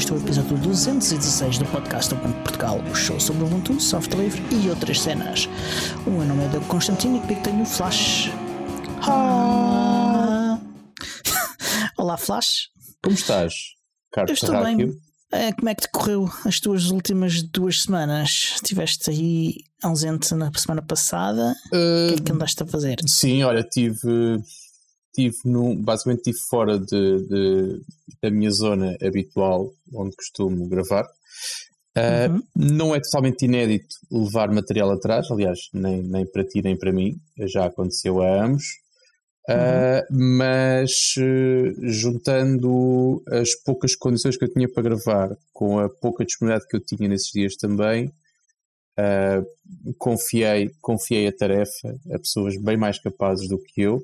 este 0.00 0.12
é 0.12 0.14
o 0.14 0.18
episódio 0.18 0.56
216 0.56 1.58
do 1.58 1.66
podcast 1.66 2.14
Open 2.14 2.32
Portugal, 2.42 2.80
o 2.90 2.94
show 2.94 3.20
sobre 3.20 3.44
Ubuntu, 3.44 3.78
software 3.78 4.22
livre 4.22 4.42
e 4.50 4.70
outras 4.70 4.98
cenas. 4.98 5.46
O 6.06 6.10
meu 6.10 6.24
nome 6.24 6.44
é 6.44 6.48
Doug 6.48 6.64
Constantino 6.68 7.18
e 7.18 7.20
comigo 7.20 7.42
tenho 7.42 7.62
o 7.62 7.66
Flash. 7.66 8.30
Ah. 9.02 10.58
Olá, 11.98 12.16
Flash. 12.16 12.70
Como 13.02 13.14
estás, 13.14 13.52
Carlos 14.10 14.30
Eu 14.30 14.34
estou 14.34 14.64
bem. 14.64 14.98
É, 15.32 15.52
como 15.52 15.68
é 15.68 15.74
que 15.74 15.82
decorreu 15.82 16.30
as 16.46 16.58
tuas 16.60 16.90
últimas 16.90 17.42
duas 17.42 17.82
semanas? 17.82 18.54
Estiveste 18.54 19.10
aí 19.10 19.56
ausente 19.82 20.34
na 20.34 20.50
semana 20.56 20.82
passada. 20.82 21.54
Uh, 21.72 22.06
o 22.06 22.08
que 22.08 22.14
é 22.14 22.24
que 22.24 22.32
andaste 22.32 22.62
a 22.62 22.66
fazer? 22.66 22.96
Sim, 23.06 23.42
olha, 23.44 23.62
tive 23.62 24.42
tive 25.14 25.36
no, 25.44 25.74
basicamente 25.76 26.30
estive 26.30 26.38
fora 26.48 26.78
de, 26.78 27.26
de, 27.28 27.80
da 28.22 28.30
minha 28.30 28.50
zona 28.50 28.96
habitual 29.02 29.72
onde 29.94 30.16
costumo 30.16 30.68
gravar. 30.68 31.06
Uh, 31.96 32.32
uhum. 32.32 32.42
Não 32.54 32.94
é 32.94 33.00
totalmente 33.00 33.44
inédito 33.44 33.96
levar 34.10 34.52
material 34.52 34.90
atrás, 34.92 35.26
aliás, 35.30 35.58
nem, 35.72 36.02
nem 36.02 36.24
para 36.24 36.44
ti 36.44 36.62
nem 36.62 36.76
para 36.76 36.92
mim, 36.92 37.16
já 37.38 37.66
aconteceu 37.66 38.22
a 38.22 38.44
ambos. 38.44 38.64
Uh, 39.48 40.06
mas 40.12 40.90
uh, 41.18 41.90
juntando 41.90 43.20
as 43.32 43.52
poucas 43.64 43.96
condições 43.96 44.36
que 44.36 44.44
eu 44.44 44.52
tinha 44.52 44.68
para 44.68 44.82
gravar 44.82 45.36
com 45.52 45.80
a 45.80 45.88
pouca 45.88 46.24
disponibilidade 46.24 46.68
que 46.68 46.76
eu 46.76 46.80
tinha 46.80 47.08
nesses 47.08 47.32
dias 47.32 47.56
também, 47.56 48.12
uh, 48.98 49.94
confiei, 49.98 50.70
confiei 50.80 51.26
a 51.26 51.32
tarefa 51.32 51.98
a 52.12 52.18
pessoas 52.18 52.56
bem 52.62 52.76
mais 52.76 53.00
capazes 53.00 53.48
do 53.48 53.58
que 53.58 53.80
eu, 53.80 54.00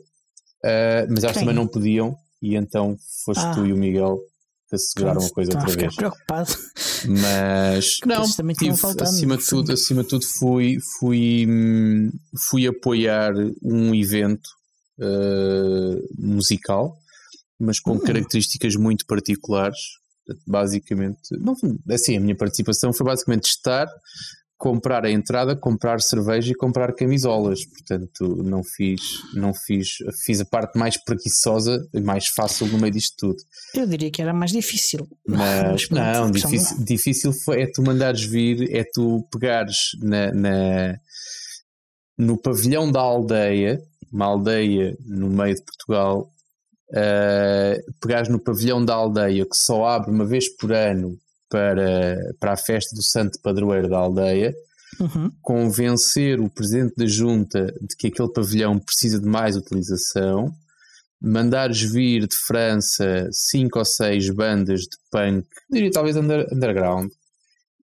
mas 1.09 1.25
elas 1.25 1.36
Quem? 1.36 1.42
também 1.42 1.55
não 1.55 1.67
podiam, 1.67 2.17
e 2.42 2.56
então 2.56 2.97
foste 3.25 3.45
ah. 3.45 3.55
tu 3.55 3.67
e 3.67 3.72
o 3.72 3.77
Miguel 3.77 4.19
que 4.69 4.75
asseguraram 4.75 5.25
a 5.25 5.31
coisa 5.31 5.53
outra 5.56 5.73
vez. 5.73 5.95
preocupado. 5.95 6.53
Mas 7.06 7.98
não, 8.05 8.25
tive, 8.25 8.73
acima 9.00 9.36
de 9.36 9.47
tudo, 9.47 9.73
acima 9.73 10.03
de 10.03 10.08
tudo 10.08 10.27
fui, 10.39 10.78
fui, 10.98 11.47
fui 12.48 12.67
apoiar 12.67 13.33
um 13.62 13.95
evento 13.95 14.48
uh, 14.98 16.03
musical, 16.19 16.97
mas 17.58 17.78
com 17.78 17.92
hum. 17.92 18.01
características 18.01 18.75
muito 18.77 19.06
particulares. 19.06 19.78
Basicamente, 20.45 21.20
não, 21.39 21.55
assim, 21.89 22.17
a 22.17 22.20
minha 22.20 22.34
participação 22.34 22.92
foi 22.92 23.06
basicamente 23.06 23.45
estar, 23.45 23.86
comprar 24.58 25.04
a 25.04 25.10
entrada, 25.10 25.54
comprar 25.54 26.00
cerveja 26.00 26.52
e 26.52 26.54
comprar 26.54 26.94
camisolas. 26.94 27.64
Portanto, 27.66 28.42
não 28.42 28.62
fiz, 28.64 29.00
não 29.34 29.52
fiz, 29.54 29.98
fiz 30.24 30.40
a 30.40 30.44
parte 30.44 30.78
mais 30.78 30.96
preguiçosa 30.96 31.86
e 31.92 32.00
mais 32.00 32.28
fácil 32.28 32.66
no 32.68 32.78
meio 32.78 32.92
disto 32.92 33.14
tudo. 33.18 33.42
Eu 33.74 33.86
diria 33.86 34.10
que 34.10 34.22
era 34.22 34.32
mais 34.32 34.52
difícil. 34.52 35.06
Mas, 35.28 35.88
não, 35.90 36.30
difícil, 36.30 36.84
difícil 36.84 37.32
foi, 37.32 37.62
é 37.62 37.66
tu 37.70 37.82
mandares 37.82 38.24
vir, 38.24 38.74
é 38.74 38.84
tu 38.94 39.27
pegares 39.30 39.90
na, 40.00 40.32
na 40.32 40.94
no 42.18 42.40
pavilhão 42.40 42.90
da 42.90 43.00
aldeia 43.00 43.78
uma 44.12 44.27
aldeia 44.27 44.96
no 45.05 45.28
meio 45.28 45.55
de 45.55 45.62
Portugal, 45.62 46.30
uh, 46.90 47.92
pegares 48.00 48.28
no 48.28 48.42
pavilhão 48.42 48.84
da 48.84 48.95
aldeia 48.95 49.45
que 49.45 49.56
só 49.56 49.84
abre 49.84 50.11
uma 50.11 50.24
vez 50.24 50.48
por 50.56 50.72
ano 50.72 51.18
para, 51.48 52.18
para 52.40 52.52
a 52.52 52.57
festa 52.57 52.95
do 52.95 53.02
Santo 53.02 53.40
Padroeiro 53.42 53.89
da 53.89 53.98
aldeia, 53.98 54.55
uhum. 55.01 55.30
convencer 55.42 56.40
o 56.40 56.51
presidente 56.51 56.95
da 56.96 57.07
junta 57.07 57.67
de 57.80 57.96
que 57.96 58.08
aquele 58.08 58.33
pavilhão 58.33 58.79
precisa 58.79 59.20
de 59.20 59.27
mais 59.27 59.57
utilização, 59.57 60.52
mandares 61.20 61.80
vir 61.80 62.27
de 62.27 62.36
França 62.46 63.29
cinco 63.33 63.79
ou 63.79 63.84
seis 63.84 64.29
bandas 64.30 64.80
de 64.80 64.96
punk, 65.11 65.46
diria 65.70 65.90
talvez 65.90 66.17
under, 66.17 66.46
underground, 66.52 67.11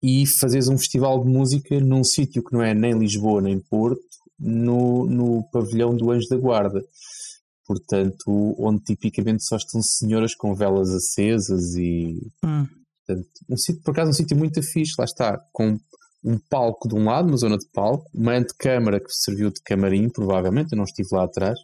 e 0.02 0.26
fazeres 0.28 0.68
um 0.68 0.78
festival 0.78 1.24
de 1.24 1.30
música 1.30 1.80
num 1.80 2.04
sítio 2.04 2.44
que 2.44 2.54
não 2.54 2.62
é 2.62 2.74
nem 2.74 2.98
Lisboa 2.98 3.42
nem 3.42 3.60
Porto, 3.60 4.02
no, 4.40 5.06
no 5.06 5.44
pavilhão 5.52 5.96
do 5.96 6.12
Anjo 6.12 6.28
da 6.30 6.38
Guarda. 6.38 6.84
Portanto, 7.66 8.56
onde 8.60 8.84
tipicamente 8.84 9.44
só 9.44 9.56
estão 9.56 9.82
senhoras 9.82 10.36
com 10.36 10.54
velas 10.54 10.92
acesas 10.92 11.76
e. 11.76 12.22
Hum. 12.44 12.68
Portanto, 13.06 13.28
um 13.50 13.58
sítio, 13.58 13.82
por 13.84 13.92
acaso, 13.92 14.10
um 14.10 14.14
sítio 14.14 14.38
muito 14.38 14.62
fixe, 14.64 14.94
lá 14.98 15.06
está, 15.06 15.40
com 15.52 15.78
um 16.24 16.40
palco 16.50 16.88
de 16.88 16.96
um 16.96 17.06
lado, 17.06 17.28
uma 17.28 17.38
zona 17.38 17.58
de 17.58 17.68
palco, 17.72 18.10
uma 18.14 18.34
antecâmara 18.34 19.00
que 19.00 19.12
serviu 19.12 19.52
de 19.52 19.62
camarim, 19.64 20.10
provavelmente, 20.10 20.74
eu 20.74 20.78
não 20.78 20.86
estive 20.86 21.10
lá 21.12 21.24
atrás, 21.24 21.58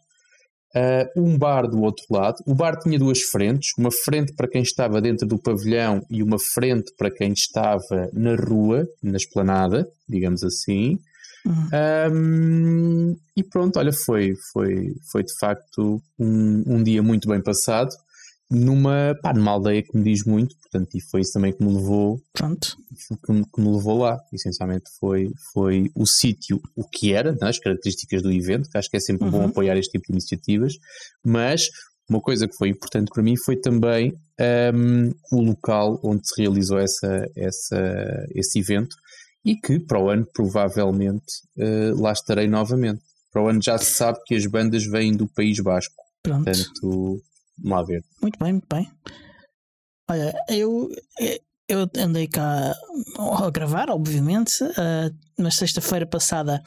uh, 0.76 1.22
um 1.22 1.38
bar 1.38 1.68
do 1.68 1.82
outro 1.82 2.06
lado. 2.12 2.38
O 2.46 2.54
bar 2.54 2.78
tinha 2.78 3.00
duas 3.00 3.22
frentes, 3.22 3.72
uma 3.78 3.92
frente 3.92 4.34
para 4.34 4.48
quem 4.48 4.62
estava 4.62 5.02
dentro 5.02 5.28
do 5.28 5.40
pavilhão 5.40 6.06
e 6.10 6.22
uma 6.22 6.38
frente 6.38 6.94
para 6.96 7.10
quem 7.10 7.34
estava 7.34 8.10
na 8.14 8.36
rua, 8.36 8.88
na 9.02 9.18
esplanada, 9.18 9.88
digamos 10.08 10.44
assim. 10.44 11.00
Uhum. 11.44 12.14
Um, 12.14 13.18
e 13.36 13.44
pronto, 13.44 13.80
olha, 13.80 13.92
foi, 13.92 14.36
foi, 14.54 14.94
foi 15.12 15.24
de 15.24 15.34
facto 15.40 16.00
um, 16.20 16.64
um 16.68 16.84
dia 16.84 17.02
muito 17.02 17.28
bem 17.28 17.42
passado 17.42 17.90
numa, 18.52 19.18
pá, 19.22 19.34
numa 19.34 19.52
aldeia 19.52 19.82
que 19.82 19.98
me 19.98 20.04
diz 20.04 20.24
muito, 20.26 20.56
portanto, 20.58 20.90
e 20.96 21.02
foi 21.02 21.22
isso 21.22 21.34
também 21.34 21.54
que 21.54 21.64
me 21.64 21.74
levou 21.74 22.22
Pronto. 22.34 22.76
Que, 23.26 23.32
me, 23.32 23.46
que 23.46 23.62
me 23.62 23.72
levou 23.72 24.00
lá. 24.00 24.20
Essencialmente 24.34 24.90
foi, 25.00 25.32
foi 25.54 25.90
o 25.96 26.06
sítio, 26.06 26.62
o 26.76 26.88
que 26.88 27.14
era, 27.14 27.32
né, 27.32 27.48
as 27.48 27.60
características 27.60 28.22
do 28.22 28.32
evento, 28.32 28.70
que 28.70 28.78
acho 28.78 28.90
que 28.90 28.98
é 28.98 29.00
sempre 29.00 29.26
uhum. 29.26 29.32
bom 29.32 29.46
apoiar 29.46 29.78
este 29.78 29.94
tipo 29.94 30.08
de 30.08 30.14
iniciativas, 30.14 30.74
mas 31.26 31.70
uma 32.10 32.20
coisa 32.20 32.46
que 32.48 32.56
foi 32.56 32.70
importante 32.70 33.10
para 33.14 33.24
mim 33.24 33.38
foi 33.38 33.56
também 33.56 34.14
um, 34.74 35.12
o 35.32 35.42
local 35.42 35.98
onde 36.04 36.28
se 36.28 36.42
realizou 36.42 36.78
essa, 36.78 37.26
essa, 37.38 38.26
esse 38.36 38.60
evento, 38.60 38.96
e 39.46 39.56
que 39.56 39.80
para 39.80 40.00
o 40.00 40.10
ano 40.10 40.28
provavelmente 40.34 41.24
uh, 41.58 42.00
lá 42.00 42.12
estarei 42.12 42.48
novamente. 42.48 43.02
Para 43.32 43.44
o 43.44 43.48
ano 43.48 43.62
já 43.62 43.78
se 43.78 43.94
sabe 43.94 44.20
que 44.26 44.36
as 44.36 44.46
bandas 44.46 44.86
vêm 44.86 45.16
do 45.16 45.28
País 45.28 45.60
Basco. 45.60 45.96
Pronto. 46.22 46.44
Portanto, 46.44 47.22
vamos 47.64 47.78
lá 47.78 47.84
ver. 47.84 48.04
Muito 48.22 48.40
bem, 48.40 48.54
muito 48.54 48.68
bem. 48.70 48.92
Olha, 50.10 50.34
eu, 50.50 50.90
eu 51.68 51.90
andei 51.98 52.28
cá 52.28 52.76
a 53.18 53.50
gravar, 53.50 53.90
obviamente. 53.90 54.64
Uh, 54.64 55.16
na 55.38 55.50
sexta-feira 55.50 56.06
passada 56.06 56.62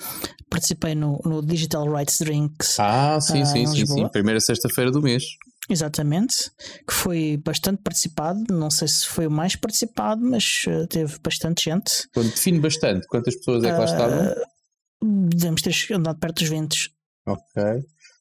participei 0.48 0.94
no, 0.94 1.20
no 1.24 1.42
Digital 1.44 1.90
Rights 1.92 2.18
Drinks. 2.20 2.80
Ah, 2.80 3.20
sim, 3.20 3.42
uh, 3.42 3.46
sim, 3.46 3.66
sim, 3.66 3.86
sim. 3.86 4.08
Primeira 4.08 4.40
sexta-feira 4.40 4.90
do 4.90 5.02
mês. 5.02 5.24
Exatamente, 5.68 6.50
que 6.86 6.92
foi 6.92 7.40
bastante 7.42 7.82
participado. 7.82 8.42
Não 8.50 8.70
sei 8.70 8.88
se 8.88 9.06
foi 9.06 9.26
o 9.26 9.30
mais 9.30 9.56
participado, 9.56 10.22
mas 10.22 10.64
uh, 10.66 10.86
teve 10.86 11.18
bastante 11.22 11.64
gente. 11.64 12.08
Quando 12.12 12.30
define 12.30 12.58
bastante, 12.60 13.06
quantas 13.06 13.36
pessoas 13.36 13.64
é 13.64 13.72
que 13.72 13.78
lá 13.78 13.84
estavam? 13.84 14.34
Devemos 15.02 15.62
ter 15.62 15.74
andado 15.94 16.18
perto 16.18 16.40
dos 16.40 16.48
20. 16.48 16.90
Ok. 17.26 17.62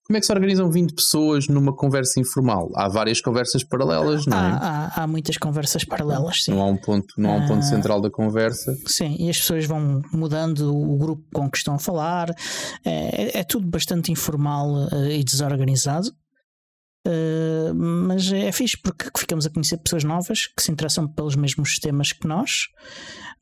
Como 0.06 0.18
é 0.18 0.20
que 0.20 0.26
se 0.26 0.34
organizam 0.34 0.70
20 0.70 0.94
pessoas 0.94 1.48
numa 1.48 1.74
conversa 1.74 2.20
informal? 2.20 2.70
Há 2.76 2.90
várias 2.90 3.22
conversas 3.22 3.64
paralelas, 3.64 4.26
não 4.26 4.38
é? 4.38 4.42
Há, 4.42 4.92
há, 4.96 5.04
há 5.04 5.08
muitas 5.08 5.38
conversas 5.38 5.86
paralelas, 5.86 6.44
sim. 6.44 6.52
Não 6.52 6.62
há 6.62 6.66
um 6.66 6.76
ponto, 6.76 7.14
não 7.18 7.32
há 7.32 7.36
um 7.36 7.48
ponto 7.48 7.64
central 7.66 8.02
da 8.02 8.12
conversa. 8.12 8.76
Sim, 8.86 9.16
e 9.18 9.30
as 9.30 9.40
pessoas 9.40 9.66
vão 9.66 10.02
mudando 10.12 10.76
o 10.76 10.98
grupo 10.98 11.24
com 11.34 11.50
que 11.50 11.58
estão 11.58 11.76
a 11.76 11.80
falar. 11.80 12.36
É, 12.84 13.40
é 13.40 13.44
tudo 13.46 13.66
bastante 13.66 14.12
informal 14.12 14.88
uh, 14.92 15.06
e 15.10 15.24
desorganizado. 15.24 16.12
Uh, 17.06 17.74
mas 17.76 18.32
é 18.32 18.50
fixe 18.54 18.78
porque 18.78 19.10
ficamos 19.18 19.46
a 19.46 19.50
conhecer 19.50 19.78
pessoas 19.78 20.06
novas 20.06 20.48
que 20.48 20.64
se 20.64 20.72
interessam 20.72 21.06
pelos 21.06 21.36
mesmos 21.36 21.78
temas 21.78 22.14
que 22.14 22.26
nós, 22.26 22.70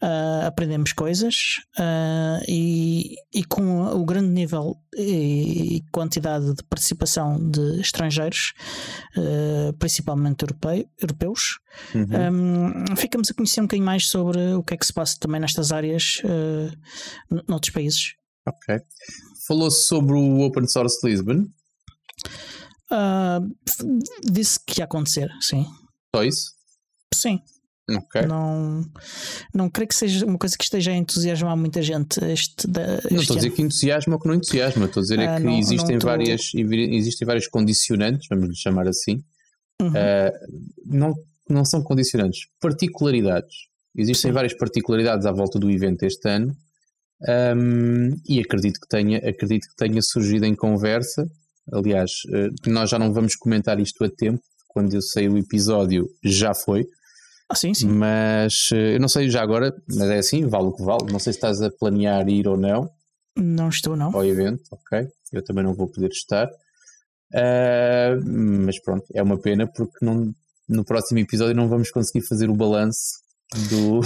uh, 0.01 0.47
aprendemos 0.47 0.93
coisas 0.93 1.61
uh, 1.77 2.43
e, 2.47 3.17
e, 3.31 3.43
com 3.43 3.83
o 3.83 4.03
grande 4.03 4.29
nível 4.29 4.77
e, 4.97 5.83
quantidade 5.91 6.55
de 6.55 6.63
participação 6.63 7.37
de 7.51 7.79
estrangeiros, 7.79 8.53
principalmente 9.77 10.43
europeu, 10.43 10.85
europeus, 10.99 11.59
uhum. 11.93 12.85
um, 12.91 12.95
ficamos 12.95 13.29
a 13.29 13.33
conhecer 13.33 13.61
um 13.61 13.65
bocadinho 13.65 13.85
mais 13.85 14.07
sobre 14.07 14.39
o 14.55 14.63
que 14.63 14.73
é 14.73 14.77
que 14.77 14.85
se 14.85 14.93
passa 14.93 15.17
também 15.19 15.39
nestas 15.39 15.71
áreas 15.71 16.21
noutros 17.47 17.71
países. 17.71 18.15
Ok. 18.45 18.81
Falou 19.47 19.69
sobre 19.69 20.13
o 20.13 20.41
Open 20.41 20.67
Source 20.67 20.97
Lisbon. 21.07 21.45
Uh, 22.91 23.55
disse 24.29 24.59
que 24.65 24.81
ia 24.81 24.85
acontecer, 24.85 25.29
sim. 25.39 25.65
Só 26.13 26.23
isso? 26.23 26.51
Sim. 27.13 27.39
Okay. 27.89 28.25
Não, 28.25 28.85
não 29.53 29.69
creio 29.69 29.87
que 29.87 29.95
seja 29.95 30.25
uma 30.25 30.37
coisa 30.37 30.57
que 30.57 30.63
esteja 30.63 30.91
a 30.91 30.95
entusiasmar 30.95 31.57
muita 31.57 31.81
gente. 31.81 32.23
Este, 32.25 32.67
da, 32.67 32.95
este 32.97 33.13
não 33.13 33.21
estou 33.21 33.35
a 33.35 33.39
dizer 33.39 33.51
que 33.51 33.61
entusiasma 33.61 34.13
ou 34.15 34.19
que 34.19 34.27
não 34.27 34.35
entusiasma, 34.35 34.85
estou 34.85 35.01
a 35.01 35.03
dizer 35.03 35.19
é 35.19 35.35
que 35.35 35.43
não, 35.43 35.57
existem, 35.57 35.97
não 35.97 35.99
várias, 35.99 36.51
existem 36.53 37.25
vários 37.25 37.47
condicionantes, 37.47 38.27
vamos 38.29 38.49
lhe 38.49 38.55
chamar 38.55 38.87
assim. 38.87 39.23
Uhum. 39.81 39.89
Uh, 39.89 40.31
não, 40.85 41.13
não 41.49 41.65
são 41.65 41.83
condicionantes, 41.83 42.47
particularidades. 42.59 43.55
Existem 43.95 44.29
Sim. 44.29 44.33
várias 44.33 44.53
particularidades 44.53 45.25
à 45.25 45.31
volta 45.31 45.59
do 45.59 45.69
evento 45.69 46.03
este 46.03 46.29
ano 46.29 46.55
um, 47.55 48.15
e 48.27 48.39
acredito 48.39 48.79
que, 48.79 48.87
tenha, 48.87 49.17
acredito 49.17 49.67
que 49.67 49.75
tenha 49.75 50.01
surgido 50.01 50.45
em 50.45 50.55
conversa 50.55 51.29
Aliás, 51.71 52.11
eh, 52.33 52.49
nós 52.67 52.89
já 52.89 52.97
não 52.97 53.13
vamos 53.13 53.35
comentar 53.35 53.79
isto 53.79 54.03
a 54.03 54.09
tempo, 54.09 54.41
quando 54.67 54.93
eu 54.93 55.01
saí 55.01 55.27
o 55.27 55.37
episódio 55.37 56.07
já 56.23 56.53
foi. 56.53 56.85
Ah, 57.49 57.55
sim, 57.55 57.73
sim. 57.73 57.87
Mas 57.87 58.69
eu 58.71 58.99
não 58.99 59.09
sei 59.09 59.29
já 59.29 59.41
agora, 59.41 59.73
mas 59.89 60.09
é 60.09 60.19
assim, 60.19 60.47
vale 60.47 60.67
o 60.67 60.73
que 60.73 60.83
vale. 60.83 61.11
Não 61.11 61.19
sei 61.19 61.33
se 61.33 61.37
estás 61.37 61.61
a 61.61 61.69
planear 61.69 62.27
ir 62.29 62.47
ou 62.47 62.57
não. 62.57 62.89
Não 63.37 63.69
estou, 63.69 63.95
não. 63.95 64.15
Ao 64.15 64.25
evento, 64.25 64.63
ok. 64.71 65.07
Eu 65.33 65.43
também 65.43 65.63
não 65.63 65.73
vou 65.73 65.89
poder 65.89 66.09
estar. 66.09 66.47
Uh, 67.33 68.19
mas 68.65 68.79
pronto, 68.81 69.05
é 69.13 69.21
uma 69.21 69.39
pena 69.39 69.65
porque 69.67 70.03
não, 70.03 70.33
no 70.67 70.83
próximo 70.83 71.19
episódio 71.19 71.55
não 71.55 71.67
vamos 71.67 71.89
conseguir 71.91 72.25
fazer 72.25 72.49
o 72.49 72.55
balanço 72.55 73.21
do, 73.69 74.01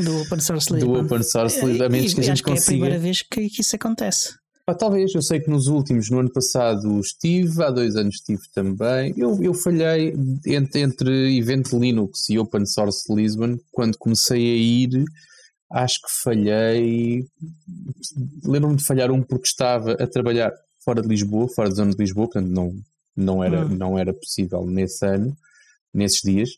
do 0.00 0.20
Open 0.22 0.40
Source 0.40 0.72
Lisbon. 0.72 0.92
do 0.94 1.00
Open 1.04 1.22
Source 1.22 1.64
Lisbon, 1.64 1.84
a 1.84 1.88
menos 1.88 2.14
que 2.14 2.20
a 2.20 2.24
gente 2.24 2.42
consiga. 2.42 2.60
é 2.60 2.62
a 2.62 2.66
primeira 2.66 2.98
vez 2.98 3.22
que, 3.22 3.48
que 3.48 3.60
isso 3.60 3.76
acontece. 3.76 4.34
Ah, 4.70 4.74
talvez, 4.74 5.12
eu 5.12 5.20
sei 5.20 5.40
que 5.40 5.50
nos 5.50 5.66
últimos, 5.66 6.08
no 6.10 6.20
ano 6.20 6.32
passado 6.32 7.00
estive, 7.00 7.60
há 7.60 7.72
dois 7.72 7.96
anos 7.96 8.14
estive 8.14 8.42
também. 8.54 9.12
Eu, 9.16 9.42
eu 9.42 9.52
falhei 9.52 10.14
entre, 10.46 10.80
entre 10.80 11.36
evento 11.36 11.76
Linux 11.76 12.28
e 12.28 12.38
Open 12.38 12.64
Source 12.64 13.12
Lisbon 13.12 13.58
quando 13.72 13.98
comecei 13.98 14.38
a 14.38 14.56
ir. 14.56 15.04
Acho 15.72 15.96
que 15.96 16.22
falhei. 16.22 17.26
Lembro-me 18.44 18.76
de 18.76 18.84
falhar 18.84 19.10
um 19.10 19.24
porque 19.24 19.48
estava 19.48 19.94
a 19.94 20.06
trabalhar 20.06 20.52
fora 20.84 21.02
de 21.02 21.08
Lisboa, 21.08 21.48
fora 21.52 21.68
da 21.68 21.74
zona 21.74 21.90
de 21.90 21.98
Lisboa, 21.98 22.28
portanto 22.28 22.48
não, 22.48 22.72
não, 23.16 23.42
era, 23.42 23.66
hum. 23.66 23.76
não 23.76 23.98
era 23.98 24.14
possível 24.14 24.64
nesse 24.64 25.04
ano, 25.04 25.36
nesses 25.92 26.20
dias. 26.22 26.50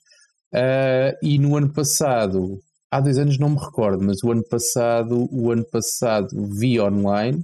Uh, 0.53 1.17
e 1.23 1.39
no 1.39 1.57
ano 1.57 1.73
passado, 1.73 2.61
há 2.91 3.01
dois 3.01 3.17
anos 3.17 3.39
não 3.39 3.49
me 3.49 3.59
recordo, 3.59 4.05
mas 4.05 4.23
o 4.23 4.31
ano 4.31 4.45
passado, 4.51 5.27
o 5.33 5.51
ano 5.51 5.65
passado 5.65 6.29
vi 6.59 6.79
online, 6.79 7.43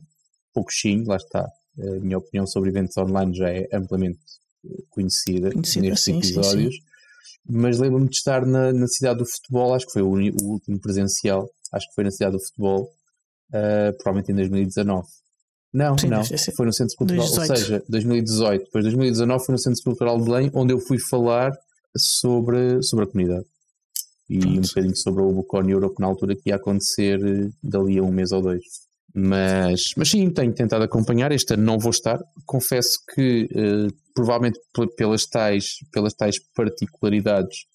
pouquinho, 0.62 1.06
lá 1.06 1.16
está. 1.16 1.49
A 1.78 2.00
minha 2.00 2.19
opinião 2.19 2.46
sobre 2.46 2.70
eventos 2.70 2.96
online 2.96 3.34
já 3.37 3.50
é 3.50 3.69
amplamente 3.72 4.19
conhecida, 4.90 5.52
conhecida 5.52 5.88
nestes 5.88 6.05
sim, 6.05 6.19
episódios. 6.19 6.75
Sim, 6.75 6.81
sim. 6.81 6.88
Mas 7.50 7.78
lembro-me 7.78 8.08
de 8.08 8.16
estar 8.16 8.44
na, 8.44 8.72
na, 8.72 8.87
cidade 8.87 9.20
do 9.20 9.26
futebol, 9.26 9.75
acho 9.75 9.87
que 9.87 9.93
foi 9.93 10.02
o, 10.02 10.10
o, 10.10 10.52
último 10.52 10.78
presencial, 10.81 11.49
acho 11.72 11.88
que 11.88 11.94
foi 11.94 12.05
na 12.05 12.10
cidade 12.10 12.37
do 12.37 12.44
futebol, 12.44 12.90
uh, 13.50 13.96
provavelmente 13.96 14.32
em 14.32 14.34
2019. 14.34 15.06
Não, 15.72 15.96
não, 16.08 16.25
foi 16.56 16.66
no 16.66 16.72
Centro 16.72 16.96
Cultural, 16.96 17.26
2018. 17.26 17.50
ou 17.50 17.56
seja, 17.56 17.84
2018. 17.88 18.64
Depois 18.64 18.84
2019 18.84 19.44
foi 19.44 19.52
no 19.52 19.58
Centro 19.58 19.82
Cultural 19.84 20.19
de 20.19 20.25
Belém, 20.25 20.50
onde 20.54 20.72
eu 20.72 20.81
fui 20.81 20.99
falar 20.99 21.52
sobre, 21.96 22.82
sobre 22.82 23.04
a 23.04 23.08
comunidade. 23.08 23.46
E 24.28 24.38
Pronto. 24.38 24.58
um 24.58 24.62
bocadinho 24.62 24.96
sobre 24.96 25.22
o 25.22 25.32
Bucon 25.32 25.69
Europe 25.69 25.96
na 26.00 26.06
altura 26.06 26.34
que 26.37 26.50
ia 26.50 26.56
acontecer 26.56 27.19
eh, 27.22 27.50
dali 27.62 27.99
a 27.99 28.02
um 28.02 28.11
mês 28.11 28.32
ou 28.32 28.43
dois. 28.43 28.62
Mas, 29.14 29.93
mas 29.96 30.10
sim, 30.10 30.31
tenho 30.31 30.52
tentado 30.52 30.84
acompanhar. 30.84 31.32
Este 31.32 31.55
ano 31.55 31.64
não 31.64 31.78
vou 31.78 31.90
estar. 31.90 32.19
Confesso 32.46 32.99
que, 33.14 33.49
eh, 33.55 33.88
provavelmente 34.14 34.58
pelas 34.96 35.26
tais, 35.26 35.64
pelas 35.93 36.14
tais 36.14 36.37
particularidades, 36.55 37.66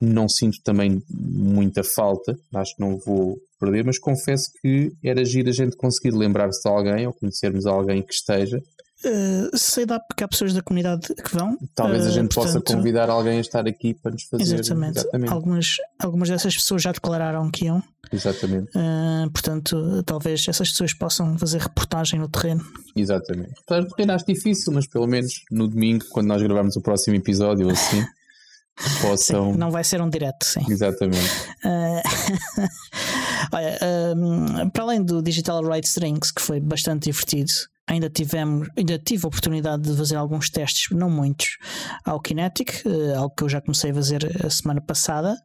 não 0.00 0.28
sinto 0.28 0.58
também 0.62 1.02
muita 1.10 1.82
falta. 1.82 2.38
Acho 2.54 2.74
que 2.76 2.80
não 2.80 2.96
vou 2.98 3.36
perder, 3.60 3.84
mas 3.84 3.98
confesso 3.98 4.50
que 4.62 4.92
era 5.04 5.24
giro 5.24 5.48
a 5.48 5.52
gente 5.52 5.76
conseguir 5.76 6.12
lembrar-se 6.16 6.62
de 6.62 6.68
alguém 6.68 7.06
ou 7.06 7.12
conhecermos 7.12 7.66
alguém 7.66 8.02
que 8.02 8.14
esteja 8.14 8.62
Uh, 9.04 9.56
sei 9.56 9.86
lá 9.88 10.00
porque 10.00 10.24
há 10.24 10.28
pessoas 10.28 10.52
da 10.52 10.60
comunidade 10.60 11.14
que 11.14 11.36
vão. 11.36 11.56
Talvez 11.74 12.04
a 12.04 12.08
eh, 12.08 12.12
gente 12.12 12.32
uh, 12.32 12.34
portanto, 12.34 12.62
possa 12.64 12.76
convidar 12.76 13.08
alguém 13.08 13.38
a 13.38 13.40
estar 13.40 13.64
aqui 13.66 13.94
para 13.94 14.10
nos 14.10 14.24
fazer. 14.24 14.58
Exatamente. 14.58 14.98
exatamente. 14.98 15.32
Algumas, 15.32 15.76
algumas 16.00 16.28
dessas 16.28 16.56
pessoas 16.56 16.82
já 16.82 16.90
declararam 16.90 17.48
que 17.48 17.66
iam. 17.66 17.80
Exatamente. 18.12 18.70
Uh, 18.76 19.30
portanto, 19.30 20.02
talvez 20.04 20.46
essas 20.48 20.70
pessoas 20.70 20.92
possam 20.94 21.38
fazer 21.38 21.60
reportagem 21.60 22.18
no 22.18 22.28
terreno. 22.28 22.64
Exatamente. 22.96 23.54
Claro, 23.66 23.84
o 23.84 23.88
terreno 23.88 24.14
acho 24.14 24.26
difícil, 24.26 24.72
mas 24.72 24.88
pelo 24.88 25.06
menos 25.06 25.44
no 25.48 25.68
domingo, 25.68 26.04
quando 26.10 26.26
nós 26.26 26.42
gravamos 26.42 26.74
o 26.74 26.80
próximo 26.80 27.14
episódio 27.16 27.66
ou 27.66 27.72
assim. 27.72 28.04
possam. 29.00 29.52
Sim, 29.52 29.58
não 29.58 29.70
vai 29.70 29.84
ser 29.84 30.00
um 30.00 30.10
direto, 30.10 30.44
sim. 30.44 30.64
Exatamente. 30.68 31.30
olha, 33.52 33.78
um, 34.16 34.70
para 34.70 34.82
além 34.82 35.02
do 35.02 35.22
Digital 35.22 35.62
Rights 35.64 35.94
Drinks, 35.94 36.30
que 36.30 36.42
foi 36.42 36.60
bastante 36.60 37.04
divertido, 37.04 37.52
ainda 37.88 38.10
tivemos, 38.10 38.68
ainda 38.76 38.98
tive 38.98 39.24
a 39.24 39.28
oportunidade 39.28 39.82
de 39.82 39.96
fazer 39.96 40.16
alguns 40.16 40.50
testes, 40.50 40.94
não 40.96 41.10
muitos, 41.10 41.56
ao 42.04 42.20
Kinetic, 42.20 42.82
eh, 42.86 43.14
algo 43.14 43.34
que 43.34 43.42
eu 43.42 43.48
já 43.48 43.60
comecei 43.60 43.90
a 43.90 43.94
fazer 43.94 44.46
a 44.46 44.50
semana 44.50 44.80
passada. 44.80 45.36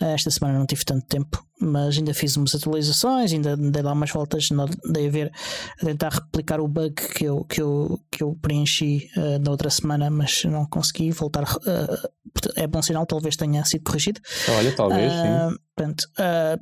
Eh, 0.00 0.12
esta 0.12 0.30
semana 0.30 0.58
não 0.58 0.66
tive 0.66 0.84
tanto 0.84 1.06
tempo, 1.06 1.44
mas 1.58 1.96
ainda 1.96 2.12
fiz 2.12 2.36
umas 2.36 2.54
atualizações, 2.54 3.32
ainda 3.32 3.56
dei 3.56 3.82
lá 3.82 3.92
umas 3.92 4.10
voltas, 4.10 4.48
dei 4.92 5.08
a 5.08 5.10
ver, 5.10 5.32
a 5.80 5.86
tentar 5.86 6.10
replicar 6.10 6.60
o 6.60 6.68
bug 6.68 6.94
que 6.94 7.24
eu, 7.24 7.44
que 7.44 7.62
eu, 7.62 7.98
que 8.10 8.22
eu 8.22 8.36
preenchi 8.40 9.08
uh, 9.16 9.38
na 9.42 9.50
outra 9.50 9.70
semana, 9.70 10.10
mas 10.10 10.44
não 10.44 10.66
consegui 10.66 11.10
voltar. 11.10 11.44
Uh, 11.44 12.10
é 12.56 12.66
bom 12.66 12.82
sinal, 12.82 13.06
talvez 13.06 13.36
tenha 13.36 13.64
sido 13.64 13.84
corrigido. 13.84 14.20
Olha, 14.58 14.72
talvez, 14.74 15.12
uh, 15.12 15.50
sim. 15.50 15.56
Portanto, 15.74 16.04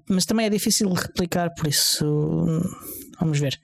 mas 0.09 0.25
também 0.27 0.47
é 0.47 0.51
difícil 0.51 0.93
replicar, 0.93 1.53
por 1.55 1.67
isso 1.67 2.47
vamos 3.19 3.41
ver. 3.41 3.59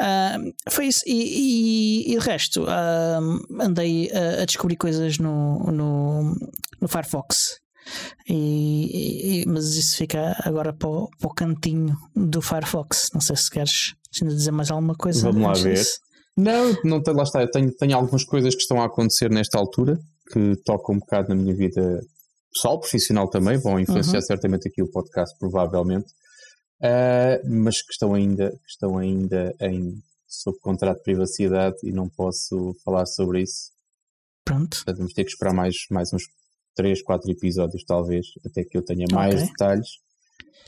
Uh, 0.00 0.54
foi 0.70 0.86
isso. 0.86 1.02
E, 1.06 1.12
e, 1.12 2.12
e, 2.12 2.16
o 2.16 2.20
resto, 2.20 2.64
uh, 2.64 3.60
andei 3.60 4.10
a, 4.12 4.42
a, 4.42 4.44
descobrir 4.44 4.76
coisas 4.76 5.18
no, 5.18 5.58
no, 5.72 6.36
no 6.80 6.88
Firefox. 6.88 7.58
E, 8.28 9.42
e, 9.42 9.46
mas 9.46 9.74
isso 9.74 9.96
fica 9.96 10.36
agora 10.44 10.72
para 10.72 10.88
o, 10.88 11.08
para 11.18 11.28
o, 11.28 11.34
cantinho 11.34 11.96
do 12.14 12.40
Firefox. 12.40 13.08
Não 13.12 13.20
sei 13.20 13.36
se 13.36 13.50
queres 13.50 13.94
ainda 14.20 14.34
dizer 14.34 14.52
mais 14.52 14.70
alguma 14.70 14.94
coisa. 14.94 15.22
Vamos 15.30 15.42
lá 15.42 15.52
ver. 15.54 15.74
Disso. 15.74 15.98
Não, 16.36 16.76
não 16.84 17.02
lá 17.08 17.24
está. 17.24 17.42
Eu 17.42 17.50
tenho, 17.50 17.72
tenho 17.74 17.96
algumas 17.96 18.24
coisas 18.24 18.54
que 18.54 18.60
estão 18.60 18.80
a 18.80 18.86
acontecer 18.86 19.30
nesta 19.30 19.58
altura 19.58 19.98
que 20.32 20.54
tocam 20.64 20.94
um 20.94 20.98
bocado 20.98 21.30
na 21.30 21.34
minha 21.34 21.54
vida 21.54 22.00
pessoal, 22.52 22.78
profissional 22.78 23.28
também. 23.28 23.58
Vão 23.58 23.80
influenciar 23.80 24.20
uhum. 24.20 24.26
certamente 24.26 24.68
aqui 24.68 24.82
o 24.82 24.90
podcast, 24.90 25.36
provavelmente 25.40 26.06
uh, 26.80 27.48
mas 27.48 27.82
que 27.82 27.92
estão 27.92 28.14
ainda, 28.14 28.50
que 28.50 28.70
estão 28.70 28.98
ainda 28.98 29.54
em 29.60 30.02
sob 30.26 30.58
contrato 30.60 30.98
de 30.98 31.04
privacidade 31.04 31.76
e 31.82 31.92
não 31.92 32.08
posso 32.08 32.74
falar 32.84 33.06
sobre 33.06 33.42
isso. 33.42 33.70
Pronto. 34.44 34.76
Portanto, 34.76 34.96
vamos 34.98 35.12
ter 35.12 35.24
que 35.24 35.30
esperar 35.30 35.54
mais, 35.54 35.74
mais 35.90 36.12
uns 36.12 36.24
3, 36.74 37.02
4 37.02 37.30
episódios, 37.30 37.84
talvez, 37.84 38.26
até 38.46 38.64
que 38.64 38.76
eu 38.76 38.84
tenha 38.84 39.06
mais 39.12 39.34
okay. 39.34 39.46
detalhes 39.46 39.88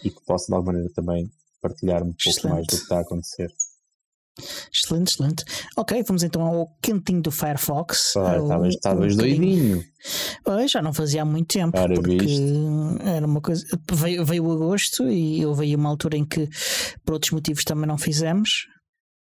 e 0.05 0.11
que 0.11 0.25
possa 0.25 0.47
de 0.47 0.55
alguma 0.55 0.73
maneira 0.73 0.93
também 0.95 1.31
partilhar 1.61 2.03
um 2.03 2.13
pouco 2.13 2.49
mais 2.49 2.67
do 2.67 2.71
que 2.71 2.83
está 2.83 2.99
a 2.99 3.03
acontecer. 3.03 3.53
Excelente, 4.73 5.13
excelente. 5.13 5.45
Ok, 5.77 6.03
vamos 6.07 6.23
então 6.23 6.43
ao 6.43 6.67
cantinho 6.83 7.23
do 7.23 7.31
Firefox. 7.31 8.09
Estavas 8.09 8.77
ah, 8.85 8.93
um 8.93 9.17
doidinho. 9.17 9.85
Pois, 10.45 10.71
já 10.71 10.83
não 10.83 10.93
fazia 10.93 11.23
há 11.23 11.25
muito 11.25 11.49
tempo. 11.49 11.77
Era 11.77 11.95
porque 11.95 12.17
visto. 12.17 12.99
era 13.05 13.27
uma 13.27 13.41
coisa. 13.41 13.65
Veio, 13.93 14.25
veio 14.25 14.45
o 14.45 14.53
agosto 14.53 15.09
e 15.09 15.41
eu 15.41 15.55
veio 15.55 15.79
uma 15.79 15.89
altura 15.89 16.17
em 16.17 16.25
que, 16.25 16.49
por 17.05 17.15
outros 17.15 17.33
motivos, 17.33 17.65
também 17.65 17.87
não 17.87 17.99
fizemos. 17.99 18.67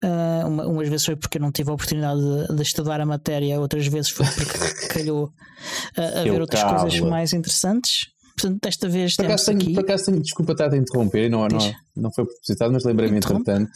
Uh, 0.03 0.49
uma, 0.49 0.67
umas 0.67 0.89
vezes 0.89 1.05
foi 1.05 1.15
porque 1.15 1.37
eu 1.37 1.43
não 1.43 1.53
tive 1.53 1.71
a 1.71 1.75
oportunidade 1.75 2.21
de, 2.21 2.57
de 2.57 2.63
estudar 2.63 3.03
a 3.03 3.07
matéria, 3.07 3.61
outras 3.61 3.87
vezes 3.87 4.11
foi 4.11 4.25
porque 4.25 4.89
calhou 4.89 5.31
a, 5.95 6.21
a 6.21 6.23
ver 6.23 6.41
outras 6.41 6.63
coisas 6.63 7.01
mais 7.01 7.35
interessantes. 7.35 8.07
Portanto, 8.37 8.61
desta 8.63 8.89
vez 8.89 9.17
por 9.17 9.27
temos 9.27 9.45
tenho, 9.45 9.59
aqui. 9.59 9.75
Por 9.75 9.85
acaso 9.85 10.07
tenho, 10.07 10.21
desculpa 10.21 10.53
estar 10.53 10.73
a 10.73 10.77
interromper, 10.77 11.31
não, 11.31 11.47
não, 11.49 11.73
não 11.97 12.13
foi 12.13 12.25
propositado, 12.25 12.73
mas 12.73 12.85
lembrei-me 12.85 13.19
entretanto. 13.19 13.71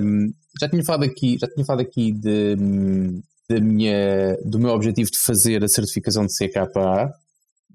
Um, 0.00 0.32
já 0.60 0.68
tinha 0.68 0.84
falado 0.84 1.04
aqui, 1.04 1.38
já 1.38 1.46
tinha 1.48 1.64
falado 1.64 1.82
aqui 1.82 2.12
de, 2.12 2.56
da 3.48 3.60
minha, 3.60 4.36
do 4.44 4.58
meu 4.58 4.70
objetivo 4.70 5.10
de 5.10 5.18
fazer 5.18 5.62
a 5.64 5.68
certificação 5.68 6.26
de 6.26 6.32
CKA 6.32 7.12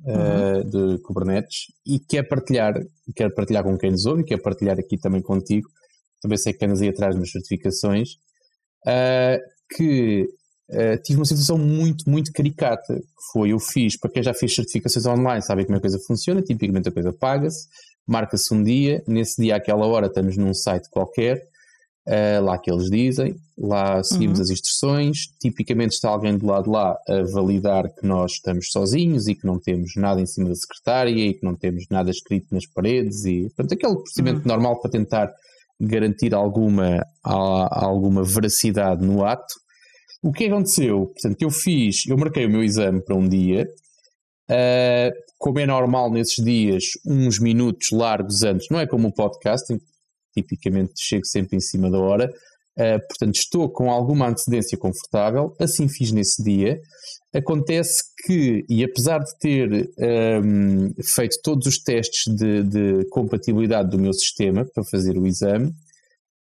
uh, 0.06 0.64
de 0.64 1.02
Kubernetes 1.02 1.68
e 1.86 2.00
quero 2.00 2.28
partilhar, 2.28 2.74
quero 3.16 3.34
partilhar 3.34 3.64
com 3.64 3.78
quem 3.78 3.92
nos 3.92 4.06
ouve, 4.06 4.24
quero 4.24 4.42
partilhar 4.42 4.80
aqui 4.80 4.98
também 4.98 5.22
contigo. 5.22 5.70
Também 6.22 6.38
sei 6.38 6.54
que 6.54 6.66
andas 6.66 6.82
aí 6.82 6.90
atrás 6.90 7.16
das 7.16 7.32
certificações. 7.32 8.10
Uh, 8.86 9.38
que 9.76 10.28
uh, 10.70 11.02
tive 11.04 11.20
uma 11.20 11.26
situação 11.26 11.58
muito, 11.58 12.10
muito 12.10 12.32
caricata. 12.32 12.96
Que 12.96 13.32
foi, 13.34 13.50
eu 13.52 13.60
fiz, 13.60 13.98
para 13.98 14.12
quem 14.12 14.24
já 14.24 14.34
fez 14.34 14.56
certificações 14.56 15.06
online, 15.06 15.42
sabe 15.42 15.66
como 15.66 15.78
a 15.78 15.82
coisa 15.82 16.00
funciona, 16.08 16.42
tipicamente 16.42 16.90
a 16.90 16.92
coisa 16.92 17.14
paga-se, 17.14 17.68
marca-se 18.08 18.54
um 18.54 18.64
dia, 18.64 19.04
nesse 19.08 19.42
dia, 19.42 19.56
àquela 19.56 19.86
hora, 19.86 20.08
estamos 20.08 20.38
num 20.38 20.54
site 20.54 20.90
qualquer, 20.90 21.42
uh, 22.08 22.44
lá 22.44 22.58
que 22.58 22.72
eles 22.72 22.90
dizem, 22.90 23.36
lá 23.58 24.02
seguimos 24.04 24.40
uhum. 24.40 24.44
as 24.44 24.50
instruções, 24.50 25.18
tipicamente 25.42 25.94
está 25.96 26.10
alguém 26.10 26.38
do 26.38 26.46
lado 26.46 26.64
de 26.66 26.70
lá 26.70 26.98
a 27.08 27.24
validar 27.34 27.94
que 27.94 28.06
nós 28.06 28.34
estamos 28.34 28.70
sozinhos 28.72 29.28
e 29.28 29.36
que 29.36 29.46
não 29.46 29.60
temos 29.60 29.92
nada 29.98 30.22
em 30.22 30.26
cima 30.26 30.50
da 30.50 30.56
secretária 30.56 31.12
e 31.12 31.34
que 31.34 31.46
não 31.46 31.56
temos 31.56 31.86
nada 31.90 32.10
escrito 32.10 32.48
nas 32.52 32.66
paredes 32.66 33.26
e, 33.26 33.50
portanto, 33.56 33.74
aquele 33.74 33.96
procedimento 33.96 34.42
uhum. 34.42 34.48
normal 34.48 34.80
para 34.80 34.92
tentar 34.92 35.34
garantir 35.80 36.34
alguma, 36.34 37.06
alguma 37.24 38.24
veracidade 38.24 39.06
no 39.06 39.24
ato. 39.24 39.54
O 40.24 40.32
que 40.32 40.46
aconteceu? 40.46 41.06
Portanto, 41.08 41.42
eu 41.42 41.52
fiz, 41.52 42.06
eu 42.08 42.18
marquei 42.18 42.46
o 42.46 42.50
meu 42.50 42.64
exame 42.64 43.02
para 43.02 43.16
um 43.16 43.28
dia, 43.28 43.68
uh, 44.50 45.12
como 45.38 45.60
é 45.60 45.66
normal 45.66 46.12
nesses 46.12 46.44
dias, 46.44 46.84
uns 47.06 47.40
minutos 47.40 47.90
largos 47.92 48.44
antes, 48.44 48.68
não 48.70 48.80
é 48.80 48.88
como 48.88 49.10
o 49.10 49.14
podcast, 49.14 49.66
tipicamente 50.34 50.94
chego 50.98 51.26
sempre 51.26 51.58
em 51.58 51.60
cima 51.62 51.90
da 51.90 52.00
hora. 52.00 52.34
Uh, 52.78 53.00
portanto, 53.08 53.36
estou 53.36 53.70
com 53.70 53.90
alguma 53.92 54.28
antecedência 54.28 54.78
confortável, 54.78 55.56
assim 55.60 55.88
fiz 55.88 56.12
nesse 56.12 56.44
dia. 56.44 56.80
Acontece 57.34 58.04
que, 58.26 58.66
e 58.70 58.84
apesar 58.84 59.20
de 59.20 59.38
ter 59.40 59.90
um, 60.44 60.94
feito 61.04 61.38
todos 61.44 61.68
os 61.68 61.78
testes 61.78 62.34
de, 62.36 62.64
de, 62.64 63.06
compatibilidade 63.10 63.90
do 63.90 64.00
meu 64.00 64.14
sistema 64.14 64.66
para 64.66 64.84
fazer 64.86 65.18
o 65.18 65.28
exame, 65.28 65.72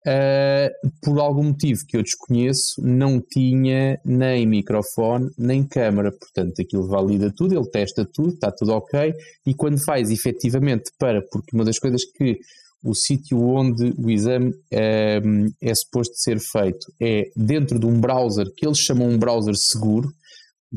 uh, 0.07 0.91
por 1.03 1.19
algum 1.19 1.45
motivo 1.45 1.85
que 1.87 1.97
eu 1.97 2.03
desconheço, 2.03 2.81
não 2.83 3.21
tinha 3.21 4.01
nem 4.05 4.47
microfone 4.47 5.31
nem 5.37 5.65
câmara. 5.65 6.13
Portanto, 6.13 6.61
aquilo 6.61 6.87
valida 6.87 7.33
tudo, 7.35 7.55
ele 7.55 7.69
testa 7.69 8.05
tudo, 8.05 8.35
está 8.35 8.51
tudo 8.51 8.73
ok. 8.73 9.15
E 9.47 9.55
quando 9.55 9.83
faz 9.85 10.11
efetivamente 10.11 10.91
para, 10.99 11.21
porque 11.23 11.55
uma 11.55 11.65
das 11.65 11.79
coisas 11.79 12.05
que 12.05 12.39
o 12.83 12.95
sítio 12.95 13.43
onde 13.43 13.93
o 13.99 14.11
exame 14.11 14.55
é, 14.71 15.21
é 15.61 15.75
suposto 15.75 16.15
ser 16.17 16.39
feito 16.39 16.87
é 17.01 17.31
dentro 17.35 17.79
de 17.79 17.87
um 17.87 18.01
browser 18.01 18.47
que 18.55 18.65
eles 18.65 18.79
chamam 18.79 19.09
um 19.09 19.19
browser 19.19 19.57
seguro. 19.57 20.09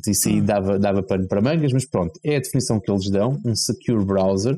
Isso 0.07 0.29
aí 0.29 0.41
hum. 0.41 0.45
dava, 0.45 0.79
dava 0.79 1.03
pano 1.03 1.27
para 1.27 1.41
mangas, 1.41 1.71
mas 1.73 1.85
pronto, 1.85 2.19
é 2.23 2.37
a 2.37 2.39
definição 2.39 2.79
que 2.79 2.89
eles 2.89 3.09
dão, 3.09 3.39
um 3.45 3.55
secure 3.55 4.03
browser. 4.03 4.57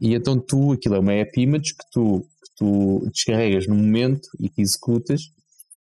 E 0.00 0.14
então 0.14 0.38
tu, 0.38 0.72
aquilo 0.72 0.96
é 0.96 0.98
uma 0.98 1.12
app 1.12 1.40
image 1.40 1.74
que 1.74 1.84
tu, 1.92 2.26
tu 2.56 3.08
descarregas 3.12 3.66
no 3.66 3.74
momento 3.74 4.28
e 4.38 4.48
que 4.48 4.62
executas 4.62 5.22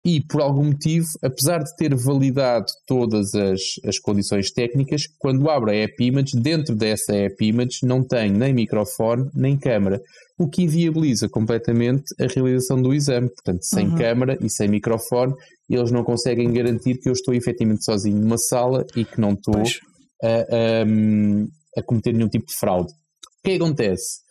e 0.06 0.22
por 0.22 0.42
algum 0.42 0.66
motivo, 0.66 1.08
apesar 1.22 1.62
de 1.62 1.76
ter 1.76 1.94
validado 1.94 2.66
todas 2.88 3.36
as, 3.36 3.60
as 3.86 4.00
condições 4.00 4.50
técnicas, 4.50 5.04
quando 5.18 5.50
abre 5.50 5.72
a 5.72 5.84
App 5.84 6.04
Image, 6.04 6.40
dentro 6.40 6.74
dessa 6.74 7.14
App 7.14 7.46
Image 7.46 7.80
não 7.84 8.02
tem 8.02 8.32
nem 8.32 8.54
microfone 8.54 9.30
nem 9.34 9.58
câmera, 9.58 10.02
o 10.38 10.48
que 10.48 10.64
inviabiliza 10.64 11.28
completamente 11.28 12.06
a 12.20 12.28
realização 12.28 12.82
do 12.82 12.94
exame. 12.94 13.28
Portanto, 13.30 13.62
sem 13.64 13.90
uhum. 13.90 13.96
câmera 13.98 14.38
e 14.42 14.50
sem 14.50 14.70
microfone, 14.70 15.34
eles 15.70 15.92
não 15.92 16.04
conseguem 16.04 16.52
garantir 16.54 16.98
que 16.98 17.10
eu 17.10 17.14
estou 17.14 17.34
efetivamente 17.34 17.84
sozinho 17.84 18.18
numa 18.18 18.38
sala 18.38 18.86
e 18.96 19.04
que 19.04 19.20
não 19.20 19.34
estou 19.34 19.62
a, 20.24 20.28
a, 20.28 21.80
a 21.80 21.84
cometer 21.84 22.14
nenhum 22.14 22.30
tipo 22.30 22.48
de 22.48 22.56
fraude. 22.56 22.92
O 22.92 23.44
que 23.44 23.56
acontece? 23.56 24.22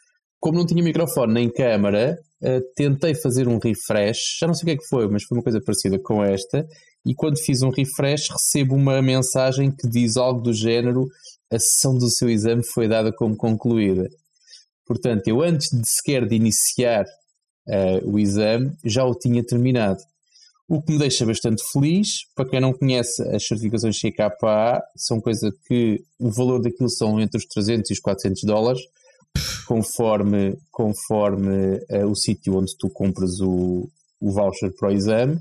Como 0.41 0.59
não 0.59 0.67
tinha 0.67 0.83
microfone 0.83 1.35
nem 1.35 1.51
câmara, 1.51 2.19
uh, 2.43 2.61
tentei 2.77 3.15
fazer 3.15 3.49
um 3.49 3.59
refresh, 3.59 4.39
já 4.41 4.47
não 4.47 4.55
sei 4.55 4.63
o 4.63 4.67
que 4.67 4.73
é 4.73 4.77
que 4.77 4.89
foi, 4.89 5.09
mas 5.09 5.25
foi 5.25 5.39
uma 5.39 5.43
coisa 5.43 5.61
parecida 5.61 5.99
com 5.99 6.23
esta, 6.23 6.67
e 7.05 7.15
quando 7.15 7.39
fiz 7.39 7.63
um 7.63 7.71
refresh 7.71 8.29
recebo 8.31 8.75
uma 8.75 9.01
mensagem 9.03 9.71
que 9.71 9.89
diz 9.89 10.17
algo 10.17 10.41
do 10.41 10.53
género 10.53 11.07
a 11.51 11.59
sessão 11.59 11.97
do 11.97 12.11
seu 12.11 12.29
exame 12.29 12.63
foi 12.65 12.87
dada 12.87 13.13
como 13.13 13.37
concluída. 13.37 14.07
Portanto, 14.87 15.29
eu 15.29 15.43
antes 15.43 15.69
de 15.71 15.89
sequer 15.89 16.27
de 16.27 16.35
iniciar 16.35 17.05
uh, 17.05 18.11
o 18.11 18.19
exame, 18.19 18.73
já 18.85 19.05
o 19.05 19.15
tinha 19.15 19.45
terminado. 19.45 20.01
O 20.69 20.83
que 20.83 20.93
me 20.93 20.99
deixa 20.99 21.25
bastante 21.25 21.63
feliz. 21.73 22.27
Para 22.35 22.49
quem 22.49 22.61
não 22.61 22.75
conhece, 22.75 23.23
as 23.35 23.47
certificações 23.47 23.99
CKA 23.99 24.83
são 24.97 25.21
coisa 25.21 25.51
que 25.67 26.03
o 26.19 26.31
valor 26.31 26.61
daquilo 26.61 26.91
são 26.91 27.19
entre 27.19 27.39
os 27.39 27.47
300 27.47 27.91
e 27.91 27.95
os 27.95 28.01
400 28.01 28.43
dólares 28.45 28.81
conforme, 29.67 30.57
conforme 30.71 31.77
uh, 31.91 32.07
o 32.07 32.17
sítio 32.17 32.57
onde 32.57 32.77
tu 32.79 32.89
compras 32.89 33.41
o, 33.41 33.89
o 34.21 34.33
voucher 34.33 34.73
para 34.79 34.89
o 34.89 34.93
exame. 34.93 35.39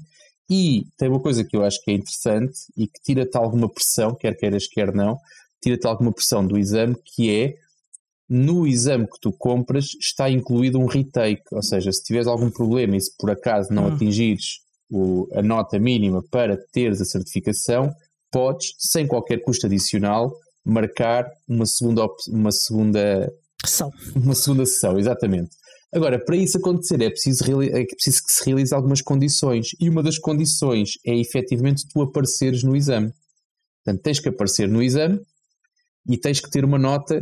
E 0.50 0.86
tem 0.98 1.10
uma 1.10 1.20
coisa 1.20 1.44
que 1.44 1.56
eu 1.56 1.64
acho 1.64 1.82
que 1.84 1.92
é 1.92 1.94
interessante 1.94 2.58
e 2.76 2.88
que 2.88 3.02
tira-te 3.04 3.38
alguma 3.38 3.70
pressão, 3.70 4.16
quer 4.16 4.36
queiras, 4.36 4.68
quer 4.68 4.94
não, 4.94 5.18
tira-te 5.62 5.86
alguma 5.88 6.12
pressão 6.12 6.46
do 6.46 6.58
exame, 6.58 6.96
que 7.04 7.30
é 7.30 7.56
no 8.30 8.68
exame 8.68 9.06
que 9.06 9.20
tu 9.22 9.32
compras 9.32 9.86
está 10.00 10.30
incluído 10.30 10.80
um 10.80 10.86
retake, 10.86 11.44
ou 11.52 11.64
seja, 11.64 11.92
se 11.92 12.04
tiveres 12.04 12.28
algum 12.28 12.50
problema 12.50 12.98
e 12.98 13.02
se 13.02 13.16
por 13.18 13.32
acaso 13.32 13.74
não 13.74 13.86
hum. 13.86 13.96
atingires 13.96 14.60
o, 14.90 15.28
a 15.34 15.42
nota 15.42 15.80
mínima 15.80 16.24
para 16.30 16.58
teres 16.72 17.02
a 17.02 17.06
certificação, 17.06 17.94
podes, 18.32 18.74
sem 18.78 19.08
qualquer 19.08 19.42
custo 19.42 19.66
adicional, 19.66 20.34
marcar 20.64 21.30
uma 21.48 21.66
segunda, 21.66 22.06
uma 22.30 22.52
segunda 22.52 23.32
Sessão. 23.66 23.92
Uma 24.16 24.36
segunda 24.36 24.66
sessão, 24.66 24.98
exatamente. 25.00 25.50
Agora, 25.94 26.24
para 26.24 26.36
isso 26.36 26.58
acontecer 26.58 27.02
é 27.02 27.10
preciso, 27.10 27.44
é 27.64 27.86
preciso 27.86 28.24
que 28.24 28.34
se 28.34 28.46
realize 28.46 28.74
algumas 28.74 29.02
condições 29.02 29.70
e 29.80 29.90
uma 29.90 30.04
das 30.04 30.18
condições 30.18 30.92
é 31.06 31.18
efetivamente 31.18 31.88
tu 31.88 32.02
apareceres 32.02 32.62
no 32.62 32.76
exame. 32.76 33.12
Portanto, 33.84 34.04
tens 34.04 34.20
que 34.20 34.30
aparecer 34.30 34.68
no 34.68 34.84
exame 34.84 35.20
e 36.10 36.18
tens 36.18 36.42
que 36.42 36.50
ter 36.50 36.66
uma 36.66 36.78
nota 36.78 37.20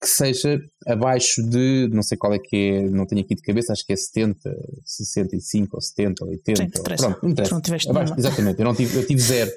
que 0.00 0.06
seja 0.06 0.60
abaixo 0.86 1.42
de, 1.42 1.88
não 1.92 2.02
sei 2.04 2.16
qual 2.16 2.32
é 2.32 2.38
que 2.38 2.56
é, 2.56 2.82
não 2.88 3.04
tenho 3.04 3.20
aqui 3.20 3.34
de 3.34 3.42
cabeça, 3.42 3.72
acho 3.72 3.84
que 3.84 3.92
é 3.92 3.96
70, 3.96 4.38
65 4.84 5.76
ou 5.76 5.80
70 5.80 6.24
ou 6.24 6.30
80. 6.30 6.62
Sim, 6.62 6.70
pronto, 6.70 7.18
não 7.20 7.30
interessa. 7.30 7.54
Não 7.54 7.60
tiveste 7.60 7.90
abaixo, 7.90 8.14
exatamente, 8.16 8.60
eu, 8.60 8.64
não 8.64 8.74
tive, 8.76 8.96
eu 8.96 9.04
tive 9.04 9.20
zero. 9.20 9.50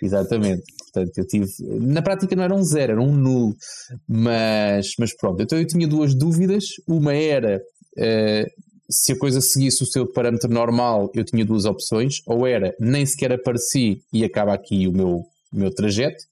Exatamente. 0.00 0.62
Portanto, 0.92 1.16
eu 1.16 1.26
tive. 1.26 1.46
Na 1.80 2.02
prática 2.02 2.34
não 2.34 2.42
era 2.42 2.54
um 2.54 2.62
zero, 2.62 2.92
era 2.92 3.00
um 3.00 3.14
nulo. 3.14 3.54
Mas, 4.08 4.88
mas 4.98 5.16
pronto, 5.16 5.42
então 5.42 5.58
eu 5.58 5.66
tinha 5.66 5.86
duas 5.86 6.14
dúvidas. 6.14 6.64
Uma 6.86 7.14
era 7.14 7.60
uh, 7.98 8.46
se 8.90 9.12
a 9.12 9.18
coisa 9.18 9.40
seguisse 9.40 9.82
o 9.82 9.86
seu 9.86 10.10
parâmetro 10.12 10.52
normal, 10.52 11.10
eu 11.14 11.24
tinha 11.24 11.44
duas 11.44 11.64
opções. 11.64 12.16
Ou 12.26 12.46
era 12.46 12.74
nem 12.80 13.06
sequer 13.06 13.32
apareci 13.32 14.02
e 14.12 14.24
acaba 14.24 14.52
aqui 14.52 14.88
o 14.88 14.92
meu, 14.92 15.22
meu 15.52 15.72
trajeto, 15.72 16.22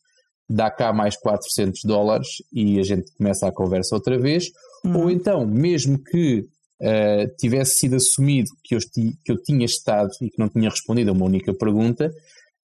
dá 0.49 0.71
cá 0.71 0.93
mais 0.93 1.17
400 1.17 1.83
dólares 1.85 2.29
e 2.53 2.81
a 2.81 2.83
gente 2.83 3.13
começa 3.17 3.47
a 3.47 3.53
conversa 3.53 3.95
outra 3.95 4.19
vez. 4.19 4.47
Uhum. 4.85 5.03
Ou 5.03 5.11
então, 5.11 5.47
mesmo 5.47 6.03
que 6.03 6.41
uh, 6.41 7.37
tivesse 7.39 7.79
sido 7.79 7.97
assumido 7.97 8.49
que 8.65 8.75
eu, 8.75 8.79
que 9.25 9.33
eu 9.33 9.43
tinha 9.43 9.65
estado 9.65 10.11
e 10.21 10.31
que 10.31 10.39
não 10.39 10.49
tinha 10.49 10.71
respondido 10.71 11.11
a 11.11 11.13
uma 11.13 11.27
única 11.27 11.55
pergunta, 11.55 12.11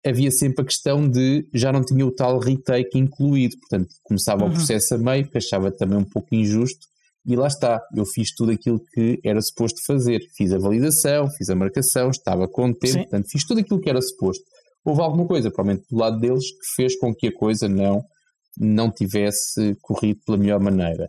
havia 0.05 0.31
sempre 0.31 0.63
a 0.63 0.65
questão 0.65 1.09
de 1.09 1.47
já 1.53 1.71
não 1.71 1.83
tinha 1.83 2.05
o 2.05 2.11
tal 2.11 2.39
retake 2.39 2.97
incluído, 2.97 3.57
portanto 3.59 3.89
começava 4.03 4.43
uhum. 4.43 4.49
o 4.49 4.53
processo 4.53 4.95
a 4.95 4.97
meio, 4.97 5.29
que 5.29 5.37
achava 5.37 5.71
também 5.71 5.97
um 5.97 6.03
pouco 6.03 6.33
injusto, 6.35 6.87
e 7.25 7.35
lá 7.35 7.47
está, 7.47 7.81
eu 7.95 8.05
fiz 8.05 8.33
tudo 8.35 8.51
aquilo 8.51 8.81
que 8.93 9.19
era 9.23 9.41
suposto 9.41 9.79
fazer, 9.87 10.19
fiz 10.35 10.51
a 10.51 10.57
validação, 10.57 11.29
fiz 11.37 11.49
a 11.49 11.55
marcação, 11.55 12.09
estava 12.09 12.47
contente, 12.49 12.91
Sim. 12.91 12.99
portanto 13.03 13.27
fiz 13.31 13.45
tudo 13.45 13.61
aquilo 13.61 13.79
que 13.79 13.89
era 13.89 14.01
suposto. 14.01 14.43
Houve 14.83 15.01
alguma 15.01 15.25
coisa, 15.25 15.49
provavelmente 15.49 15.87
do 15.89 15.97
lado 15.97 16.19
deles, 16.19 16.51
que 16.51 16.75
fez 16.75 16.97
com 16.99 17.15
que 17.15 17.27
a 17.27 17.33
coisa 17.33 17.69
não, 17.69 18.03
não 18.57 18.91
tivesse 18.91 19.77
corrido 19.81 20.19
pela 20.25 20.37
melhor 20.37 20.59
maneira. 20.59 21.07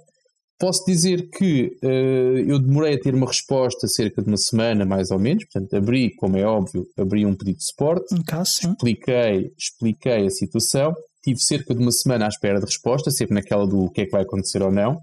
Posso 0.59 0.85
dizer 0.87 1.29
que 1.31 1.77
uh, 1.83 2.39
eu 2.47 2.59
demorei 2.61 2.95
a 2.95 3.01
ter 3.01 3.15
uma 3.15 3.27
resposta 3.27 3.89
cerca 3.89 4.23
de 4.23 4.29
uma 4.29 4.37
semana, 4.37 4.85
mais 4.85 5.11
ou 5.11 5.19
menos. 5.19 5.45
Portanto, 5.45 5.75
abri, 5.75 6.15
como 6.15 6.37
é 6.37 6.45
óbvio, 6.45 6.87
abri 6.97 7.27
um 7.27 7.35
pedido 7.35 7.59
de 7.59 7.65
suporte, 7.65 8.15
caso, 8.25 8.71
expliquei, 8.71 9.51
expliquei 9.59 10.27
a 10.27 10.31
situação, 10.31 10.95
tive 11.25 11.41
cerca 11.41 11.75
de 11.75 11.81
uma 11.81 11.91
semana 11.91 12.27
à 12.27 12.29
espera 12.29 12.61
de 12.61 12.67
resposta, 12.67 13.11
sempre 13.11 13.35
naquela 13.35 13.67
do 13.67 13.91
que 13.91 14.03
é 14.03 14.05
que 14.07 14.13
vai 14.13 14.23
acontecer 14.23 14.63
ou 14.63 14.71
não. 14.71 14.99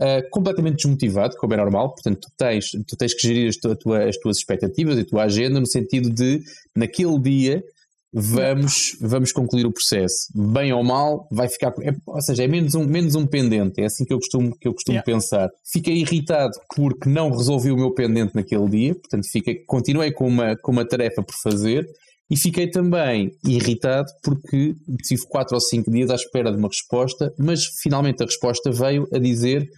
Uh, 0.00 0.28
completamente 0.30 0.76
desmotivado, 0.76 1.36
como 1.36 1.54
é 1.54 1.56
normal, 1.58 1.90
portanto, 1.90 2.20
tu 2.22 2.28
tens, 2.36 2.70
tu 2.70 2.96
tens 2.96 3.14
que 3.14 3.26
gerir 3.26 3.48
as, 3.48 3.56
tua, 3.56 4.04
as 4.04 4.16
tuas 4.16 4.38
expectativas 4.38 4.96
e 4.96 5.02
a 5.02 5.04
tua 5.04 5.24
agenda 5.24 5.60
no 5.60 5.66
sentido 5.66 6.10
de, 6.10 6.42
naquele 6.74 7.18
dia, 7.18 7.62
vamos, 8.12 8.96
vamos 9.00 9.32
concluir 9.32 9.66
o 9.66 9.72
processo. 9.72 10.26
Bem 10.34 10.72
ou 10.72 10.82
mal, 10.82 11.26
vai 11.30 11.48
ficar. 11.48 11.72
É, 11.82 11.92
ou 12.06 12.20
seja, 12.22 12.44
é 12.44 12.48
menos 12.48 12.74
um, 12.74 12.84
menos 12.84 13.14
um 13.14 13.26
pendente. 13.26 13.80
É 13.80 13.86
assim 13.86 14.04
que 14.04 14.12
eu 14.12 14.18
costumo, 14.18 14.56
que 14.58 14.68
eu 14.68 14.72
costumo 14.72 14.96
yeah. 14.96 15.04
pensar. 15.04 15.48
Fiquei 15.64 15.96
irritado 15.96 16.52
porque 16.74 17.08
não 17.08 17.30
resolvi 17.30 17.70
o 17.70 17.76
meu 17.76 17.92
pendente 17.92 18.34
naquele 18.34 18.68
dia, 18.68 18.94
portanto, 18.94 19.26
fiquei, 19.30 19.64
continuei 19.66 20.12
com 20.12 20.26
uma, 20.26 20.56
com 20.56 20.72
uma 20.72 20.84
tarefa 20.84 21.22
por 21.22 21.34
fazer. 21.42 21.86
E 22.30 22.36
fiquei 22.36 22.70
também 22.70 23.32
irritado 23.44 24.06
porque 24.22 24.76
tive 25.04 25.22
quatro 25.28 25.56
ou 25.56 25.60
cinco 25.60 25.90
dias 25.90 26.10
à 26.10 26.14
espera 26.14 26.52
de 26.52 26.58
uma 26.58 26.68
resposta, 26.68 27.34
mas 27.36 27.64
finalmente 27.82 28.22
a 28.22 28.26
resposta 28.26 28.70
veio 28.70 29.08
a 29.12 29.18
dizer 29.18 29.68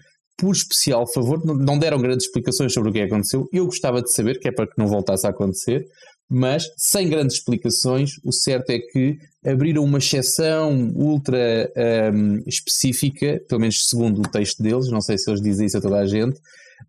por 0.42 0.52
especial 0.52 1.06
favor, 1.06 1.40
não 1.44 1.78
deram 1.78 2.00
grandes 2.00 2.26
explicações 2.26 2.72
sobre 2.72 2.90
o 2.90 2.92
que 2.92 3.00
aconteceu. 3.00 3.48
Eu 3.52 3.66
gostava 3.66 4.02
de 4.02 4.12
saber, 4.12 4.40
que 4.40 4.48
é 4.48 4.52
para 4.52 4.66
que 4.66 4.76
não 4.76 4.88
voltasse 4.88 5.26
a 5.26 5.30
acontecer, 5.30 5.84
mas 6.31 6.64
sem 6.76 7.09
grandes 7.09 7.37
explicações, 7.37 8.12
o 8.25 8.33
certo 8.33 8.71
é 8.71 8.79
que 8.79 9.19
abriram 9.45 9.85
uma 9.85 9.99
exceção 9.99 10.93
ultra 10.95 11.71
um, 12.14 12.43
específica, 12.47 13.41
pelo 13.49 13.61
menos 13.61 13.87
segundo 13.88 14.21
o 14.21 14.31
texto 14.31 14.62
deles, 14.62 14.88
não 14.88 15.00
sei 15.00 15.19
se 15.19 15.31
eles 15.31 15.43
dizem 15.43 15.67
isso 15.67 15.79
a 15.79 15.81
toda 15.81 15.99
a 15.99 16.07
gente, 16.07 16.41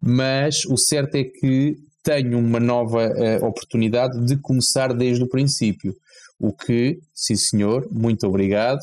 mas 0.02 0.66
o 0.66 0.78
certo 0.78 1.16
é 1.16 1.24
que 1.24 1.76
tenho 2.04 2.38
uma 2.38 2.60
nova 2.60 3.08
uh, 3.08 3.46
oportunidade 3.46 4.26
de 4.26 4.36
começar 4.38 4.94
desde 4.94 5.24
o 5.24 5.30
princípio. 5.30 5.96
O 6.40 6.52
que, 6.52 7.00
sim 7.14 7.36
senhor, 7.36 7.88
muito 7.90 8.28
obrigado. 8.28 8.80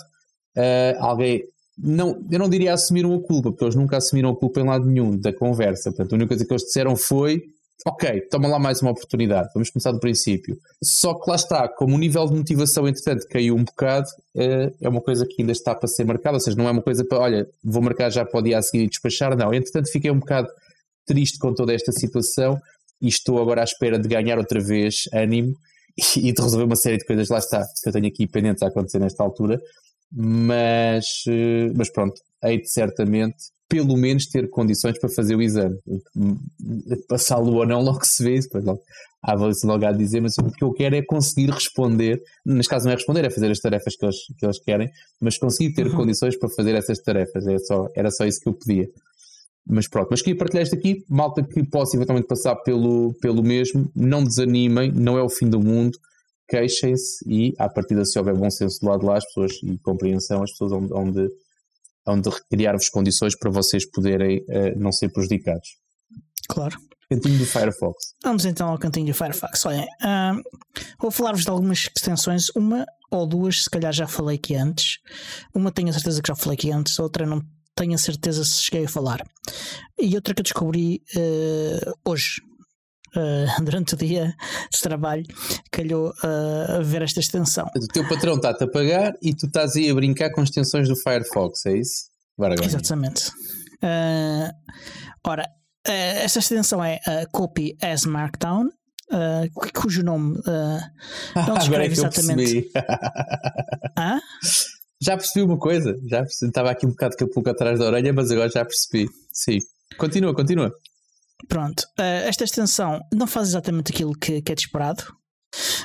Uh, 0.57 0.97
alguém, 0.99 1.43
não, 1.77 2.25
eu 2.31 2.39
não 2.39 2.49
diria 2.49 2.73
assumiram 2.73 3.15
a 3.15 3.23
culpa, 3.23 3.51
porque 3.51 3.65
eles 3.65 3.75
nunca 3.75 3.99
assumiram 3.99 4.31
a 4.31 4.37
culpa 4.37 4.61
em 4.61 4.65
lado 4.65 4.87
nenhum 4.87 5.17
da 5.17 5.33
conversa. 5.33 5.91
Portanto, 5.91 6.13
a 6.13 6.17
única 6.17 6.29
coisa 6.29 6.45
que 6.45 6.53
eles 6.53 6.65
disseram 6.65 6.97
foi 6.97 7.43
ok, 7.87 8.21
toma 8.31 8.49
lá 8.49 8.59
mais 8.59 8.83
uma 8.83 8.91
oportunidade, 8.91 9.49
vamos 9.55 9.71
começar 9.71 9.93
do 9.93 10.01
princípio. 10.01 10.57
Só 10.83 11.15
que 11.15 11.29
lá 11.29 11.37
está, 11.37 11.69
como 11.69 11.95
o 11.95 11.99
nível 11.99 12.27
de 12.27 12.35
motivação, 12.35 12.87
entretanto, 12.87 13.27
caiu 13.29 13.57
um 13.57 13.65
bocado, 13.65 14.07
eh, 14.37 14.73
é 14.81 14.89
uma 14.89 15.01
coisa 15.01 15.27
que 15.27 15.43
ainda 15.43 15.53
está 15.53 15.75
para 15.75 15.89
ser 15.89 16.05
marcada, 16.05 16.37
ou 16.37 16.41
seja, 16.41 16.57
não 16.57 16.69
é 16.69 16.71
uma 16.71 16.83
coisa 16.83 17.05
para, 17.05 17.19
olha, 17.19 17.47
vou 17.65 17.83
marcar 17.83 18.11
já 18.11 18.25
para 18.25 18.39
o 18.39 18.43
dia 18.43 18.59
a 18.59 18.63
seguir 18.63 18.85
e 18.85 18.89
despachar, 18.89 19.37
não. 19.37 19.53
Entretanto, 19.55 19.91
fiquei 19.91 20.11
um 20.11 20.19
bocado 20.19 20.49
triste 21.07 21.39
com 21.39 21.55
toda 21.55 21.73
esta 21.73 21.93
situação 21.93 22.61
e 23.01 23.09
estou 23.09 23.41
agora 23.41 23.63
à 23.63 23.65
espera 23.65 23.99
de 23.99 24.09
ganhar 24.09 24.39
outra 24.39 24.61
vez 24.61 25.05
ânimo 25.15 25.55
e 26.17 26.33
de 26.33 26.43
resolver 26.43 26.65
uma 26.65 26.77
série 26.77 26.99
de 26.99 27.07
coisas, 27.07 27.29
lá 27.29 27.39
está, 27.39 27.65
que 27.83 27.89
eu 27.89 27.93
tenho 27.93 28.07
aqui 28.07 28.27
pendentes 28.27 28.63
a 28.63 28.69
acontecer 28.69 28.99
nesta 28.99 29.23
altura, 29.23 29.59
mas, 30.13 31.05
eh, 31.29 31.73
mas 31.77 31.91
pronto, 31.91 32.21
hei 32.43 32.61
de 32.61 32.71
certamente 32.71 33.37
pelo 33.71 33.97
menos 33.97 34.27
ter 34.27 34.51
condições 34.51 34.99
para 34.99 35.09
fazer 35.09 35.37
o 35.37 35.41
exame. 35.41 35.79
Passá-lo 37.09 37.55
ou 37.55 37.65
não, 37.65 37.81
logo 37.81 38.01
se 38.03 38.23
vê, 38.25 38.41
depois 38.41 38.65
logo, 38.65 38.83
a 39.23 39.33
avaliação 39.33 39.71
logo 39.71 39.87
a 39.87 39.93
dizer, 39.93 40.21
mas 40.21 40.37
o 40.39 40.51
que 40.51 40.65
eu 40.65 40.73
quero 40.73 40.97
é 40.97 41.03
conseguir 41.03 41.51
responder, 41.51 42.21
neste 42.45 42.69
caso 42.69 42.87
não 42.87 42.93
é 42.93 42.97
responder, 42.97 43.25
é 43.25 43.31
fazer 43.31 43.49
as 43.49 43.61
tarefas 43.61 43.95
que 43.95 44.05
eles, 44.05 44.17
que 44.37 44.45
eles 44.45 44.59
querem, 44.59 44.91
mas 45.21 45.39
conseguir 45.39 45.73
ter 45.73 45.87
uhum. 45.87 45.95
condições 45.95 46.37
para 46.37 46.49
fazer 46.49 46.75
essas 46.75 46.99
tarefas, 46.99 47.47
é 47.47 47.59
só, 47.59 47.87
era 47.95 48.11
só 48.11 48.25
isso 48.25 48.41
que 48.41 48.49
eu 48.49 48.55
pedia. 48.55 48.89
Mas 49.65 49.87
pronto, 49.87 50.09
mas 50.11 50.21
queria 50.21 50.37
partilhar 50.37 50.65
isto 50.65 50.75
aqui, 50.75 51.05
malta 51.09 51.45
que 51.45 51.63
possa 51.63 51.97
eventualmente 51.97 52.27
passar 52.27 52.57
pelo, 52.57 53.15
pelo 53.21 53.41
mesmo, 53.41 53.89
não 53.95 54.25
desanimem, 54.25 54.91
não 54.91 55.17
é 55.17 55.23
o 55.23 55.29
fim 55.29 55.49
do 55.49 55.61
mundo, 55.61 55.97
queixem-se 56.51 57.25
e, 57.27 57.55
à 57.59 57.69
partida, 57.69 58.05
se 58.05 58.19
houver 58.19 58.35
bom 58.35 58.51
senso 58.51 58.81
do 58.81 58.89
lado 58.89 59.01
de 59.01 59.07
lá, 59.07 59.17
as 59.17 59.25
pessoas 59.27 59.53
e 59.63 59.79
compreensão, 59.79 60.43
as 60.43 60.51
pessoas 60.51 60.73
onde, 60.73 60.93
onde 60.93 61.29
onde 62.07 62.29
recriar-vos 62.29 62.89
condições 62.89 63.37
para 63.39 63.51
vocês 63.51 63.89
poderem 63.91 64.39
uh, 64.39 64.79
não 64.79 64.93
ser 64.93 65.11
prejudicados. 65.11 65.69
Claro. 66.49 66.77
Cantinho 67.09 67.39
do 67.39 67.47
Firefox. 67.47 68.15
Vamos 68.23 68.45
então 68.45 68.69
ao 68.69 68.79
cantinho 68.79 69.07
do 69.07 69.15
Firefox. 69.15 69.67
Olhem, 69.67 69.83
uh, 69.85 70.43
vou 71.01 71.11
falar-vos 71.11 71.43
de 71.43 71.51
algumas 71.51 71.89
extensões. 71.97 72.49
Uma 72.51 72.87
ou 73.11 73.27
duas, 73.27 73.65
se 73.65 73.71
calhar 73.71 73.93
já 73.93 74.07
falei 74.07 74.37
aqui 74.37 74.55
antes. 74.55 74.99
Uma 75.55 75.73
tenho 75.73 75.91
a 75.91 75.93
certeza 75.93 76.23
que 76.23 76.29
já 76.29 76.37
falei 76.37 76.55
aqui 76.57 76.71
antes, 76.71 76.99
outra 76.99 77.27
não 77.27 77.43
tenho 77.75 77.95
a 77.95 77.99
certeza 77.99 78.45
se 78.45 78.63
cheguei 78.63 78.85
a 78.85 78.89
falar. 78.89 79.27
E 79.99 80.15
outra 80.15 80.35
que 80.35 80.41
eu 80.41 80.45
descobri 80.45 81.03
uh, 81.17 81.93
hoje, 82.05 82.41
uh, 83.17 83.63
durante 83.65 83.95
o 83.95 83.97
dia 83.97 84.35
de 84.73 84.81
trabalho, 84.81 85.25
calhou 85.71 86.11
uh, 86.11 86.79
a 86.79 86.83
ver 86.83 87.03
esta 87.03 87.21
extensão. 87.21 87.67
O 87.77 87.89
teu 87.89 88.07
patrão 88.09 88.35
está-te 88.35 88.65
a 88.65 88.69
pagar 88.69 89.15
e 89.23 89.35
tu 89.35 89.47
estás 89.47 89.77
aí 89.77 89.91
a 89.91 89.95
brincar 89.95 90.31
com 90.31 90.43
extensões 90.43 90.89
do 90.89 90.97
Firefox, 90.97 91.67
é 91.67 91.77
isso? 91.77 92.11
Exatamente. 92.65 93.29
Uh, 93.83 94.51
ora, 95.27 95.49
esta 95.85 96.39
extensão 96.39 96.83
é 96.85 97.01
Copy 97.33 97.77
as 97.83 98.05
Markdown. 98.05 98.69
cujo 99.75 100.03
nome 100.03 100.39
não 101.35 101.55
descreve 101.59 101.89
é 101.89 101.93
exatamente. 101.93 102.71
ah? 103.97 104.21
Já 105.03 105.17
percebi 105.17 105.43
uma 105.43 105.59
coisa, 105.59 105.99
já 106.07 106.19
percebi, 106.19 106.51
estava 106.51 106.71
aqui 106.71 106.85
um 106.85 106.91
bocado 106.91 107.17
de 107.17 107.27
pouco 107.31 107.49
atrás 107.49 107.79
da 107.79 107.87
orelha, 107.87 108.13
mas 108.13 108.31
agora 108.31 108.51
já 108.51 108.63
percebi. 108.63 109.09
Sim. 109.33 109.59
Continua, 109.97 110.35
continua. 110.35 110.71
Pronto, 111.49 111.81
uh, 111.99 112.27
esta 112.27 112.45
extensão 112.45 113.01
não 113.13 113.27
faz 113.27 113.49
exatamente 113.49 113.93
aquilo 113.93 114.13
que, 114.15 114.41
que 114.43 114.53
é 114.53 114.55
de 114.55 114.63
esperado. 114.63 115.03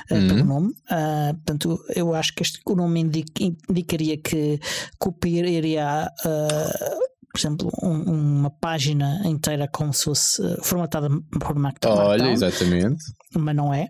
Uh, 0.08 0.14
uhum. 0.14 0.28
pelo 0.28 0.44
nome, 0.44 0.68
uh, 0.68 1.34
portanto, 1.34 1.76
eu 1.96 2.14
acho 2.14 2.32
que 2.34 2.42
este, 2.44 2.60
o 2.64 2.76
nome 2.76 3.00
indica, 3.00 3.42
indicaria 3.68 4.16
que 4.16 4.60
copiaria, 4.96 6.08
por 6.22 7.38
exemplo, 7.38 7.70
um, 7.82 8.38
uma 8.38 8.50
página 8.50 9.22
inteira 9.24 9.66
como 9.66 9.92
se 9.92 10.04
fosse 10.04 10.40
formatada 10.62 11.08
por 11.40 11.56
Markdown. 11.56 11.96
Olha, 11.96 12.30
exatamente. 12.30 13.04
Mas 13.34 13.56
não 13.56 13.74
é. 13.74 13.88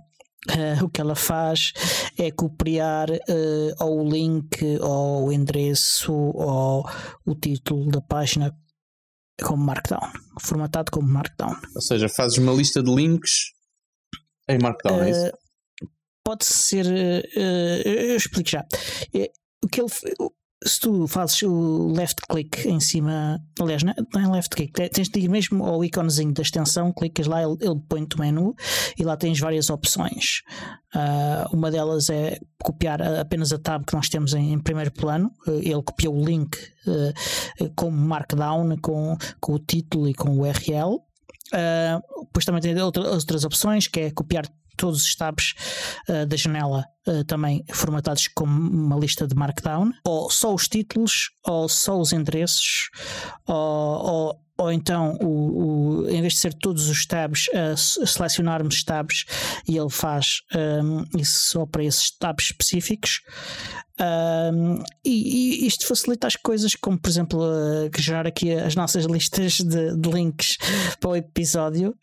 Uh, 0.48 0.84
o 0.84 0.88
que 0.88 1.00
ela 1.00 1.16
faz 1.16 1.72
é 2.16 2.30
copiar 2.30 3.10
uh, 3.10 3.84
ou 3.84 4.00
o 4.00 4.08
link, 4.08 4.64
ou 4.80 5.26
o 5.26 5.32
endereço, 5.32 6.12
ou 6.12 6.88
o 7.24 7.34
título 7.34 7.90
da 7.90 8.00
página 8.00 8.54
como 9.42 9.64
Markdown, 9.64 10.12
formatado 10.40 10.90
como 10.90 11.08
Markdown. 11.08 11.54
Ou 11.74 11.82
seja, 11.82 12.08
fazes 12.08 12.38
uma 12.38 12.52
lista 12.52 12.82
de 12.82 12.94
links 12.94 13.52
em 14.48 14.58
Markdown, 14.58 14.98
uh, 14.98 15.02
é 15.02 15.10
isso? 15.10 15.32
Pode 16.24 16.44
ser. 16.44 16.86
Uh, 16.86 17.88
eu 17.88 18.16
explico 18.16 18.50
já. 18.50 18.64
O 19.64 19.68
que 19.68 19.80
ele, 19.80 19.90
se 20.64 20.80
tu 20.80 21.06
fazes 21.06 21.42
o 21.42 21.92
left 21.92 22.22
click 22.28 22.66
em 22.66 22.80
cima, 22.80 23.38
aliás, 23.60 23.82
não 23.82 23.92
é 23.92 24.26
left 24.26 24.54
click, 24.54 24.72
tens 24.90 25.08
de 25.08 25.20
ir 25.20 25.28
mesmo 25.28 25.64
ao 25.64 25.84
íconezinho 25.84 26.32
da 26.32 26.42
extensão, 26.42 26.92
clicas 26.92 27.26
lá, 27.26 27.42
ele, 27.42 27.56
ele 27.60 27.78
põe-te 27.88 28.16
o 28.16 28.20
menu 28.20 28.54
e 28.98 29.04
lá 29.04 29.16
tens 29.16 29.38
várias 29.38 29.68
opções. 29.68 30.42
Uh, 30.94 31.54
uma 31.54 31.70
delas 31.70 32.08
é 32.08 32.38
copiar 32.62 33.02
apenas 33.02 33.52
a 33.52 33.58
tab 33.58 33.84
que 33.84 33.94
nós 33.94 34.08
temos 34.08 34.32
em, 34.32 34.54
em 34.54 34.58
primeiro 34.58 34.90
plano, 34.92 35.30
uh, 35.46 35.60
ele 35.60 35.82
copiou 35.82 36.16
o 36.16 36.24
link 36.24 36.56
uh, 36.86 37.70
com 37.74 37.90
Markdown, 37.90 38.76
com, 38.78 39.16
com 39.40 39.52
o 39.52 39.58
título 39.58 40.08
e 40.08 40.14
com 40.14 40.30
o 40.30 40.40
URL. 40.40 40.94
Uh, 41.52 42.24
depois 42.24 42.44
também 42.44 42.62
tem 42.62 42.80
outra, 42.80 43.02
outras 43.10 43.44
opções 43.44 43.86
que 43.86 44.00
é 44.00 44.10
copiar 44.10 44.46
todos 44.76 45.04
os 45.04 45.14
tabs 45.14 45.54
uh, 46.08 46.26
da 46.26 46.36
janela 46.36 46.84
uh, 47.06 47.24
também 47.24 47.64
formatados 47.72 48.28
como 48.28 48.52
uma 48.52 48.96
lista 48.96 49.26
de 49.26 49.34
Markdown, 49.34 49.92
ou 50.04 50.30
só 50.30 50.54
os 50.54 50.68
títulos, 50.68 51.30
ou 51.44 51.68
só 51.68 51.98
os 51.98 52.12
endereços, 52.12 52.90
ou, 53.46 53.54
ou, 53.54 54.40
ou 54.58 54.72
então, 54.72 55.16
o, 55.20 56.02
o, 56.04 56.08
em 56.08 56.20
vez 56.20 56.34
de 56.34 56.38
ser 56.40 56.54
todos 56.54 56.88
os 56.88 57.04
tabs, 57.04 57.46
uh, 57.48 57.76
selecionarmos 58.06 58.82
tabs 58.82 59.24
e 59.68 59.76
ele 59.76 59.90
faz 59.90 60.42
um, 60.54 61.04
isso 61.18 61.50
só 61.50 61.66
para 61.66 61.84
esses 61.84 62.10
tabs 62.10 62.46
específicos. 62.46 63.20
Um, 63.98 64.82
e, 65.04 65.64
e, 65.64 65.66
isto 65.66 65.86
facilita 65.86 66.26
as 66.26 66.36
coisas, 66.36 66.74
como 66.74 66.98
por 66.98 67.08
exemplo, 67.08 67.40
uh, 67.40 67.90
gerar 67.98 68.26
aqui 68.26 68.52
as 68.52 68.74
nossas 68.74 69.06
listas 69.06 69.54
de, 69.54 69.96
de 69.96 70.10
links 70.10 70.58
para 71.00 71.10
o 71.10 71.16
episódio. 71.16 71.94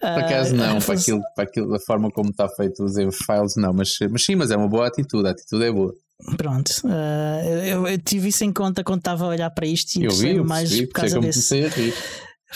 Por 0.00 0.08
acaso, 0.08 0.54
não, 0.54 0.78
uh, 0.78 0.82
para, 0.84 0.94
aquilo, 0.94 1.20
para 1.34 1.44
aquilo, 1.44 1.70
da 1.70 1.80
forma 1.80 2.08
como 2.10 2.30
está 2.30 2.48
feito 2.48 2.84
os 2.84 2.94
files, 2.94 3.54
não, 3.56 3.72
mas, 3.72 3.96
mas 4.10 4.24
sim, 4.24 4.36
mas 4.36 4.50
é 4.50 4.56
uma 4.56 4.68
boa 4.68 4.86
atitude, 4.86 5.26
a 5.28 5.32
atitude 5.32 5.64
é 5.64 5.72
boa. 5.72 5.92
Pronto, 6.36 6.70
uh, 6.84 7.64
eu, 7.64 7.86
eu, 7.86 7.98
tive 7.98 8.28
isso 8.28 8.44
em 8.44 8.52
conta 8.52 8.84
quando 8.84 9.00
estava 9.00 9.24
a 9.24 9.28
olhar 9.28 9.50
para 9.50 9.66
isto 9.66 9.96
e 9.96 10.04
eu 10.04 10.12
vi, 10.12 10.36
eu 10.36 10.44
mais 10.44 10.68
percebi, 10.68 10.86
por 10.88 11.00
causa 11.00 11.20
desse. 11.20 11.94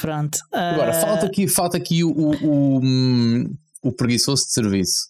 Pronto. 0.00 0.36
Uh... 0.52 0.56
Agora, 0.56 0.92
falta 0.94 1.26
aqui, 1.26 1.48
falta 1.48 1.76
aqui 1.76 2.04
o, 2.04 2.10
o, 2.10 2.78
o, 2.78 2.80
o 3.82 3.92
preguiçoso 3.92 4.44
de 4.44 4.52
serviço. 4.52 5.08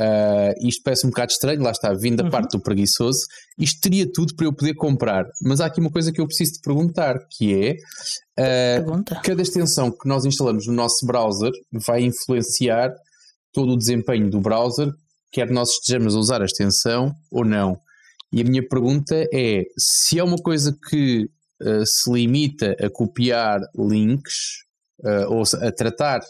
Uh, 0.00 0.66
isto 0.66 0.82
parece 0.82 1.06
um 1.06 1.10
bocado 1.10 1.30
estranho, 1.30 1.62
lá 1.62 1.72
está, 1.72 1.92
vindo 1.92 2.16
da 2.16 2.24
uhum. 2.24 2.30
parte 2.30 2.52
do 2.52 2.62
preguiçoso. 2.62 3.20
Isto 3.58 3.82
teria 3.82 4.10
tudo 4.10 4.34
para 4.34 4.46
eu 4.46 4.52
poder 4.52 4.72
comprar, 4.74 5.26
mas 5.42 5.60
há 5.60 5.66
aqui 5.66 5.78
uma 5.78 5.90
coisa 5.90 6.10
que 6.10 6.18
eu 6.18 6.26
preciso 6.26 6.54
te 6.54 6.60
perguntar, 6.62 7.18
que 7.30 7.76
é 8.38 8.82
uh, 8.82 9.04
cada 9.22 9.42
extensão 9.42 9.90
que 9.90 10.08
nós 10.08 10.24
instalamos 10.24 10.66
no 10.66 10.72
nosso 10.72 11.04
browser 11.04 11.52
vai 11.86 12.02
influenciar 12.02 12.90
todo 13.52 13.72
o 13.72 13.76
desempenho 13.76 14.30
do 14.30 14.40
browser, 14.40 14.90
quer 15.30 15.50
nós 15.50 15.68
estejamos 15.70 16.16
a 16.16 16.18
usar 16.18 16.40
a 16.40 16.46
extensão 16.46 17.12
ou 17.30 17.44
não. 17.44 17.78
E 18.32 18.40
a 18.40 18.44
minha 18.44 18.66
pergunta 18.66 19.14
é: 19.32 19.64
se 19.78 20.18
é 20.18 20.24
uma 20.24 20.36
coisa 20.36 20.76
que 20.88 21.28
uh, 21.62 21.86
se 21.86 22.10
limita 22.10 22.76
a 22.80 22.90
copiar 22.90 23.60
links 23.76 24.68
ou 25.30 25.42
a 25.62 25.72
tratar 25.72 26.20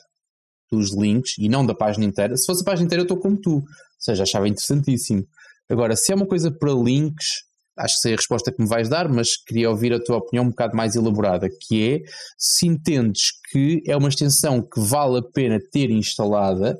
dos 0.70 0.94
links 0.94 1.36
e 1.38 1.48
não 1.48 1.66
da 1.66 1.74
página 1.74 2.04
inteira. 2.04 2.36
Se 2.36 2.46
fosse 2.46 2.62
a 2.62 2.64
página 2.64 2.86
inteira, 2.86 3.02
eu 3.02 3.04
estou 3.04 3.18
como 3.18 3.36
tu. 3.36 3.56
Ou 3.56 3.64
seja, 3.98 4.22
achava 4.22 4.48
interessantíssimo. 4.48 5.26
Agora, 5.68 5.96
se 5.96 6.12
é 6.12 6.14
uma 6.14 6.26
coisa 6.26 6.50
para 6.50 6.72
links, 6.72 7.44
acho 7.76 7.96
que 7.96 8.00
sei 8.00 8.12
a 8.14 8.16
resposta 8.16 8.52
que 8.52 8.62
me 8.62 8.68
vais 8.68 8.88
dar, 8.88 9.08
mas 9.08 9.36
queria 9.36 9.70
ouvir 9.70 9.92
a 9.92 10.02
tua 10.02 10.18
opinião 10.18 10.44
um 10.44 10.50
bocado 10.50 10.76
mais 10.76 10.94
elaborada, 10.94 11.48
que 11.48 11.94
é 11.94 12.00
se 12.38 12.66
entendes 12.66 13.32
que 13.50 13.82
é 13.86 13.96
uma 13.96 14.08
extensão 14.08 14.62
que 14.62 14.80
vale 14.80 15.18
a 15.18 15.22
pena 15.22 15.58
ter 15.72 15.90
instalada 15.90 16.78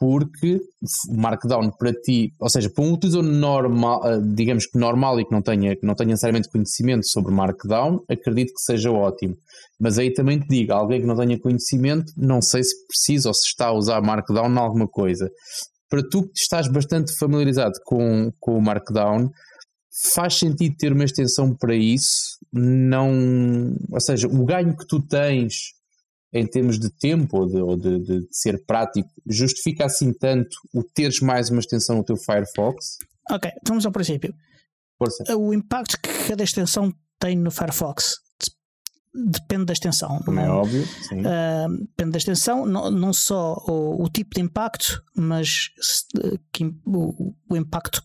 porque 0.00 0.58
Markdown 1.10 1.70
para 1.78 1.92
ti, 1.92 2.32
ou 2.40 2.48
seja, 2.48 2.70
para 2.70 2.82
um 2.82 2.94
utilizador 2.94 3.30
normal, 3.30 4.00
eh, 4.06 4.18
digamos 4.34 4.64
que 4.66 4.78
normal 4.78 5.20
e 5.20 5.26
que 5.26 5.30
não 5.30 5.42
tenha, 5.42 5.76
que 5.76 5.84
não 5.84 5.94
tenha 5.94 6.08
necessariamente 6.08 6.48
conhecimento 6.48 7.06
sobre 7.06 7.34
Markdown, 7.34 8.00
acredito 8.08 8.54
que 8.54 8.62
seja 8.62 8.90
ótimo. 8.90 9.36
Mas 9.78 9.98
aí 9.98 10.10
também 10.10 10.40
te 10.40 10.48
digo, 10.48 10.72
alguém 10.72 11.02
que 11.02 11.06
não 11.06 11.14
tenha 11.14 11.38
conhecimento, 11.38 12.10
não 12.16 12.40
sei 12.40 12.64
se 12.64 12.74
precisa 12.86 13.28
ou 13.28 13.34
se 13.34 13.46
está 13.48 13.66
a 13.66 13.74
usar 13.74 14.00
Markdown 14.00 14.50
em 14.50 14.58
alguma 14.58 14.88
coisa. 14.88 15.30
Para 15.90 16.02
tu 16.10 16.22
que 16.22 16.38
estás 16.40 16.66
bastante 16.66 17.12
familiarizado 17.18 17.74
com, 17.84 18.32
com 18.40 18.56
o 18.56 18.62
Markdown, 18.62 19.28
faz 20.14 20.38
sentido 20.38 20.76
ter 20.78 20.94
uma 20.94 21.04
extensão 21.04 21.54
para 21.54 21.74
isso? 21.74 22.38
Não, 22.50 23.74
ou 23.92 24.00
seja, 24.00 24.28
o 24.28 24.46
ganho 24.46 24.74
que 24.74 24.86
tu 24.86 24.98
tens 25.06 25.74
em 26.32 26.46
termos 26.46 26.78
de 26.78 26.90
tempo 26.90 27.38
ou 27.38 27.46
de, 27.46 27.56
ou 27.56 27.76
de, 27.76 27.98
de, 28.00 28.28
ser 28.30 28.64
prático, 28.64 29.08
justifica 29.26 29.86
assim 29.86 30.12
tanto 30.12 30.56
o 30.72 30.82
teres 30.82 31.20
mais 31.20 31.50
uma 31.50 31.60
extensão 31.60 31.96
no 31.96 32.04
teu 32.04 32.16
Firefox? 32.16 32.98
Ok, 33.30 33.50
vamos 33.66 33.84
ao 33.84 33.92
princípio. 33.92 34.34
Força. 34.98 35.36
O 35.36 35.52
impacto 35.52 35.98
que 36.00 36.28
cada 36.28 36.44
extensão 36.44 36.92
tem 37.18 37.36
no 37.36 37.50
Firefox 37.50 38.16
depende 39.12 39.64
da 39.66 39.72
extensão. 39.72 40.20
Como 40.24 40.38
é 40.38 40.48
óbvio, 40.48 40.86
sim. 41.08 41.20
Uh, 41.20 41.78
depende 41.86 42.12
da 42.12 42.18
extensão, 42.18 42.64
não, 42.64 42.90
não 42.90 43.12
só 43.12 43.54
o, 43.66 44.04
o, 44.04 44.08
tipo 44.08 44.34
de 44.34 44.40
impacto, 44.40 45.02
mas 45.16 45.70
que, 46.52 46.64
o, 46.86 47.34
o, 47.48 47.56
impacto, 47.56 48.02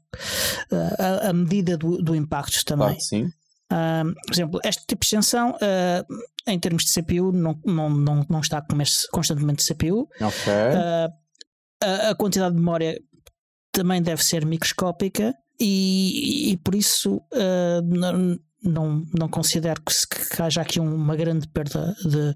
uh, 0.71 0.95
a, 1.01 1.29
a, 1.29 1.33
medida 1.33 1.77
do, 1.77 1.97
do 2.01 2.15
impacto 2.15 2.65
também. 2.65 2.87
Claro, 2.87 3.01
sim. 3.01 3.29
Uh, 3.71 4.13
por 4.25 4.33
exemplo, 4.33 4.59
este 4.63 4.85
tipo 4.85 5.01
de 5.01 5.05
extensão, 5.07 5.51
uh, 5.51 6.15
em 6.47 6.59
termos 6.59 6.85
de 6.85 6.93
CPU, 6.93 7.31
não, 7.31 7.59
não, 7.65 7.89
não, 7.89 8.25
não 8.29 8.39
está 8.39 8.63
constantemente 9.11 9.65
CPU. 9.65 10.07
Ok. 10.21 10.53
A, 11.83 12.09
a, 12.11 12.15
quantidade 12.15 12.53
de 12.53 12.59
memória 12.59 12.99
também 13.71 14.01
deve 14.01 14.23
ser 14.23 14.45
microscópica 14.45 15.33
e, 15.59 16.51
e 16.51 16.57
por 16.57 16.73
isso 16.73 17.21
não, 17.83 18.39
não, 18.63 19.05
não 19.13 19.29
considero 19.29 19.81
que, 19.81 19.93
que 20.35 20.41
haja 20.41 20.61
aqui 20.61 20.79
uma 20.79 21.15
grande 21.15 21.47
perda 21.49 21.93
de, 22.03 22.33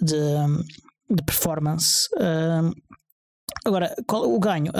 de, 0.00 1.14
de 1.14 1.22
performance. 1.24 2.08
agora, 3.64 3.94
qual 4.06 4.30
o 4.30 4.38
ganho? 4.38 4.70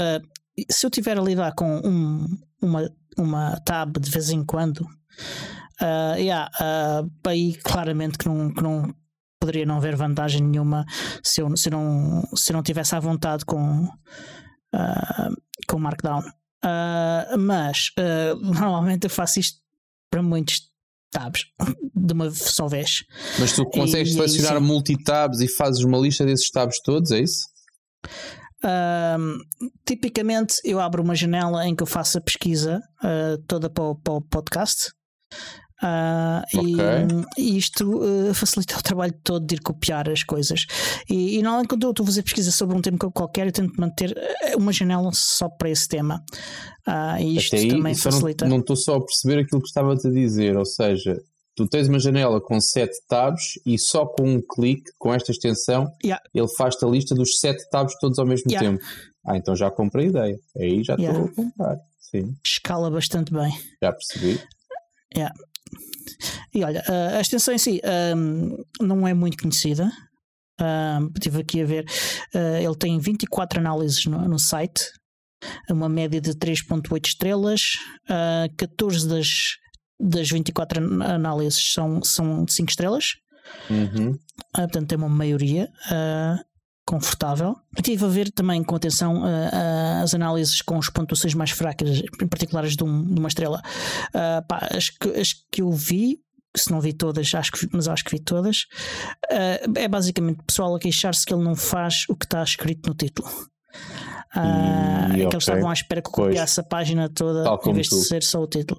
se 0.70 0.86
eu 0.86 0.90
tiver 0.90 1.18
a 1.18 1.22
lidar 1.22 1.54
com 1.54 1.80
um, 1.84 2.26
uma, 2.62 2.90
uma 3.18 3.60
tab 3.60 3.98
de 3.98 4.10
vez 4.10 4.30
em 4.30 4.44
quando, 4.44 4.86
uh, 5.80 6.16
yeah, 6.16 6.50
uh, 6.60 7.28
aí 7.28 7.54
claramente 7.56 8.18
que 8.18 8.26
não, 8.26 8.52
que 8.52 8.62
não 8.62 8.94
poderia 9.40 9.66
não 9.66 9.76
haver 9.76 9.96
vantagem 9.96 10.42
nenhuma 10.42 10.84
se 11.22 11.40
eu, 11.40 11.56
se 11.56 11.70
não, 11.70 12.22
se 12.34 12.52
não 12.52 12.62
tivesse 12.62 12.94
à 12.94 13.00
vontade 13.00 13.44
com, 13.44 13.84
uh, 13.84 15.36
com 15.68 15.78
Markdown. 15.78 16.20
Uh, 16.64 17.38
mas 17.38 17.90
normalmente 18.42 19.04
eu 19.04 19.10
faço 19.10 19.38
isto 19.38 19.60
para 20.10 20.22
muitos 20.22 20.62
tabs 21.12 21.44
de 21.94 22.12
uma 22.12 22.30
só 22.30 22.66
vez. 22.66 23.04
Mas 23.38 23.52
tu 23.52 23.64
consegues 23.66 24.12
e, 24.12 24.14
selecionar 24.14 24.60
multi-tabs 24.60 25.40
e 25.40 25.48
fazes 25.48 25.84
uma 25.84 25.98
lista 25.98 26.24
desses 26.24 26.50
tabs 26.50 26.80
todos, 26.80 27.10
é 27.10 27.20
isso? 27.20 27.46
Tipicamente 29.86 30.56
eu 30.64 30.80
abro 30.80 31.02
uma 31.02 31.14
janela 31.14 31.66
em 31.66 31.74
que 31.74 31.82
eu 31.82 31.86
faço 31.86 32.18
a 32.18 32.20
pesquisa 32.20 32.80
uh, 33.02 33.38
toda 33.46 33.70
para 33.70 33.84
o, 33.84 33.94
para 33.94 34.14
o 34.14 34.20
podcast. 34.20 34.92
Uh, 35.82 36.58
okay. 36.58 37.26
e, 37.36 37.58
isto 37.58 37.84
uh, 37.84 38.32
facilita 38.32 38.78
o 38.78 38.82
trabalho 38.82 39.12
todo 39.22 39.46
de 39.46 39.56
ir 39.56 39.60
copiar 39.60 40.08
as 40.08 40.22
coisas. 40.22 40.66
E, 41.08 41.38
e 41.38 41.42
normalmente, 41.42 41.68
quando 41.68 41.84
eu 41.84 41.90
estou 41.90 42.04
a 42.04 42.06
fazer 42.06 42.22
pesquisa 42.22 42.50
sobre 42.50 42.76
um 42.76 42.80
tema 42.80 42.98
qualquer, 42.98 43.46
eu 43.46 43.52
tento 43.52 43.78
manter 43.78 44.14
uma 44.56 44.72
janela 44.72 45.10
só 45.12 45.48
para 45.48 45.70
esse 45.70 45.86
tema. 45.86 46.24
Uh, 46.88 47.20
e 47.20 47.36
isto 47.36 47.56
aí, 47.56 47.68
também 47.68 47.94
facilita. 47.94 48.48
Não 48.48 48.60
estou 48.60 48.76
só 48.76 48.96
a 48.96 49.04
perceber 49.04 49.40
aquilo 49.40 49.60
que 49.60 49.68
estava 49.68 49.92
a 49.92 49.96
dizer, 49.96 50.56
ou 50.56 50.64
seja, 50.64 51.20
tu 51.56 51.66
tens 51.66 51.88
uma 51.88 51.98
janela 51.98 52.40
com 52.40 52.60
sete 52.60 52.96
tabs 53.08 53.58
e 53.64 53.78
só 53.78 54.06
com 54.06 54.36
um 54.36 54.40
clique, 54.40 54.90
com 54.98 55.12
esta 55.12 55.32
extensão, 55.32 55.90
yeah. 56.04 56.22
ele 56.34 56.48
faz-te 56.56 56.84
a 56.84 56.88
lista 56.88 57.14
dos 57.14 57.38
sete 57.38 57.68
tabs 57.70 57.98
todos 57.98 58.18
ao 58.18 58.26
mesmo 58.26 58.50
yeah. 58.50 58.68
tempo. 58.68 58.84
Ah, 59.26 59.36
então 59.36 59.56
já 59.56 59.70
comprei 59.70 60.06
a 60.06 60.08
ideia. 60.08 60.38
Aí 60.56 60.84
já 60.84 60.94
estou 60.94 61.12
yeah. 61.12 61.24
a 61.24 61.34
comprar. 61.34 61.78
Sim. 61.98 62.36
Escala 62.44 62.90
bastante 62.90 63.32
bem. 63.32 63.52
Já 63.82 63.92
percebi. 63.92 64.40
Yeah. 65.14 65.34
E 66.54 66.64
olha, 66.64 66.82
a 67.16 67.20
extensão 67.20 67.54
em 67.54 67.58
si 67.58 67.80
um, 68.16 68.56
não 68.80 69.06
é 69.06 69.14
muito 69.14 69.36
conhecida. 69.38 69.90
Um, 70.60 71.10
estive 71.14 71.40
aqui 71.40 71.60
a 71.60 71.66
ver, 71.66 71.84
uh, 72.34 72.56
ele 72.56 72.76
tem 72.76 72.98
24 72.98 73.60
análises 73.60 74.06
no, 74.06 74.26
no 74.26 74.38
site, 74.38 74.82
uma 75.68 75.88
média 75.88 76.20
de 76.20 76.32
3.8 76.32 77.06
estrelas, 77.06 77.60
uh, 78.08 78.54
14 78.56 79.06
das 79.06 79.28
das 79.98 80.28
24 80.30 81.02
análises 81.02 81.72
são, 81.72 82.02
são 82.02 82.44
de 82.44 82.52
5 82.52 82.70
estrelas. 82.70 83.14
Uhum. 83.70 84.10
Uh, 84.10 84.18
portanto, 84.52 84.88
tem 84.88 84.98
uma 84.98 85.08
maioria 85.08 85.70
uh, 85.86 86.44
confortável. 86.86 87.56
Estive 87.76 88.04
a 88.04 88.08
ver 88.08 88.30
também 88.30 88.62
com 88.62 88.76
atenção 88.76 89.22
uh, 89.22 90.02
as 90.02 90.14
análises 90.14 90.62
com 90.62 90.78
as 90.78 90.88
pontuações 90.88 91.34
mais 91.34 91.50
fracas, 91.50 92.02
em 92.22 92.26
particular 92.28 92.64
as 92.64 92.76
de, 92.76 92.84
um, 92.84 93.04
de 93.04 93.18
uma 93.18 93.28
estrela. 93.28 93.60
Pá, 94.48 94.68
as, 94.70 94.88
que, 94.88 95.08
as 95.08 95.32
que 95.50 95.62
eu 95.62 95.70
vi, 95.72 96.20
se 96.56 96.70
não 96.70 96.80
vi 96.80 96.92
todas, 96.92 97.34
acho 97.34 97.52
que, 97.52 97.68
mas 97.72 97.88
acho 97.88 98.04
que 98.04 98.12
vi 98.12 98.22
todas, 98.22 98.66
é 99.28 99.88
basicamente 99.88 100.42
pessoal 100.46 100.74
a 100.74 100.78
queixar-se 100.78 101.26
que 101.26 101.34
ele 101.34 101.42
não 101.42 101.56
faz 101.56 102.04
o 102.08 102.14
que 102.14 102.24
está 102.24 102.42
escrito 102.42 102.88
no 102.88 102.94
título. 102.94 103.28
Uh, 104.36 105.16
e, 105.16 105.22
é 105.22 105.28
que 105.28 105.34
eles 105.34 105.42
estavam 105.42 105.70
à 105.70 105.72
espera 105.72 106.02
que 106.02 106.10
copiasse 106.10 106.60
a 106.60 106.62
página 106.62 107.08
toda 107.08 107.48
em 107.66 107.72
vez 107.72 107.88
tu. 107.88 107.98
de 107.98 108.04
ser 108.04 108.22
só 108.22 108.42
o 108.42 108.46
título. 108.46 108.78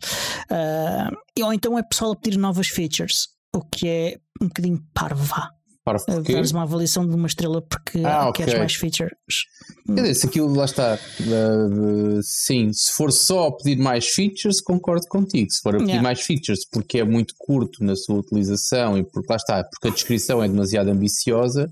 Uh, 0.52 1.44
ou 1.44 1.54
então 1.54 1.78
é 1.78 1.84
pessoal 1.84 2.12
a 2.12 2.16
pedir 2.16 2.38
novas 2.38 2.68
features, 2.68 3.30
o 3.54 3.62
que 3.62 3.88
é 3.88 4.18
um 4.42 4.48
bocadinho 4.48 4.84
parva. 4.94 5.57
Parvo 5.88 6.06
porquê? 6.06 6.34
Dares 6.34 6.52
uma 6.52 6.64
avaliação 6.64 7.08
de 7.08 7.16
uma 7.16 7.28
estrela 7.28 7.62
porque 7.62 8.04
ah, 8.04 8.30
queres 8.34 8.52
okay. 8.52 8.60
mais 8.60 8.74
features. 8.76 9.46
Quer 9.86 10.02
dizer, 10.02 10.14
se 10.16 10.28
aquilo 10.28 10.54
lá 10.54 10.66
está, 10.66 10.96
uh, 10.96 12.22
sim, 12.22 12.74
se 12.74 12.92
for 12.92 13.10
só 13.10 13.50
pedir 13.52 13.82
mais 13.82 14.06
features, 14.06 14.60
concordo 14.60 15.08
contigo. 15.08 15.50
Se 15.50 15.62
for 15.62 15.76
a 15.76 15.78
pedir 15.78 15.92
yeah. 15.92 16.04
mais 16.04 16.20
features 16.20 16.68
porque 16.70 17.00
é 17.00 17.06
muito 17.06 17.36
curto 17.38 17.86
na 17.86 17.96
sua 17.96 18.18
utilização 18.18 18.98
e 18.98 19.04
porque 19.06 19.28
lá 19.30 19.38
está, 19.38 19.64
porque 19.64 19.88
a 19.88 19.92
descrição 19.92 20.44
é 20.44 20.50
demasiado 20.50 20.90
ambiciosa, 20.90 21.72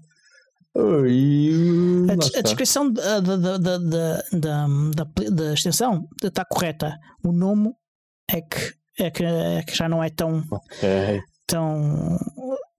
a, 0.78 2.39
a, 2.39 2.41
descrição 2.41 2.89
da, 2.89 3.19
da, 3.19 3.58
da, 3.58 3.78
da, 3.78 4.67
da, 5.30 5.54
extensão 5.54 6.08
está 6.23 6.45
correta. 6.45 6.97
O 7.21 7.34
nome 7.34 7.73
é 8.30 8.39
que, 8.41 8.73
é 8.97 9.12
que, 9.12 9.23
é 9.25 9.63
que 9.63 9.75
já 9.75 9.89
não 9.89 10.01
é 10.01 10.10
tão, 10.10 10.41
okay. 10.51 11.21
tão 11.45 12.17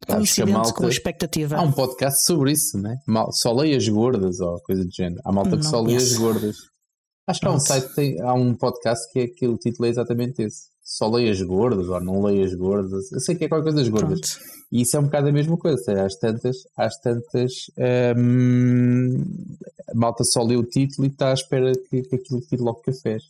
coincidente 0.07 0.53
malta, 0.53 0.73
com 0.73 0.87
a 0.87 0.89
expectativa. 0.89 1.57
Há 1.57 1.63
um 1.63 1.73
podcast 1.73 2.25
sobre 2.25 2.53
isso, 2.53 2.79
né? 2.79 2.97
Só 3.33 3.53
leia 3.53 3.77
as 3.77 3.89
gordas 3.89 4.41
ou 4.41 4.61
coisa 4.63 4.85
do 4.85 4.91
género. 4.93 5.21
Há 5.25 5.33
malta 5.33 5.51
que 5.51 5.65
não, 5.65 5.71
só 5.71 5.81
lê 5.81 5.97
as 5.97 6.17
gordas. 6.17 6.57
Acho 7.27 7.41
que 7.41 7.47
há 7.47 7.51
um 7.51 7.59
site, 7.59 7.95
tem, 7.95 8.21
há 8.21 8.33
um 8.35 8.55
podcast 8.55 9.13
que, 9.13 9.19
é, 9.19 9.27
que 9.27 9.49
o 9.49 9.57
título 9.59 9.87
é 9.87 9.91
exatamente 9.91 10.43
esse. 10.43 10.69
Só 10.83 11.11
leia 11.11 11.33
as 11.33 11.43
gordas 11.43 11.89
ou 11.89 12.01
não 12.01 12.23
leia 12.23 12.45
as 12.45 12.55
gordas. 12.55 13.11
Eu 13.11 13.19
sei 13.19 13.35
que 13.35 13.45
é 13.45 13.49
qualquer 13.49 13.65
coisa 13.65 13.79
das 13.79 13.89
gordas. 13.89 14.21
Pronto. 14.21 14.57
E 14.71 14.83
isso 14.83 14.97
é 14.97 15.01
um 15.01 15.05
bocado 15.05 15.29
a 15.29 15.33
mesma 15.33 15.57
coisa. 15.57 15.77
Seja, 15.79 16.05
às 16.05 16.17
tantas, 16.17 16.57
às 16.77 16.97
tantas 17.01 17.53
hum, 18.17 19.25
a 19.89 19.95
malta 19.95 20.23
só 20.23 20.45
lê 20.45 20.57
o 20.57 20.63
título 20.63 21.09
e 21.09 21.11
está 21.11 21.31
à 21.31 21.35
espera 21.35 21.73
que, 21.73 22.03
que 22.03 22.15
aquilo 22.15 22.41
tire 22.43 22.63
logo 22.63 22.81
cafés. 22.81 23.25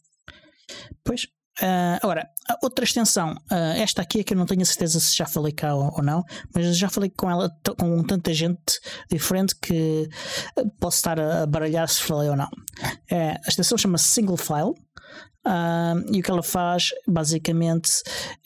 Pois. 1.03 1.27
Uh, 1.61 1.97
agora, 2.03 2.29
outra 2.63 2.85
extensão, 2.85 3.33
uh, 3.51 3.55
esta 3.77 4.03
aqui 4.03 4.21
é 4.21 4.25
que 4.25 4.35
eu 4.35 4.39
não 4.39 4.45
tenho 4.45 4.61
a 4.61 4.65
certeza 4.65 5.01
se 5.01 5.17
já 5.17 5.25
falei 5.25 5.53
cá 5.53 5.75
ou, 5.75 5.91
ou 5.97 6.03
não, 6.03 6.23
mas 6.55 6.77
já 6.77 6.91
falei 6.91 7.09
com 7.09 7.31
ela 7.31 7.51
com 7.79 8.03
tanta 8.03 8.35
gente 8.35 8.79
diferente 9.11 9.55
que 9.57 10.07
posso 10.79 10.99
estar 10.99 11.19
a 11.19 11.47
baralhar 11.47 11.89
se 11.89 12.03
falei 12.03 12.29
ou 12.29 12.37
não. 12.37 12.49
Uh, 13.11 13.37
a 13.43 13.49
extensão 13.49 13.79
chama-se 13.79 14.05
Single 14.09 14.37
File. 14.37 14.75
Uh, 15.47 16.03
e 16.13 16.19
o 16.19 16.23
que 16.23 16.31
ela 16.31 16.43
faz 16.43 16.89
basicamente 17.07 17.91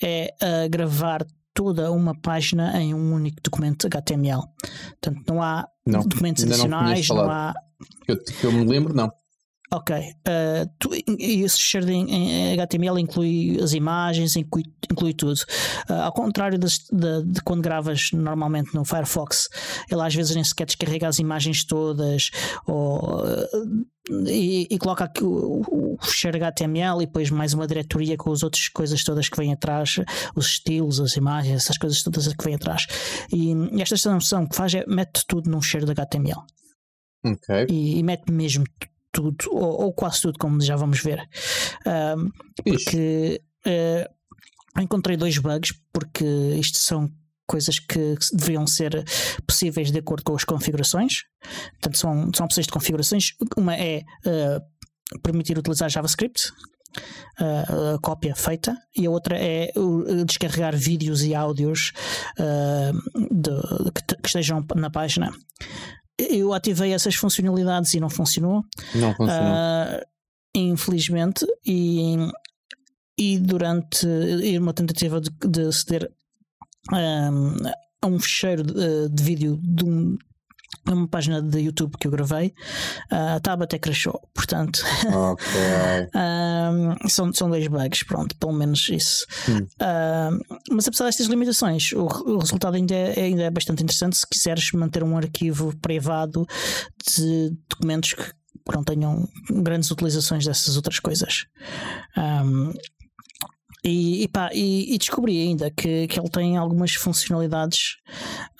é 0.03 0.35
gravar 0.68 1.25
toda 1.55 1.90
uma 1.90 2.14
página 2.20 2.79
em 2.81 2.94
um 2.94 3.14
único 3.14 3.38
documento 3.42 3.87
HTML. 3.87 4.42
Portanto, 5.01 5.23
não 5.27 5.42
há 5.42 5.66
não, 5.87 6.03
documentos 6.03 6.44
adicionais, 6.44 7.09
não, 7.09 7.16
não 7.16 7.31
há. 7.31 7.55
Que 8.05 8.12
eu, 8.12 8.23
que 8.23 8.44
eu 8.44 8.53
me 8.53 8.64
lembro, 8.66 8.94
não. 8.94 9.11
Ok. 9.72 9.96
Uh, 9.96 10.68
tu, 10.80 10.90
esse 11.18 11.59
share 11.59 11.88
em 11.88 12.52
HTML 12.54 13.00
inclui 13.00 13.56
as 13.62 13.72
imagens, 13.72 14.35
inclui, 14.35 14.64
inclui 14.90 15.14
tudo. 15.14 15.38
Uh, 15.88 15.92
ao 16.02 16.12
contrário 16.12 16.59
de, 16.59 16.66
de, 16.66 17.22
de, 17.24 17.40
quando 17.42 17.62
gravas 17.62 18.11
normalmente 18.12 18.74
no 18.74 18.85
Firefox, 18.85 19.48
ele 19.88 20.02
às 20.02 20.12
vezes 20.12 20.35
nem 20.35 20.42
sequer 20.42 20.66
descarrega 20.66 21.06
as 21.06 21.20
imagens 21.20 21.62
todas 21.64 22.30
ou, 22.66 23.22
uh, 23.22 23.87
e, 24.26 24.66
e, 24.68 24.78
coloca 24.78 25.04
aqui 25.04 25.22
o, 25.22 25.28
o, 25.28 25.94
o 25.94 26.04
share 26.04 26.37
HTML 26.37 27.02
e 27.02 27.06
depois 27.06 27.30
mais 27.30 27.54
uma 27.54 27.64
diretoria 27.64 28.16
com 28.16 28.33
as 28.33 28.42
outras 28.42 28.68
coisas 28.68 29.04
todas 29.04 29.28
que 29.28 29.37
vêm 29.37 29.52
atrás, 29.52 30.00
os 30.35 30.46
estilos, 30.46 30.98
as 30.98 31.16
imagens, 31.16 31.62
essas 31.62 31.78
coisas 31.78 32.02
todas 32.02 32.26
que 32.26 32.44
vêm 32.44 32.56
atrás. 32.56 32.87
E 33.33 33.52
esta 33.80 33.94
extensão 33.94 34.48
que 34.48 34.56
faz 34.56 34.74
é 34.74 34.85
mete 34.88 35.24
tudo 35.28 35.48
num 35.48 35.62
share 35.62 35.85
de 35.85 35.92
HTML. 35.92 36.40
Okay. 37.24 37.66
E, 37.68 37.98
e 37.98 38.02
mete 38.02 38.33
mesmo 38.33 38.64
tudo, 39.12 39.44
ou, 39.51 39.83
ou, 39.83 39.92
quase 39.92 40.23
tudo, 40.23 40.38
como 40.38 40.61
já 40.61 40.77
vamos 40.77 41.01
ver. 41.01 41.20
Um, 41.87 42.31
porque 42.64 43.40
uh, 43.66 44.81
encontrei 44.81 45.16
dois 45.16 45.38
bugs, 45.38 45.73
porque 45.92 46.25
isto 46.59 46.79
são 46.79 47.11
coisas 47.51 47.81
que 47.81 48.14
deveriam 48.33 48.64
ser 48.64 49.05
possíveis 49.44 49.90
de 49.90 49.99
acordo 49.99 50.23
com 50.23 50.37
as 50.37 50.44
configurações. 50.44 51.25
Portanto, 51.73 51.99
são, 51.99 52.31
são 52.33 52.46
opções 52.46 52.66
de 52.66 52.73
configurações. 52.73 53.33
Uma 53.57 53.75
é 53.75 54.03
uh, 54.25 55.18
permitir 55.20 55.59
utilizar 55.59 55.90
JavaScript, 55.90 56.53
uh, 57.40 57.94
a 57.96 57.99
cópia 58.01 58.37
feita, 58.37 58.77
e 58.96 59.05
a 59.05 59.11
outra 59.11 59.37
é 59.37 59.73
uh, 59.77 60.25
descarregar 60.25 60.77
vídeos 60.77 61.25
e 61.25 61.35
áudios 61.35 61.92
de, 63.33 63.51
que, 63.94 64.16
que, 64.16 64.29
estejam 64.29 64.64
na 64.77 64.88
página 64.88 65.33
eu 66.30 66.52
ativei 66.52 66.92
essas 66.92 67.14
funcionalidades 67.14 67.94
e 67.94 68.00
não 68.00 68.11
funcionou. 68.11 68.64
Não 68.94 69.14
funcionou. 69.14 69.52
Uh, 69.52 70.06
infelizmente, 70.54 71.46
e, 71.64 72.16
e 73.18 73.38
durante 73.38 74.06
uma 74.59 74.72
tentativa 74.72 75.20
de, 75.20 75.30
de 75.30 75.62
aceder 75.62 76.11
um, 76.92 77.56
a 78.02 78.06
um 78.06 78.18
fecheiro 78.18 78.62
de, 78.62 79.09
de, 79.09 79.22
vídeo 79.22 79.61
de 79.62 79.85
um, 79.85 80.16
numa 80.87 81.06
página 81.09 81.42
de 81.42 81.61
YouTube 81.61 81.96
que 81.98 82.06
eu 82.06 82.11
gravei, 82.11 82.54
a 83.11 83.38
tab 83.40 83.62
até 83.62 83.78
crashou, 83.78 84.20
portanto 84.35 84.83
okay. 85.33 86.09
um, 87.04 87.09
são, 87.09 87.33
são 87.33 87.50
dois 87.50 87.66
bugs, 87.66 88.02
pronto, 88.04 88.37
pelo 88.37 88.52
menos 88.52 88.88
isso. 88.88 89.26
Hum. 89.48 89.66
Um, 89.83 90.74
mas 90.74 90.88
apesar 90.88 91.06
destas 91.06 91.26
limitações, 91.26 91.92
o, 91.92 92.06
o, 92.06 92.38
resultado 92.38 92.74
ainda 92.74 92.94
é, 92.94 93.20
ainda 93.20 93.42
é 93.42 93.50
bastante 93.50 93.83
interessante 93.83 94.16
se 94.16 94.26
quiseres 94.26 94.72
manter 94.72 95.02
um 95.02 95.16
arquivo 95.16 95.76
privado 95.80 96.46
de 97.06 97.52
documentos 97.68 98.14
que 98.14 98.33
não 98.72 98.85
tenham 98.85 99.28
grandes 99.50 99.90
utilizações 99.90 100.44
dessas 100.44 100.76
outras 100.76 101.00
coisas. 101.00 101.46
Um, 102.16 102.72
e, 103.83 104.25
e, 104.25 104.29
pá, 104.29 104.51
e, 104.53 104.95
e, 104.95 104.99
descobri 104.99 105.40
ainda 105.40 105.71
que, 105.71 106.07
que 106.07 106.19
ele 106.19 106.29
tem 106.29 106.57
algumas 106.57 106.93
funcionalidades 106.95 107.97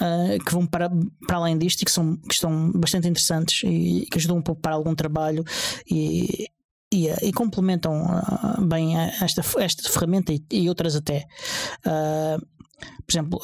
uh, 0.01 0.43
que 0.45 0.53
vão 0.53 0.67
para, 0.67 0.91
para 1.27 1.37
além 1.37 1.59
disto 1.59 1.83
e 1.83 1.85
que, 1.85 1.91
são, 1.91 2.17
que 2.17 2.35
estão 2.35 2.73
bastante 2.73 3.09
interessantes 3.09 3.63
e 3.65 4.07
que 4.11 4.19
ajudam 4.19 4.39
um 4.39 4.43
pouco 4.43 4.63
para 4.63 4.75
algum 4.75 4.95
trabalho 4.95 5.45
e, 5.91 6.47
e, 6.93 7.09
e 7.23 7.33
complementam 7.33 8.03
uh, 8.03 8.65
bem 8.67 8.99
esta, 8.99 9.43
esta 9.59 9.91
ferramenta 9.91 10.33
e, 10.33 10.43
e 10.51 10.69
outras 10.69 10.97
até. 10.97 11.27
Uh, 11.87 12.41
por 13.05 13.13
exemplo, 13.13 13.41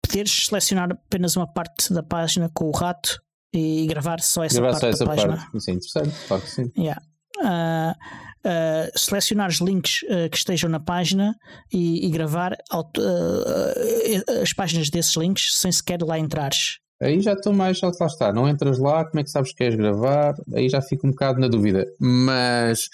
poderes 0.00 0.46
selecionar 0.46 0.92
apenas 0.92 1.34
uma 1.34 1.52
parte 1.52 1.92
da 1.92 2.02
página 2.02 2.48
com 2.54 2.66
o 2.66 2.70
rato 2.70 3.20
e 3.52 3.86
gravar 3.86 4.20
só 4.20 4.44
essa 4.44 4.60
gravar 4.60 4.78
parte 4.78 4.82
só 4.82 4.88
essa 4.88 5.04
da 5.04 5.10
página. 5.10 5.36
Parte. 5.36 5.56
Isso 5.56 5.70
é 5.70 5.72
interessante, 5.74 6.26
claro 6.28 6.42
que 6.42 6.50
sim. 6.50 6.72
Yeah. 6.78 7.02
Uh, 8.46 8.96
selecionar 8.96 9.48
os 9.48 9.56
links 9.56 10.02
uh, 10.04 10.30
que 10.30 10.36
estejam 10.36 10.70
na 10.70 10.78
página 10.78 11.34
e, 11.72 12.06
e 12.06 12.10
gravar 12.10 12.56
auto, 12.70 13.02
as 14.40 14.52
páginas 14.52 14.88
desses 14.88 15.16
links 15.16 15.58
sem 15.58 15.72
sequer 15.72 16.00
lá 16.00 16.16
entrares. 16.16 16.78
Aí 17.02 17.20
já 17.20 17.32
estou 17.32 17.52
mais, 17.52 17.78
já 17.78 17.88
lá 17.88 18.06
está, 18.06 18.32
não 18.32 18.48
entras 18.48 18.78
lá, 18.78 19.04
como 19.04 19.18
é 19.18 19.24
que 19.24 19.30
sabes 19.30 19.50
que 19.50 19.56
queres 19.56 19.76
gravar? 19.76 20.34
Aí 20.54 20.68
já 20.68 20.80
fico 20.80 21.08
um 21.08 21.10
bocado 21.10 21.40
na 21.40 21.48
dúvida. 21.48 21.84
Mas 21.98 22.88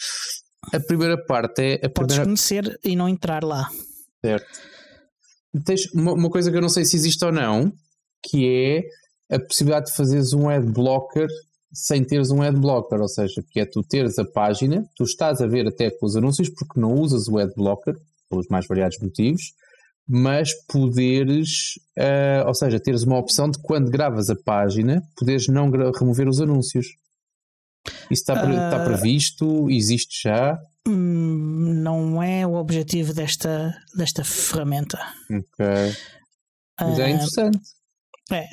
a 0.72 0.80
primeira 0.80 1.22
parte 1.22 1.62
é. 1.62 1.86
A 1.86 1.90
Podes 1.90 2.16
primeira... 2.16 2.24
conhecer 2.24 2.80
e 2.82 2.96
não 2.96 3.08
entrar 3.08 3.44
lá. 3.44 3.68
Certo. 4.24 4.60
Tens 5.64 5.92
uma, 5.92 6.12
uma 6.14 6.30
coisa 6.30 6.50
que 6.50 6.56
eu 6.56 6.62
não 6.62 6.68
sei 6.68 6.84
se 6.84 6.96
existe 6.96 7.24
ou 7.24 7.30
não, 7.30 7.70
que 8.24 8.82
é 9.28 9.36
a 9.36 9.38
possibilidade 9.38 9.86
de 9.86 9.96
fazeres 9.96 10.32
um 10.32 10.48
ad 10.48 10.66
blocker 10.66 11.28
sem 11.72 12.04
teres 12.04 12.30
um 12.30 12.42
ad 12.42 12.58
blocker, 12.58 13.00
ou 13.00 13.08
seja, 13.08 13.42
que 13.50 13.61
é 13.61 13.64
tu 13.64 13.82
teres 13.82 14.18
a 14.18 14.24
página, 14.24 14.85
tu 14.94 15.04
estás 15.04 15.40
a 15.40 15.46
ver 15.46 15.66
até 15.66 15.90
com 15.90 16.06
os 16.06 16.16
anúncios 16.16 16.48
porque 16.48 16.78
não 16.78 16.94
usas 16.94 17.28
o 17.28 17.38
ad 17.38 17.52
blocker, 17.56 17.96
pelos 18.28 18.48
mais 18.48 18.66
variados 18.66 18.98
motivos, 18.98 19.54
mas 20.08 20.52
poderes, 20.66 21.76
uh, 21.98 22.46
ou 22.46 22.54
seja, 22.54 22.80
teres 22.80 23.02
uma 23.02 23.18
opção 23.18 23.50
de 23.50 23.58
quando 23.61 23.90
gravas 23.90 24.30
a 24.30 24.37
página, 24.37 25.02
poderes 25.16 25.48
não 25.48 25.70
remover 25.70 26.28
os 26.28 26.40
anúncios. 26.40 26.87
Isso 28.11 28.22
está, 28.22 28.35
pre 28.40 28.52
uh, 28.52 28.54
está 28.54 28.85
previsto? 28.85 29.70
Existe 29.70 30.22
já? 30.24 30.58
Hum, 30.87 31.80
não 31.82 32.22
é 32.22 32.46
o 32.46 32.54
objetivo 32.54 33.14
desta, 33.14 33.74
desta 33.96 34.24
ferramenta. 34.24 34.98
Ok. 35.30 35.66
Mas 36.80 36.98
é 36.98 37.04
ah, 37.04 37.11
interessante. 37.11 37.61
É. 38.30 38.46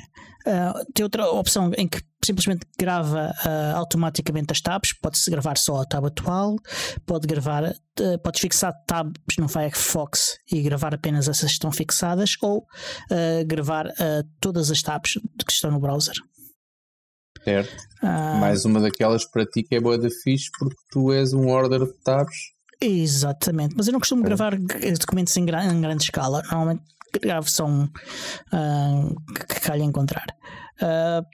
Uh, 0.46 0.92
tem 0.94 1.04
outra 1.04 1.30
opção 1.30 1.70
em 1.76 1.86
que 1.86 2.00
simplesmente 2.24 2.66
grava 2.78 3.32
uh, 3.44 3.76
automaticamente 3.76 4.52
as 4.52 4.60
tabs. 4.60 4.92
Pode-se 4.94 5.30
gravar 5.30 5.56
só 5.58 5.82
a 5.82 5.84
tab 5.84 6.06
atual, 6.06 6.56
pode 7.06 7.26
gravar, 7.26 7.64
uh, 7.64 8.18
pode 8.22 8.40
fixar 8.40 8.72
tabs 8.86 9.36
no 9.38 9.48
Firefox 9.48 10.38
e 10.50 10.62
gravar 10.62 10.94
apenas 10.94 11.28
essas 11.28 11.50
que 11.50 11.52
estão 11.52 11.70
fixadas, 11.70 12.36
ou 12.42 12.66
gravar 13.46 13.86
todas 14.40 14.70
as 14.70 14.82
tabs 14.82 15.14
que 15.46 15.52
estão 15.52 15.70
no 15.70 15.80
browser. 15.80 16.14
Certo. 17.44 17.74
Mais 18.02 18.64
uma 18.64 18.80
daquelas 18.80 19.24
para 19.24 19.46
ti 19.46 19.62
que 19.62 19.74
é 19.74 19.80
boa 19.80 19.98
da 19.98 20.08
fixe 20.10 20.50
porque 20.58 20.76
tu 20.90 21.12
és 21.12 21.32
um 21.32 21.48
order 21.48 21.80
de 21.80 21.92
tabs. 22.02 22.36
Exatamente, 22.80 23.74
mas 23.76 23.86
eu 23.86 23.92
não 23.92 24.00
costumo 24.00 24.22
é. 24.22 24.24
gravar 24.24 24.58
documentos 24.98 25.36
em, 25.36 25.44
gran 25.44 25.64
em 25.64 25.80
grande 25.80 26.04
escala. 26.04 26.42
Normalmente 26.42 26.82
grave 27.18 27.50
só 27.50 27.66
um 27.66 27.84
uh, 27.84 29.14
que 29.46 29.60
calha 29.60 29.82
encontrar. 29.82 30.26
Uh, 30.80 31.24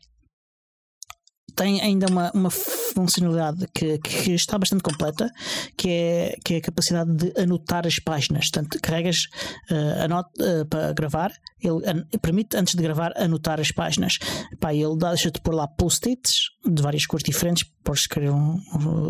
tem 1.57 1.81
ainda 1.81 2.07
uma, 2.11 2.31
uma 2.33 2.51
funcionalidade 2.51 3.67
que, 3.75 3.99
que, 3.99 4.33
está 4.33 4.59
bastante 4.59 4.83
completa, 4.83 5.31
que 5.77 5.89
é, 5.89 6.37
que 6.45 6.55
é 6.55 6.57
a 6.59 6.61
capacidade 6.61 7.11
de 7.17 7.41
anotar 7.41 7.87
as 7.87 7.99
páginas. 7.99 8.51
Portanto, 8.51 8.79
carregas 8.83 9.25
uh, 9.71 10.05
anota, 10.05 10.31
uh, 10.39 10.67
para 10.67 10.93
gravar, 10.93 11.33
ele 11.63 11.89
an 11.89 12.07
permite, 12.21 12.57
antes 12.57 12.75
de 12.75 12.83
gravar, 12.83 13.13
anotar 13.17 13.59
as 13.59 13.73
páginas. 13.73 14.19
Pá, 14.61 14.75
ele 14.75 14.97
deixa-te 14.99 15.41
pôr 15.41 15.55
lá 15.55 15.67
post-its 15.67 16.51
de 16.65 16.83
várias 16.83 17.07
cores 17.07 17.25
diferentes, 17.25 17.65
podes 17.83 18.07
querer 18.07 18.31
um, 18.31 18.61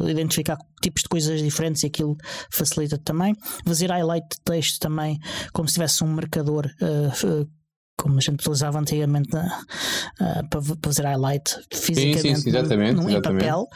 identificar 0.09 0.57
tipos 0.81 1.03
de 1.03 1.09
coisas 1.09 1.43
diferentes 1.43 1.83
e 1.83 1.87
aquilo 1.87 2.17
facilita 2.51 2.97
também. 2.99 3.35
Fazer 3.67 3.91
highlight 3.91 4.27
de 4.31 4.41
texto 4.45 4.79
também, 4.79 5.19
como 5.53 5.67
se 5.67 5.75
tivesse 5.75 6.05
um 6.05 6.09
marcador 6.09 6.67
uh, 6.81 7.49
como 7.97 8.19
a 8.19 8.21
gente 8.21 8.41
utilizava 8.41 8.79
antigamente 8.79 9.37
uh, 9.37 10.49
para, 10.51 10.61
fazer 10.83 11.05
highlight 11.05 11.57
fisicamente 11.73 12.21
sim, 12.21 12.37
sim, 12.37 12.53
no, 12.93 13.11
em 13.11 13.23
papel, 13.23 13.67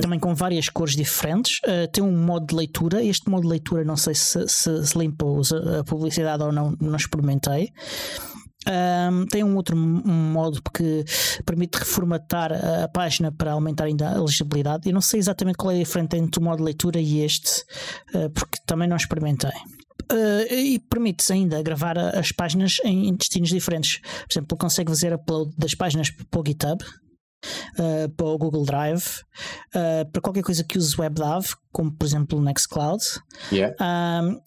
também 0.00 0.18
com 0.18 0.34
várias 0.34 0.68
cores 0.68 0.94
diferentes. 0.94 1.58
Uh, 1.64 1.90
tem 1.90 2.04
um 2.04 2.16
modo 2.16 2.46
de 2.46 2.54
leitura. 2.54 3.02
Este 3.02 3.28
modo 3.30 3.42
de 3.42 3.48
leitura, 3.48 3.84
não 3.84 3.96
sei 3.96 4.14
se, 4.14 4.46
se, 4.48 4.86
se 4.86 4.98
limpa 4.98 5.24
a 5.78 5.84
publicidade 5.84 6.42
ou 6.42 6.52
não, 6.52 6.76
não 6.80 6.96
experimentei. 6.96 7.72
Um, 8.64 9.26
tem 9.26 9.42
um 9.42 9.56
outro 9.56 9.76
modo 9.76 10.62
que 10.72 11.04
permite 11.44 11.78
reformatar 11.78 12.52
a 12.52 12.86
página 12.86 13.32
para 13.32 13.52
aumentar 13.52 13.84
ainda 13.84 14.10
a 14.10 14.20
legibilidade. 14.20 14.88
Eu 14.88 14.94
não 14.94 15.00
sei 15.00 15.18
exatamente 15.18 15.56
qual 15.56 15.72
é 15.72 15.76
a 15.76 15.78
diferença 15.78 16.16
entre 16.16 16.40
o 16.40 16.44
modo 16.44 16.58
de 16.58 16.64
leitura 16.64 17.00
e 17.00 17.22
este, 17.22 17.64
uh, 18.14 18.30
porque 18.30 18.58
também 18.64 18.88
não 18.88 18.96
experimentei. 18.96 19.50
Uh, 20.10 20.52
e 20.52 20.78
permite-se 20.78 21.32
ainda 21.32 21.62
gravar 21.62 21.96
as 21.98 22.32
páginas 22.32 22.76
em 22.84 23.14
destinos 23.14 23.48
diferentes. 23.48 23.98
Por 23.98 24.32
exemplo, 24.32 24.58
consegue 24.58 24.90
fazer 24.90 25.14
upload 25.14 25.52
das 25.56 25.74
páginas 25.74 26.10
para 26.10 26.40
o 26.40 26.44
GitHub, 26.46 26.84
uh, 27.78 28.08
para 28.10 28.26
o 28.26 28.36
Google 28.36 28.64
Drive, 28.64 29.04
uh, 29.74 30.10
para 30.10 30.20
qualquer 30.20 30.42
coisa 30.42 30.64
que 30.64 30.76
use 30.76 31.00
WebDAV, 31.00 31.54
como 31.72 31.90
por 31.92 32.04
exemplo 32.04 32.38
o 32.38 32.42
Nextcloud. 32.42 33.02
Yeah. 33.50 33.74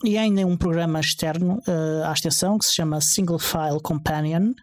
e 0.04 0.18
ainda 0.18 0.46
um 0.46 0.56
programa 0.56 1.00
externo 1.00 1.60
à 2.06 2.12
extensão 2.14 2.58
que 2.60 2.66
se 2.66 2.76
chama 2.76 3.02
Single 3.02 3.40
File 3.40 3.80
Companion, 3.82 4.54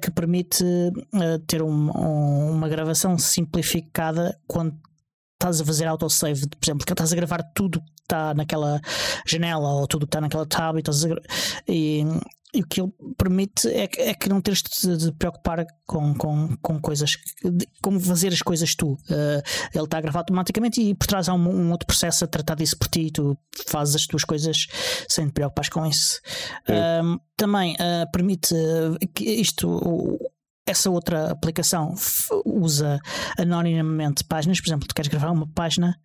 que 0.00 0.10
permite 0.12 0.64
ter 1.48 1.62
um, 1.62 1.90
um, 1.90 2.52
uma 2.52 2.68
gravação 2.68 3.18
simplificada 3.18 4.38
quando 4.46 4.76
estás 5.34 5.60
a 5.60 5.64
fazer 5.64 5.86
autosave, 5.86 6.46
por 6.48 6.64
exemplo, 6.64 6.86
que 6.86 6.92
estás 6.92 7.12
a 7.12 7.16
gravar 7.16 7.42
tudo 7.54 7.82
está 8.10 8.34
naquela 8.34 8.80
janela 9.26 9.68
ou 9.72 9.86
tudo 9.86 10.06
que 10.06 10.08
está 10.08 10.20
naquela 10.20 10.46
tab 10.46 10.76
e, 10.78 10.82
e, 11.68 12.04
e 12.52 12.62
o 12.62 12.66
que 12.66 12.80
ele 12.80 12.92
permite 13.16 13.68
é 13.68 13.86
que, 13.86 14.00
é 14.00 14.14
que 14.14 14.28
não 14.28 14.40
tens 14.40 14.62
de, 14.62 14.96
de 14.96 15.12
preocupar 15.12 15.64
com, 15.86 16.12
com, 16.14 16.56
com 16.56 16.80
coisas, 16.80 17.12
de, 17.44 17.66
como 17.80 18.00
fazer 18.00 18.28
as 18.28 18.42
coisas 18.42 18.74
tu. 18.74 18.92
Uh, 18.92 19.42
ele 19.72 19.84
está 19.84 19.98
a 19.98 20.00
gravar 20.00 20.20
automaticamente 20.20 20.80
e 20.80 20.94
por 20.94 21.06
trás 21.06 21.28
há 21.28 21.34
um, 21.34 21.48
um, 21.48 21.70
outro 21.70 21.86
processo 21.86 22.24
a 22.24 22.28
tratar 22.28 22.56
disso 22.56 22.76
por 22.76 22.88
ti. 22.88 23.10
Tu 23.12 23.38
fazes 23.68 23.94
as 23.94 24.06
tuas 24.06 24.24
coisas 24.24 24.66
sem 25.08 25.28
te 25.28 25.32
preocupar 25.32 25.68
com 25.70 25.86
isso. 25.86 26.20
Uh, 26.68 27.20
também 27.36 27.74
uh, 27.74 28.10
permite 28.10 28.54
que 29.14 29.24
isto 29.24 30.18
essa 30.70 30.90
outra 30.90 31.30
aplicação 31.30 31.94
usa 32.44 33.00
anonimamente 33.38 34.24
páginas, 34.24 34.60
por 34.60 34.68
exemplo, 34.68 34.86
tu 34.86 34.94
queres 34.94 35.08
gravar 35.10 35.30
uma 35.30 35.46
página, 35.48 35.96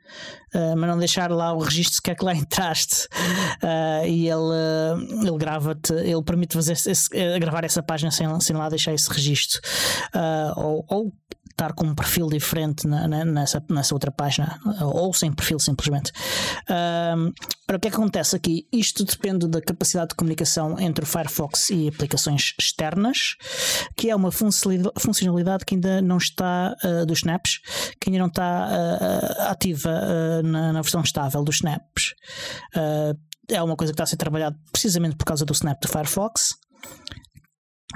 uh, 0.53 0.77
mas 0.77 0.89
não 0.89 0.97
deixar 0.97 1.31
lá 1.31 1.53
o 1.53 1.59
registro 1.59 1.95
sequer 1.95 2.15
que 2.15 2.25
lá 2.25 2.33
entraste, 2.35 3.07
uh, 3.63 4.05
e 4.05 4.27
ele, 4.27 5.27
ele 5.27 5.37
grava-te, 5.37 5.93
ele 5.93 6.23
permite 6.23 6.53
fazer 6.53 6.73
esse, 6.73 7.09
gravar 7.39 7.63
essa 7.63 7.83
página 7.83 8.11
sem, 8.11 8.27
sem 8.39 8.55
lá 8.55 8.69
deixar 8.69 8.93
esse 8.93 9.09
registro, 9.11 9.61
ou, 10.55 10.85
ou 10.89 11.13
estar 11.55 11.73
com 11.73 11.85
um 11.85 11.95
perfil 11.95 12.27
diferente 12.27 12.85
na, 12.85 13.07
na, 13.07 13.23
nessa, 13.23 13.63
nessa 13.69 13.95
outra 13.95 14.11
página, 14.11 14.59
ou 14.81 15.13
sem 15.13 15.31
perfil 15.31 15.57
simplesmente. 15.57 16.11
O 17.67 17.79
que, 17.79 17.87
é 17.87 17.91
que 17.91 17.97
acontece 17.97 18.35
aqui? 18.35 18.67
Isto 18.71 19.03
depende 19.03 19.47
da 19.47 19.59
capacidade 19.59 20.09
de 20.09 20.15
comunicação 20.15 20.79
entre 20.79 21.03
o 21.03 21.07
Firefox 21.07 21.71
e 21.71 21.87
aplicações 21.87 22.53
externas, 22.59 23.35
que 23.97 24.09
é 24.09 24.15
uma 24.15 24.31
funcionalidade 24.31 25.65
que 25.65 25.73
ainda 25.73 26.01
não 26.01 26.17
está 26.17 26.75
uh, 26.83 27.05
dos 27.05 27.19
Snaps, 27.19 27.61
que 27.99 28.09
ainda 28.09 28.19
não 28.19 28.27
está 28.27 28.67
uh, 28.69 29.41
ativa 29.49 29.89
uh, 29.89 30.43
na, 30.45 30.73
na, 30.73 30.81
versão 30.81 31.01
estável 31.01 31.43
dos 31.43 31.55
Snaps. 31.55 32.13
é 33.49 33.63
uma 33.63 33.75
coisa 33.75 33.91
que 33.91 33.95
está 33.95 34.03
a 34.03 34.07
ser 34.07 34.17
trabalhada 34.17 34.55
precisamente 34.71 35.15
por 35.15 35.25
causa 35.25 35.43
do 35.43 35.53
Snap 35.53 35.81
do 35.81 35.87
Firefox 35.87 36.55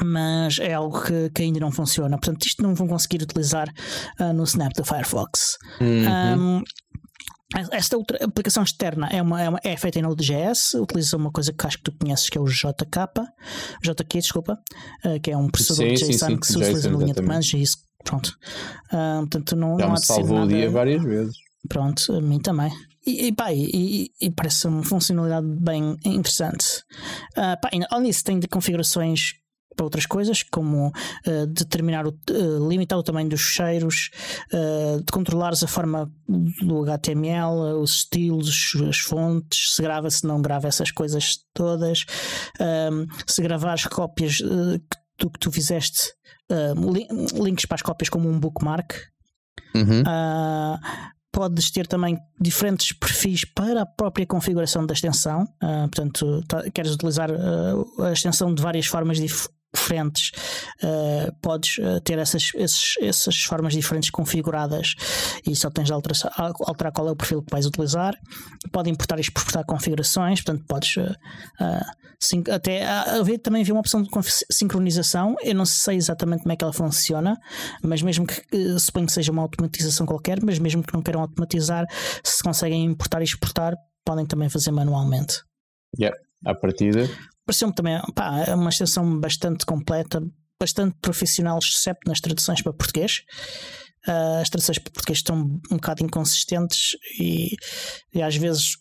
mas 0.03 0.59
é 0.59 0.73
algo 0.73 1.01
que, 1.01 1.29
que, 1.29 1.43
ainda 1.43 1.59
não 1.59 1.71
funciona. 1.71 2.17
Portanto, 2.17 2.45
isto 2.45 2.63
não 2.63 2.73
vão 2.73 2.87
conseguir 2.87 3.21
utilizar 3.21 3.69
uh, 4.19 4.33
no 4.33 4.43
Snap 4.43 4.73
do 4.73 4.83
Firefox. 4.83 5.57
Uhum. 5.81 6.59
Um, 6.59 6.63
esta 7.71 7.97
outra 7.97 8.23
aplicação 8.23 8.61
externa 8.61 9.07
é, 9.11 9.19
uma, 9.21 9.41
é, 9.41 9.49
uma, 9.49 9.59
é 9.63 9.75
feita 9.75 9.97
em 9.97 10.03
Node.js, 10.03 10.75
utiliza 10.75 11.17
uma 11.17 11.31
coisa 11.31 11.51
que 11.51 11.65
acho 11.65 11.77
que 11.77 11.83
tu 11.83 11.91
conheces 11.97 12.29
que 12.29 12.37
é 12.37 12.41
o 12.41 12.45
JK, 12.45 13.25
JK, 13.81 14.19
desculpa, 14.19 14.59
uh, 15.03 15.19
que 15.19 15.31
é 15.31 15.37
um 15.37 15.49
processador 15.49 15.97
sim, 15.97 16.05
de 16.05 16.11
JSON 16.11 16.25
sim, 16.27 16.33
sim. 16.33 16.39
que 16.39 16.47
se 16.47 16.57
utiliza 16.57 16.91
na 16.91 16.97
linha 16.99 17.13
de 17.13 17.21
comandos 17.21 17.51
e 17.53 17.61
isso, 17.61 17.77
pronto. 18.03 18.27
Uh, 18.93 19.21
portanto, 19.21 19.55
não, 19.55 19.79
Já 19.79 19.87
não 19.87 19.93
há 19.93 19.95
de 19.95 20.05
salvou 20.05 20.39
nada... 20.39 20.45
o 20.45 20.55
dia 20.55 20.69
várias 20.69 21.03
vezes. 21.03 21.35
Pronto, 21.67 22.13
a 22.13 22.21
mim 22.21 22.39
também. 22.39 22.71
E, 23.05 23.27
e, 23.27 23.31
pá, 23.31 23.51
e, 23.51 24.11
e, 24.21 24.29
parece 24.29 24.67
uma 24.67 24.83
funcionalidade 24.83 25.47
bem 25.47 25.97
interessante. 26.05 26.83
Uh, 27.31 27.59
pá, 27.59 27.69
além 27.89 28.09
disso, 28.11 28.23
tem 28.23 28.39
de 28.39 28.47
configurações 28.47 29.33
para 29.79 29.85
outras 29.85 30.05
coisas, 30.05 30.43
como 30.43 30.87
uh, 30.87 31.47
determinar 31.47 32.05
o, 32.05 32.09
uh, 32.09 32.69
limitar 32.69 32.99
o 32.99 33.03
tamanho 33.03 33.29
dos 33.29 33.39
cheiros, 33.39 34.11
uh, 34.51 34.99
de 34.99 35.09
controlares 35.09 35.63
a 35.63 35.67
forma 35.67 36.11
do 36.27 36.81
HTML, 36.83 37.77
os 37.79 37.91
estilos, 37.91 38.75
as 38.89 38.97
fontes, 38.97 39.75
se 39.75 39.81
grava, 39.81 40.09
se 40.09 40.27
não 40.27 40.41
grava 40.41 40.67
essas 40.67 40.91
coisas 40.91 41.37
todas, 41.53 42.05
se 43.25 43.41
gravares 43.41 43.85
cópias 43.85 44.37
que 44.37 45.29
que 45.29 45.39
tu 45.39 45.51
fizeste, 45.51 46.13
links 47.33 47.65
para 47.65 47.75
as 47.75 47.81
cópias 47.81 48.09
como 48.09 48.29
um 48.29 48.39
bookmark. 48.39 48.93
Uhum. 49.75 50.03
Podes 51.31 51.71
ter 51.71 51.87
também 51.87 52.17
diferentes 52.39 52.93
perfis 52.93 53.43
para 53.43 53.81
a 53.81 53.85
própria 53.85 54.25
configuração 54.25 54.85
da 54.85 54.93
extensão. 54.93 55.45
portanto, 55.59 56.43
tá, 56.47 56.69
queres 56.71 56.93
utilizar 56.93 57.29
a 57.31 58.11
extensão 58.11 58.53
de 58.53 58.61
várias 58.61 58.85
formas 58.85 59.17
dif 59.17 59.47
diferentes, 59.73 60.31
uh, 60.83 61.31
podes 61.41 61.77
uh, 61.77 62.01
ter 62.01 62.17
essas, 62.17 62.51
esses, 62.55 62.95
essas 63.01 63.37
formas 63.43 63.73
diferentes 63.73 64.09
configuradas 64.09 64.95
e 65.45 65.55
só 65.55 65.69
tens 65.69 65.85
de 65.85 65.93
alterar, 65.93 66.17
alterar 66.61 66.91
qual 66.91 67.07
é 67.07 67.11
o 67.11 67.15
perfil 67.15 67.41
que 67.41 67.51
vais 67.51 67.65
utilizar. 67.65 68.15
Pode 68.71 68.89
importar 68.89 69.17
e 69.17 69.21
exportar 69.21 69.63
configurações, 69.65 70.41
portanto, 70.41 70.65
podes 70.67 70.97
uh, 70.97 71.15
sim, 72.19 72.43
até 72.49 72.85
haver 72.85 73.39
também 73.39 73.61
havia 73.61 73.73
uma 73.73 73.79
opção 73.79 74.01
de 74.01 74.09
sincronização. 74.51 75.35
Eu 75.41 75.55
não 75.55 75.65
sei 75.65 75.97
exatamente 75.97 76.41
como 76.41 76.51
é 76.51 76.55
que 76.55 76.63
ela 76.63 76.73
funciona, 76.73 77.37
mas 77.83 78.01
mesmo 78.01 78.25
que 78.25 78.43
suponho 78.79 79.05
que 79.05 79.13
seja 79.13 79.31
uma 79.31 79.43
automatização 79.43 80.05
qualquer, 80.05 80.41
mas 80.43 80.59
mesmo 80.59 80.83
que 80.83 80.93
não 80.93 81.01
queiram 81.01 81.21
automatizar, 81.21 81.85
se 82.23 82.43
conseguem 82.43 82.83
importar 82.85 83.21
e 83.21 83.25
exportar, 83.25 83.75
podem 84.03 84.25
também 84.25 84.49
fazer 84.49 84.71
manualmente. 84.71 85.41
Yeah, 85.97 86.15
à 86.45 86.53
partida 86.53 87.09
pareceu-me 87.49 87.73
também 87.73 87.99
pá, 88.13 88.43
é 88.47 88.53
uma 88.53 88.69
extensão 88.69 89.19
bastante 89.19 89.65
completa, 89.65 90.21
bastante 90.59 90.95
profissional, 91.01 91.57
exceto 91.57 91.99
nas 92.05 92.21
traduções 92.21 92.61
para 92.61 92.71
português. 92.71 93.23
Uh, 94.07 94.41
as 94.41 94.49
traduções 94.49 94.77
para 94.77 94.91
português 94.91 95.17
estão 95.17 95.59
um 95.71 95.75
bocado 95.75 96.05
inconsistentes 96.05 96.95
e, 97.19 97.55
e 98.13 98.21
às 98.21 98.35
vezes 98.35 98.77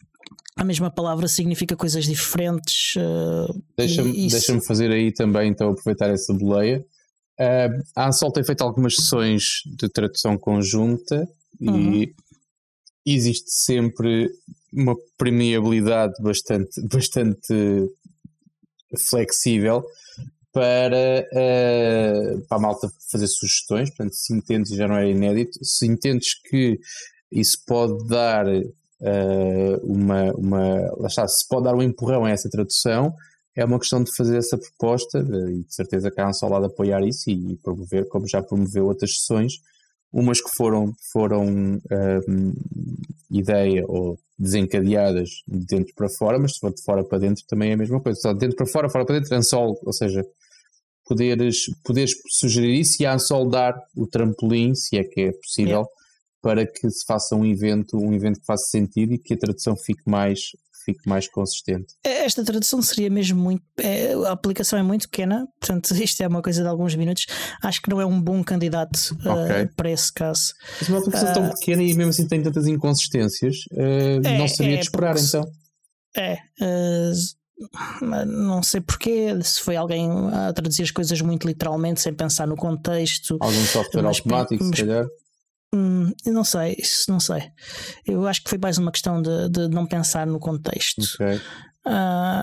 a 0.54 0.64
mesma 0.64 0.90
palavra 0.90 1.26
significa 1.28 1.74
coisas 1.76 2.04
diferentes. 2.04 2.94
Uh, 2.96 3.62
Deixa-me 3.76 4.28
deixa 4.28 4.60
fazer 4.60 4.90
aí 4.90 5.12
também, 5.12 5.50
então, 5.50 5.70
aproveitar 5.70 6.10
essa 6.10 6.34
boleia. 6.34 6.84
Uh, 7.40 7.82
a 7.96 8.08
Ansol 8.08 8.32
tem 8.32 8.44
feito 8.44 8.62
algumas 8.62 8.96
sessões 8.96 9.62
de 9.78 9.88
tradução 9.88 10.36
conjunta 10.36 11.26
uhum. 11.58 11.94
e 11.94 12.14
existe 13.06 13.50
sempre 13.50 14.28
uma 14.74 14.94
permeabilidade 15.16 16.12
bastante, 16.22 16.82
bastante 16.82 17.88
flexível 19.08 19.84
para, 20.52 21.26
uh, 21.32 22.40
para 22.48 22.58
a 22.58 22.60
malta 22.60 22.90
fazer 23.10 23.26
sugestões. 23.28 23.90
Portanto, 23.90 24.14
se 24.14 24.34
entendes, 24.34 24.74
já 24.74 24.88
não 24.88 24.96
é 24.96 25.10
inédito, 25.10 25.58
se 25.62 25.86
entendes 25.86 26.34
que 26.42 26.78
isso 27.30 27.58
pode 27.66 28.06
dar 28.08 28.46
uh, 28.46 29.76
uma, 29.82 30.32
uma. 30.32 30.96
Lá 30.96 31.06
está, 31.06 31.26
se 31.28 31.46
pode 31.48 31.64
dar 31.64 31.74
um 31.74 31.82
empurrão 31.82 32.24
a 32.24 32.30
essa 32.30 32.48
tradução, 32.48 33.14
é 33.54 33.64
uma 33.64 33.78
questão 33.78 34.02
de 34.02 34.14
fazer 34.16 34.38
essa 34.38 34.56
proposta 34.56 35.18
e 35.18 35.64
de 35.64 35.74
certeza 35.74 36.10
que 36.10 36.20
a 36.20 36.26
apoiar 36.66 37.02
isso 37.06 37.28
e, 37.28 37.52
e, 37.52 37.56
promover, 37.56 38.08
como 38.08 38.26
já 38.26 38.42
promoveu 38.42 38.86
outras 38.86 39.16
sessões, 39.18 39.54
umas 40.12 40.40
que 40.40 40.50
foram, 40.56 40.94
foram 41.12 41.80
ideia 43.30 43.84
ou 43.86 44.18
desencadeadas 44.38 45.28
de 45.46 45.66
dentro 45.66 45.92
para 45.94 46.08
fora, 46.08 46.38
mas 46.38 46.54
se 46.54 46.60
for 46.60 46.72
de 46.72 46.82
fora 46.82 47.04
para 47.04 47.18
dentro 47.18 47.44
também 47.46 47.70
é 47.70 47.74
a 47.74 47.76
mesma 47.76 48.00
coisa. 48.00 48.18
Só 48.20 48.32
de 48.32 48.38
dentro 48.38 48.56
para 48.56 48.66
fora, 48.66 48.88
fora 48.88 49.04
para 49.04 49.18
dentro, 49.18 49.34
Ansol, 49.34 49.78
ou 49.84 49.92
seja, 49.92 50.24
poderes, 51.04 51.64
poderes 51.84 52.12
sugerir 52.28 52.80
isso 52.80 53.02
e 53.02 53.06
a 53.06 53.16
dar 53.50 53.74
o 53.96 54.06
trampolim, 54.06 54.74
se 54.74 54.96
é 54.96 55.04
que 55.04 55.22
é 55.22 55.32
possível, 55.32 55.70
yeah. 55.70 55.90
para 56.40 56.66
que 56.66 56.90
se 56.90 57.04
faça 57.06 57.34
um 57.34 57.44
evento, 57.44 57.96
um 57.96 58.14
evento 58.14 58.40
que 58.40 58.46
faça 58.46 58.66
sentido 58.70 59.14
e 59.14 59.18
que 59.18 59.34
a 59.34 59.38
tradução 59.38 59.74
fique 59.76 60.02
mais 60.06 60.40
fique 60.88 61.06
mais 61.06 61.28
consistente. 61.28 61.94
É, 62.02 62.24
esta 62.24 62.42
tradução 62.42 62.80
seria 62.80 63.10
mesmo 63.10 63.40
muito. 63.40 63.62
É, 63.78 64.14
a 64.26 64.32
aplicação 64.32 64.78
é 64.78 64.82
muito 64.82 65.08
pequena, 65.08 65.46
portanto, 65.60 65.92
isto 66.02 66.22
é 66.22 66.26
uma 66.26 66.40
coisa 66.40 66.62
de 66.62 66.68
alguns 66.68 66.94
minutos. 66.94 67.26
Acho 67.62 67.82
que 67.82 67.90
não 67.90 68.00
é 68.00 68.06
um 68.06 68.20
bom 68.20 68.42
candidato 68.42 68.98
okay. 69.20 69.64
uh, 69.64 69.74
para 69.76 69.90
esse 69.90 70.12
caso. 70.12 70.54
Mas 70.80 70.88
uma 70.88 70.98
aplicação 70.98 71.30
uh, 71.30 71.34
tão 71.34 71.50
pequena 71.50 71.82
e 71.82 71.94
mesmo 71.94 72.10
assim 72.10 72.26
tem 72.26 72.42
tantas 72.42 72.66
inconsistências, 72.66 73.56
uh, 73.72 74.26
é, 74.26 74.38
não 74.38 74.48
seria 74.48 74.74
é, 74.74 74.76
de 74.76 74.84
esperar 74.84 75.16
então. 75.18 75.44
É. 76.16 76.38
não 78.26 78.62
sei 78.62 78.80
porquê, 78.80 79.36
se 79.42 79.60
foi 79.60 79.76
alguém 79.76 80.10
a 80.32 80.52
traduzir 80.52 80.82
as 80.82 80.90
coisas 80.90 81.20
muito 81.20 81.46
literalmente, 81.46 82.00
sem 82.00 82.14
pensar 82.14 82.46
no 82.46 82.56
contexto. 82.56 83.36
Algum 83.40 83.64
software 83.64 84.02
mas, 84.02 84.16
automático, 84.16 84.64
mas, 84.64 84.76
se 84.76 84.84
calhar. 84.84 85.06
Hum, 85.74 86.12
eu 86.24 86.32
não 86.32 86.44
sei, 86.44 86.76
isso 86.78 87.10
não 87.10 87.20
sei. 87.20 87.42
Eu 88.06 88.26
acho 88.26 88.42
que 88.42 88.50
foi 88.50 88.58
mais 88.58 88.78
uma 88.78 88.90
questão 88.90 89.20
de, 89.20 89.48
de 89.50 89.68
não 89.68 89.86
pensar 89.86 90.26
no 90.26 90.38
contexto. 90.38 91.02
Okay. 91.14 91.36
Uh, 91.86 92.42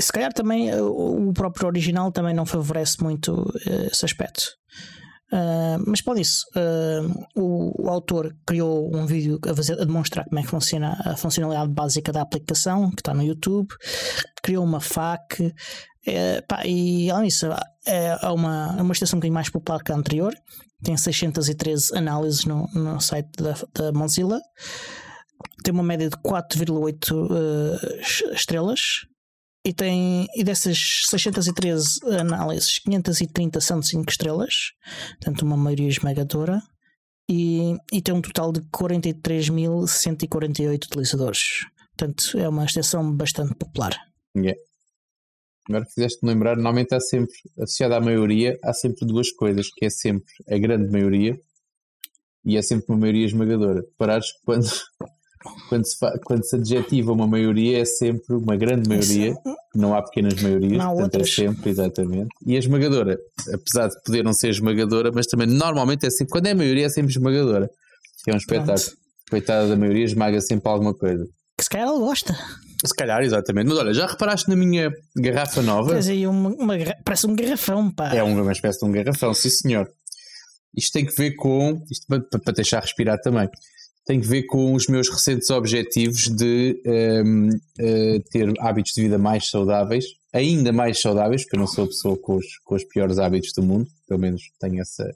se 0.00 0.12
calhar 0.12 0.32
também 0.32 0.72
uh, 0.74 1.28
o 1.28 1.32
próprio 1.32 1.68
original 1.68 2.12
também 2.12 2.34
não 2.34 2.44
favorece 2.44 3.02
muito 3.02 3.32
uh, 3.32 3.86
esse 3.90 4.04
aspecto. 4.04 4.42
Uh, 5.32 5.82
mas 5.86 6.00
pode 6.00 6.20
isso. 6.20 6.44
Uh, 6.54 7.26
o, 7.34 7.86
o, 7.86 7.88
autor 7.88 8.36
criou 8.46 8.94
um 8.94 9.04
vídeo 9.04 9.40
a, 9.48 9.54
fazer, 9.54 9.80
a, 9.80 9.84
demonstrar 9.84 10.24
como 10.26 10.38
é 10.38 10.42
que 10.42 10.48
funciona 10.48 10.96
a 11.04 11.16
funcionalidade 11.16 11.72
básica 11.72 12.12
da 12.12 12.22
aplicação, 12.22 12.90
que 12.90 13.00
está 13.00 13.12
no 13.14 13.22
YouTube. 13.22 13.68
Criou 14.42 14.64
uma 14.64 14.80
FAQ. 14.80 15.52
É, 16.06 16.42
pá, 16.42 16.64
e 16.66 17.10
além 17.10 17.28
disso, 17.28 17.46
é, 17.86 18.14
uma, 18.28 18.76
é 18.78 18.82
uma 18.82 18.92
estação 18.92 19.16
um 19.16 19.20
bocadinho 19.20 19.34
mais 19.34 19.48
popular 19.48 19.82
que 19.82 19.90
a 19.90 19.96
anterior 19.96 20.34
tem 20.84 20.96
613 20.96 21.96
análises 21.96 22.44
no, 22.44 22.68
no 22.72 23.00
site 23.00 23.30
da, 23.38 23.56
da 23.74 23.92
Mozilla, 23.92 24.40
tem 25.64 25.74
uma 25.74 25.82
média 25.82 26.08
de 26.08 26.16
4,8 26.18 27.12
uh, 27.12 27.34
eh, 27.34 28.00
estrelas 28.34 29.04
e 29.66 29.72
tem 29.72 30.28
e 30.36 30.44
dessas 30.44 31.06
613 31.08 31.98
análises, 32.18 32.78
530 32.78 33.60
são 33.60 33.80
de 33.80 33.88
5 33.88 34.08
estrelas, 34.10 34.72
portanto 35.20 35.42
uma 35.42 35.56
maioria 35.56 35.88
esmagadora. 35.88 36.62
E, 37.26 37.74
e 37.90 38.02
tem 38.02 38.14
um 38.14 38.20
total 38.20 38.52
de 38.52 38.60
43.148 38.60 40.84
utilizadores. 40.84 41.64
Portanto, 41.96 42.36
é 42.36 42.46
uma 42.46 42.66
extensão 42.66 43.16
bastante 43.16 43.54
popular. 43.54 43.96
Yeah. 44.36 44.60
Agora 45.68 45.84
fizeste-me 45.86 46.32
lembrar, 46.32 46.56
normalmente 46.56 46.94
há 46.94 47.00
sempre, 47.00 47.34
associado 47.58 47.94
à 47.94 48.00
maioria, 48.00 48.58
há 48.62 48.72
sempre 48.72 49.06
duas 49.06 49.30
coisas, 49.30 49.68
que 49.74 49.86
é 49.86 49.90
sempre 49.90 50.30
a 50.48 50.58
grande 50.58 50.90
maioria 50.90 51.38
e 52.44 52.56
é 52.56 52.62
sempre 52.62 52.86
uma 52.88 52.98
maioria 52.98 53.24
esmagadora. 53.24 53.82
Parares 53.96 54.26
quando, 54.44 54.66
quando, 55.68 55.86
se, 55.86 55.96
quando 56.24 56.44
se 56.44 56.56
adjetiva 56.56 57.12
uma 57.12 57.26
maioria 57.26 57.80
é 57.80 57.84
sempre 57.84 58.34
uma 58.34 58.56
grande 58.56 58.88
maioria, 58.88 59.34
não 59.74 59.94
há 59.94 60.02
pequenas 60.02 60.40
maiorias, 60.42 60.76
não, 60.78 60.92
portanto 60.92 61.14
é 61.14 61.18
outras. 61.18 61.28
é 61.28 61.34
sempre, 61.34 61.70
exatamente. 61.70 62.28
E 62.46 62.56
a 62.56 62.58
esmagadora, 62.58 63.18
apesar 63.52 63.88
de 63.88 64.02
poder 64.04 64.22
não 64.22 64.34
ser 64.34 64.50
esmagadora, 64.50 65.10
mas 65.12 65.26
também 65.26 65.46
normalmente 65.46 66.06
é 66.06 66.10
sempre, 66.10 66.30
quando 66.30 66.46
é 66.46 66.54
maioria 66.54 66.86
é 66.86 66.90
sempre 66.90 67.10
esmagadora. 67.10 67.70
Que 68.22 68.30
é 68.30 68.34
um 68.34 68.38
espetáculo. 68.38 68.76
Pronto. 68.76 69.04
Coitada 69.30 69.68
da 69.68 69.76
maioria, 69.76 70.04
esmaga 70.04 70.40
sempre 70.40 70.70
alguma 70.70 70.94
coisa. 70.94 71.26
Que 71.56 71.64
se 71.64 71.70
calhar 71.70 71.88
ela 71.88 71.98
gosta. 71.98 72.36
Se 72.86 72.94
calhar, 72.94 73.22
exatamente. 73.22 73.68
Mas 73.68 73.78
olha, 73.78 73.94
já 73.94 74.06
reparaste 74.06 74.48
na 74.48 74.56
minha 74.56 74.92
garrafa 75.16 75.62
nova? 75.62 75.94
Tens 75.94 76.08
aí 76.08 76.26
uma, 76.26 76.50
uma, 76.50 76.74
parece 77.04 77.26
um 77.26 77.34
garrafão, 77.34 77.90
pá. 77.90 78.14
É 78.14 78.22
uma 78.22 78.52
espécie 78.52 78.78
de 78.78 78.84
um 78.84 78.92
garrafão, 78.92 79.32
sim 79.32 79.48
senhor. 79.48 79.90
Isto 80.76 80.92
tem 80.92 81.06
que 81.06 81.14
ver 81.16 81.34
com. 81.36 81.82
Isto 81.90 82.06
para, 82.06 82.40
para 82.40 82.52
deixar 82.52 82.80
respirar 82.80 83.18
também. 83.20 83.48
Tem 84.04 84.20
que 84.20 84.26
ver 84.26 84.42
com 84.44 84.74
os 84.74 84.86
meus 84.86 85.08
recentes 85.08 85.48
objetivos 85.48 86.28
de 86.28 86.78
um, 86.84 86.90
ehm, 86.90 87.48
uh, 87.48 87.56
eh, 87.78 88.18
ter 88.30 88.52
hábitos 88.60 88.92
de 88.94 89.02
vida 89.02 89.16
mais 89.16 89.48
saudáveis, 89.48 90.04
ainda 90.30 90.72
mais 90.72 91.00
saudáveis, 91.00 91.42
porque 91.42 91.56
eu 91.56 91.60
não 91.60 91.66
sou 91.66 91.84
a 91.84 91.86
pessoa 91.86 92.16
com 92.18 92.36
os, 92.36 92.44
com 92.64 92.74
os 92.74 92.84
piores 92.84 93.18
hábitos 93.18 93.52
do 93.54 93.62
mundo, 93.62 93.86
pelo 94.06 94.20
menos 94.20 94.42
tenho 94.60 94.82
essa 94.82 95.10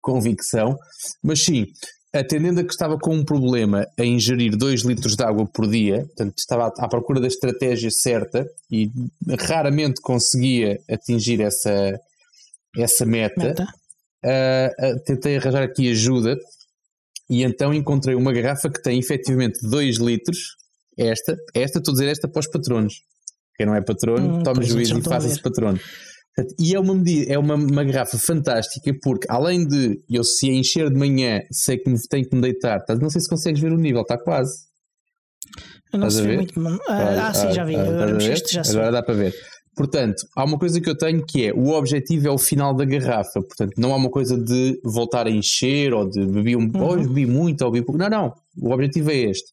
convicção. 0.00 0.78
Mas 1.22 1.44
sim, 1.44 1.66
atendendo 2.12 2.60
a 2.60 2.64
que 2.64 2.72
estava 2.72 2.98
com 2.98 3.14
um 3.14 3.24
problema 3.24 3.86
a 3.98 4.04
ingerir 4.04 4.56
2 4.56 4.82
litros 4.82 5.14
de 5.14 5.22
água 5.22 5.46
por 5.46 5.68
dia, 5.68 6.04
portanto 6.06 6.34
estava 6.36 6.66
à 6.78 6.88
procura 6.88 7.20
da 7.20 7.28
estratégia 7.28 7.90
certa 7.90 8.48
e 8.70 8.90
raramente 9.38 10.00
conseguia 10.00 10.80
atingir 10.90 11.40
essa, 11.40 12.00
essa 12.76 13.06
meta, 13.06 13.44
meta. 13.44 13.66
Uh, 14.22 14.96
uh, 14.96 15.04
tentei 15.04 15.36
arranjar 15.36 15.62
aqui 15.62 15.90
ajuda 15.90 16.36
e 17.28 17.44
então 17.44 17.72
encontrei 17.72 18.14
uma 18.14 18.32
garrafa 18.32 18.68
que 18.68 18.82
tem 18.82 18.98
efetivamente 18.98 19.60
2 19.62 19.98
litros. 19.98 20.56
Esta, 20.98 21.36
esta, 21.54 21.78
estou 21.78 21.92
a 21.92 21.94
dizer 21.94 22.08
esta 22.10 22.28
para 22.28 22.40
os 22.40 22.48
patronos. 22.48 22.94
Quem 23.56 23.66
não 23.66 23.74
é 23.74 23.80
patrono, 23.80 24.38
hum, 24.38 24.42
tome 24.42 24.64
juízo 24.64 24.98
e 24.98 25.02
faça-se 25.02 25.40
patrono. 25.40 25.78
E 26.58 26.74
é 26.74 26.80
uma 26.80 26.94
medida, 26.94 27.32
é 27.32 27.38
uma, 27.38 27.54
uma, 27.54 27.84
garrafa 27.84 28.16
fantástica 28.16 28.94
porque 29.02 29.26
além 29.28 29.66
de 29.66 30.00
eu 30.08 30.24
se 30.24 30.48
encher 30.48 30.88
de 30.88 30.96
manhã 30.96 31.42
sei 31.50 31.76
que 31.76 31.90
me 31.90 31.98
tenho 32.08 32.28
que 32.28 32.34
me 32.34 32.40
deitar, 32.40 32.82
não 33.00 33.10
sei 33.10 33.20
se 33.20 33.28
consegues 33.28 33.60
ver 33.60 33.72
o 33.72 33.76
nível, 33.76 34.02
está 34.02 34.16
quase. 34.16 34.70
Eu 35.92 35.98
não 35.98 36.10
sei 36.10 36.36
muito. 36.36 36.54
Ah, 36.88 37.28
ah, 37.28 37.34
sim, 37.34 37.52
já 37.52 37.64
vi. 37.64 37.74
Ah, 37.74 37.82
agora, 37.82 38.20
já 38.20 38.62
agora 38.70 38.92
dá 38.92 39.02
para 39.02 39.14
ver. 39.14 39.34
Portanto, 39.76 40.26
há 40.36 40.44
uma 40.44 40.58
coisa 40.58 40.80
que 40.80 40.90
eu 40.90 40.96
tenho 40.96 41.24
que 41.24 41.46
é 41.46 41.52
o 41.52 41.70
objetivo 41.70 42.28
é 42.28 42.30
o 42.30 42.38
final 42.38 42.74
da 42.74 42.84
garrafa. 42.84 43.40
Portanto, 43.40 43.72
não 43.76 43.92
há 43.92 43.96
uma 43.96 44.10
coisa 44.10 44.36
de 44.36 44.78
voltar 44.84 45.26
a 45.26 45.30
encher 45.30 45.94
ou 45.94 46.08
de 46.08 46.24
beber 46.26 46.56
um 46.56 46.70
uhum. 46.74 47.08
bebi 47.08 47.26
muito 47.26 47.64
ou 47.64 47.70
bebi 47.70 47.84
pouco. 47.84 47.98
Não, 47.98 48.08
não. 48.08 48.34
O 48.58 48.72
objetivo 48.72 49.10
é 49.10 49.16
este. 49.16 49.50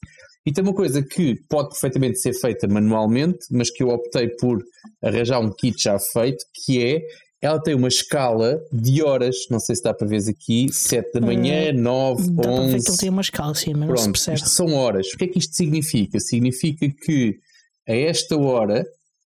E 0.48 0.52
tem 0.54 0.64
uma 0.64 0.74
coisa 0.74 1.04
que 1.04 1.36
pode 1.50 1.72
perfeitamente 1.72 2.22
ser 2.22 2.32
feita 2.32 2.70
manualmente, 2.70 3.40
mas 3.52 3.70
que 3.70 3.84
eu 3.84 3.90
optei 3.90 4.30
por 4.30 4.64
arranjar 5.04 5.42
um 5.42 5.52
kit 5.52 5.76
já 5.78 6.00
feito, 6.00 6.38
que 6.64 6.82
é 6.82 7.02
ela 7.42 7.62
tem 7.62 7.76
uma 7.76 7.90
escala 7.90 8.58
de 8.72 9.04
horas, 9.04 9.36
não 9.52 9.60
sei 9.60 9.76
se 9.76 9.84
dá 9.84 9.94
para 9.94 10.08
ver 10.08 10.22
aqui, 10.30 10.72
7 10.72 11.20
da 11.20 11.20
manhã, 11.20 11.74
9, 11.74 12.32
dá 12.32 12.32
11. 12.32 12.34
Dá 12.34 12.44
para 12.44 12.62
ver 12.66 12.82
que 12.82 12.90
ele 12.90 12.98
tem 12.98 13.10
uma 13.10 13.22
escala, 13.22 13.56
sim, 13.56 13.74
mas 13.74 13.88
Pronto, 13.88 13.90
não 13.90 13.98
se 13.98 14.12
percebe. 14.12 14.38
Isto 14.38 14.50
são 14.50 14.74
horas. 14.74 15.08
O 15.14 15.18
que 15.18 15.26
é 15.26 15.28
que 15.28 15.38
isto 15.38 15.54
significa? 15.54 16.18
Significa 16.18 16.88
que 17.04 17.36
a 17.86 17.94
esta 17.94 18.38
hora. 18.38 18.86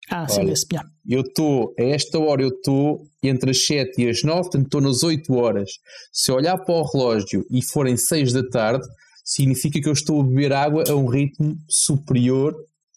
Ah, 0.10 0.28
sim, 0.28 0.40
olha, 0.42 0.54
esse 0.54 0.66
Eu 1.08 1.22
estou, 1.22 1.72
a 1.80 1.84
esta 1.84 2.18
hora 2.18 2.42
eu 2.42 2.50
estou 2.50 3.04
entre 3.22 3.52
as 3.52 3.64
7 3.64 4.02
e 4.02 4.10
as 4.10 4.24
9, 4.24 4.42
portanto 4.42 4.66
estou 4.66 4.82
nas 4.82 5.04
8 5.04 5.32
horas. 5.36 5.70
Se 6.12 6.32
eu 6.32 6.36
olhar 6.36 6.58
para 6.58 6.74
o 6.74 6.84
relógio 6.84 7.46
e 7.52 7.64
forem 7.64 7.96
6 7.96 8.34
da 8.34 8.42
tarde, 8.50 8.88
significa 9.32 9.80
que 9.80 9.88
eu 9.88 9.94
estou 9.94 10.20
a 10.20 10.24
beber 10.24 10.52
água 10.52 10.84
a 10.90 10.94
um 10.94 11.06
ritmo 11.06 11.56
superior 11.70 12.54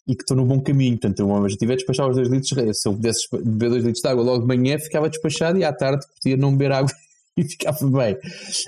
e 0.07 0.13
que 0.15 0.21
estou 0.21 0.35
no 0.35 0.45
bom 0.45 0.61
caminho. 0.61 0.99
Portanto, 0.99 1.25
meu 1.25 1.35
objetivo 1.37 1.71
é 1.71 1.75
despachar 1.77 2.09
os 2.09 2.15
2 2.15 2.29
litros. 2.29 2.49
Se 2.49 2.87
eu 2.89 2.93
pudesse 2.93 3.27
beber 3.31 3.69
2 3.69 3.83
litros 3.85 4.01
de 4.01 4.07
água 4.09 4.23
logo 4.23 4.41
de 4.41 4.47
manhã, 4.47 4.77
ficava 4.77 5.09
despachado 5.09 5.57
e 5.57 5.63
à 5.63 5.71
tarde 5.71 6.05
podia 6.21 6.35
não 6.35 6.51
beber 6.51 6.73
água 6.73 6.91
e 7.37 7.43
ficava 7.43 7.89
bem. 7.89 8.17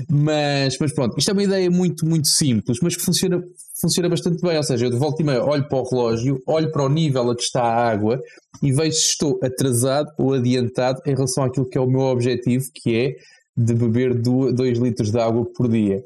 Mas, 0.09 0.77
mas 0.79 0.93
pronto, 0.93 1.17
isto 1.17 1.29
é 1.29 1.33
uma 1.33 1.43
ideia 1.43 1.69
muito, 1.69 2.05
muito 2.05 2.29
simples, 2.29 2.79
mas 2.81 2.95
que 2.95 3.03
funciona, 3.03 3.43
funciona 3.81 4.07
bastante 4.07 4.41
bem. 4.41 4.55
Ou 4.55 4.63
seja, 4.63 4.85
eu 4.85 4.89
de 4.89 4.97
volta 4.97 5.21
e 5.21 5.25
meia 5.25 5.43
olho 5.43 5.67
para 5.67 5.77
o 5.77 5.83
relógio, 5.83 6.41
olho 6.47 6.71
para 6.71 6.85
o 6.85 6.89
nível 6.89 7.29
a 7.29 7.35
que 7.35 7.43
está 7.43 7.61
a 7.61 7.91
água 7.91 8.17
e 8.63 8.71
vejo 8.71 8.93
se 8.93 9.07
estou 9.09 9.37
atrasado 9.43 10.09
ou 10.17 10.33
adiantado 10.33 11.01
em 11.05 11.13
relação 11.13 11.43
àquilo 11.43 11.67
que 11.67 11.77
é 11.77 11.81
o 11.81 11.87
meu 11.87 12.01
objetivo, 12.01 12.63
que 12.73 12.95
é 12.95 13.15
de 13.57 13.73
beber 13.73 14.15
2 14.15 14.79
litros 14.79 15.11
de 15.11 15.19
água 15.19 15.45
por 15.53 15.67
dia. 15.67 16.01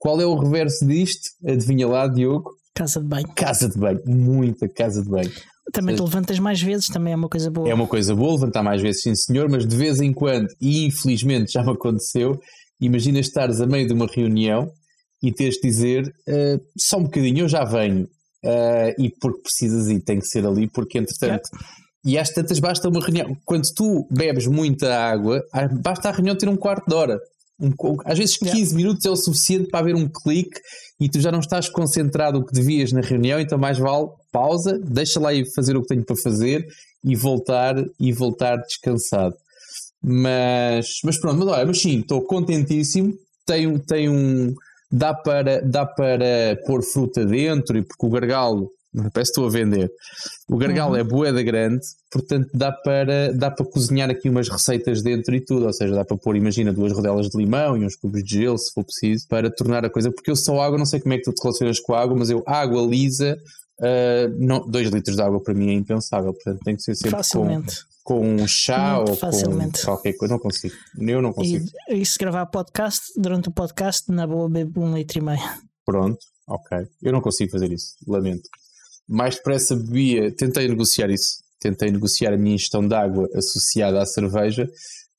Qual 0.00 0.18
é 0.18 0.24
o 0.24 0.34
reverso 0.34 0.86
disto? 0.86 1.28
Adivinha 1.46 1.86
lá, 1.86 2.08
Diogo? 2.08 2.50
Casa 2.74 2.98
de 2.98 3.06
banho. 3.06 3.28
Casa 3.34 3.68
de 3.68 3.78
banho, 3.78 4.00
muita 4.06 4.66
casa 4.66 5.02
de 5.02 5.08
banho. 5.10 5.30
Também 5.74 5.94
te 5.94 6.02
levantas 6.02 6.38
mais 6.38 6.60
vezes, 6.60 6.86
também 6.86 7.12
é 7.12 7.16
uma 7.16 7.28
coisa 7.28 7.50
boa. 7.50 7.68
É 7.68 7.74
uma 7.74 7.86
coisa 7.86 8.14
boa 8.14 8.32
levantar 8.32 8.62
mais 8.62 8.80
vezes, 8.80 9.02
sim 9.02 9.14
senhor, 9.14 9.48
mas 9.50 9.66
de 9.66 9.76
vez 9.76 10.00
em 10.00 10.10
quando, 10.10 10.48
e 10.58 10.86
infelizmente 10.86 11.52
já 11.52 11.62
me 11.62 11.72
aconteceu, 11.72 12.40
imagina 12.80 13.20
estares 13.20 13.60
a 13.60 13.66
meio 13.66 13.86
de 13.86 13.92
uma 13.92 14.06
reunião 14.06 14.72
e 15.22 15.30
teres 15.30 15.56
de 15.56 15.68
dizer 15.68 16.06
uh, 16.06 16.60
só 16.78 16.96
um 16.96 17.04
bocadinho, 17.04 17.40
eu 17.40 17.48
já 17.48 17.62
venho. 17.62 18.08
Uh, 18.42 18.98
e 18.98 19.10
porque 19.20 19.42
precisas 19.42 19.90
e 19.90 20.00
tem 20.00 20.18
que 20.18 20.26
ser 20.26 20.46
ali, 20.46 20.66
porque 20.66 20.96
entretanto. 20.96 21.50
E 22.02 22.16
às 22.16 22.30
tantas 22.30 22.58
basta 22.58 22.88
uma 22.88 23.00
reunião. 23.00 23.36
Quando 23.44 23.68
tu 23.76 24.08
bebes 24.10 24.46
muita 24.46 24.96
água, 24.96 25.42
basta 25.82 26.08
a 26.08 26.12
reunião 26.12 26.34
ter 26.34 26.48
um 26.48 26.56
quarto 26.56 26.88
de 26.88 26.94
hora. 26.94 27.20
Um, 27.60 27.72
às 28.04 28.18
vezes 28.18 28.36
15 28.36 28.56
yeah. 28.56 28.74
minutos 28.74 29.04
é 29.04 29.10
o 29.10 29.16
suficiente 29.16 29.68
para 29.68 29.80
haver 29.80 29.94
um 29.94 30.08
clique 30.08 30.58
e 30.98 31.08
tu 31.08 31.20
já 31.20 31.30
não 31.30 31.40
estás 31.40 31.68
concentrado 31.68 32.38
o 32.38 32.44
que 32.44 32.52
devias 32.52 32.92
na 32.92 33.00
reunião, 33.00 33.38
então 33.38 33.58
mais 33.58 33.78
vale 33.78 34.08
pausa, 34.32 34.78
deixa 34.78 35.20
lá 35.20 35.34
ir 35.34 35.46
fazer 35.54 35.76
o 35.76 35.82
que 35.82 35.88
tenho 35.88 36.04
para 36.04 36.16
fazer 36.16 36.66
e 37.04 37.14
voltar 37.14 37.74
e 37.98 38.12
voltar 38.12 38.56
descansado. 38.56 39.34
Mas, 40.02 41.00
mas 41.04 41.18
pronto, 41.18 41.38
mas 41.38 41.48
olha, 41.48 41.66
mas 41.66 41.80
sim, 41.80 42.00
estou 42.00 42.22
contentíssimo. 42.22 43.14
Tenho, 43.46 43.78
tenho 43.78 44.12
um. 44.12 44.54
Dá 44.90 45.14
para, 45.14 45.60
dá 45.60 45.86
para 45.86 46.58
pôr 46.66 46.82
fruta 46.82 47.24
dentro 47.24 47.78
e 47.78 47.82
porque 47.82 48.06
o 48.06 48.10
gargalo 48.10 48.70
Parece 48.92 49.12
que 49.14 49.20
estou 49.40 49.46
a 49.46 49.50
vender. 49.50 49.88
O 50.48 50.56
gargalo 50.56 50.94
uhum. 50.94 51.00
é 51.00 51.04
boeda 51.04 51.42
grande, 51.42 51.80
portanto 52.10 52.48
dá 52.52 52.72
para, 52.72 53.32
dá 53.32 53.48
para 53.48 53.64
cozinhar 53.64 54.10
aqui 54.10 54.28
umas 54.28 54.48
receitas 54.48 55.00
dentro 55.00 55.34
e 55.34 55.40
tudo. 55.40 55.66
Ou 55.66 55.72
seja, 55.72 55.94
dá 55.94 56.04
para 56.04 56.16
pôr, 56.16 56.36
imagina, 56.36 56.72
duas 56.72 56.92
rodelas 56.92 57.28
de 57.28 57.38
limão 57.38 57.76
e 57.76 57.84
uns 57.84 57.94
cubos 57.94 58.24
de 58.24 58.40
gelo, 58.40 58.58
se 58.58 58.72
for 58.72 58.84
preciso, 58.84 59.28
para 59.28 59.48
tornar 59.50 59.84
a 59.84 59.90
coisa. 59.90 60.10
Porque 60.10 60.30
eu 60.30 60.36
só 60.36 60.60
água, 60.60 60.76
não 60.76 60.86
sei 60.86 60.98
como 60.98 61.14
é 61.14 61.18
que 61.18 61.22
tu 61.22 61.32
te 61.32 61.40
relacionas 61.42 61.78
com 61.78 61.94
a 61.94 62.00
água, 62.00 62.16
mas 62.16 62.30
eu, 62.30 62.42
água 62.44 62.82
lisa, 62.82 63.38
uh, 63.78 64.44
não, 64.44 64.66
dois 64.68 64.88
litros 64.90 65.14
de 65.14 65.22
água 65.22 65.40
para 65.40 65.54
mim 65.54 65.70
é 65.70 65.74
impensável. 65.74 66.32
Portanto, 66.32 66.58
tem 66.64 66.74
que 66.74 66.82
ser 66.82 66.96
sempre 66.96 67.10
Facilmente. 67.10 67.84
com 67.84 67.90
com 68.02 68.26
um 68.26 68.48
chá 68.48 68.96
Muito 68.96 69.10
ou 69.10 69.16
facilmente. 69.16 69.80
com 69.80 69.84
qualquer 69.84 70.14
coisa. 70.14 70.34
Não 70.34 70.40
consigo. 70.40 70.74
Eu 70.98 71.22
não 71.22 71.32
consigo. 71.32 71.64
E, 71.88 71.98
e 71.98 72.04
se 72.04 72.18
gravar 72.18 72.46
podcast, 72.46 73.02
durante 73.16 73.48
o 73.50 73.52
podcast, 73.52 74.10
na 74.10 74.26
boa 74.26 74.48
bebo 74.48 74.82
um 74.82 74.96
litro 74.96 75.18
e 75.18 75.20
meio. 75.20 75.38
Pronto, 75.84 76.18
ok. 76.48 76.78
Eu 77.00 77.12
não 77.12 77.20
consigo 77.20 77.52
fazer 77.52 77.70
isso. 77.70 77.94
Lamento 78.08 78.48
mais 79.10 79.34
depressa 79.34 79.74
bebia, 79.74 80.30
tentei 80.30 80.68
negociar 80.68 81.10
isso, 81.10 81.42
tentei 81.58 81.90
negociar 81.90 82.32
a 82.32 82.36
minha 82.36 82.54
ingestão 82.54 82.86
de 82.86 82.94
água 82.94 83.28
associada 83.34 84.00
à 84.00 84.06
cerveja, 84.06 84.68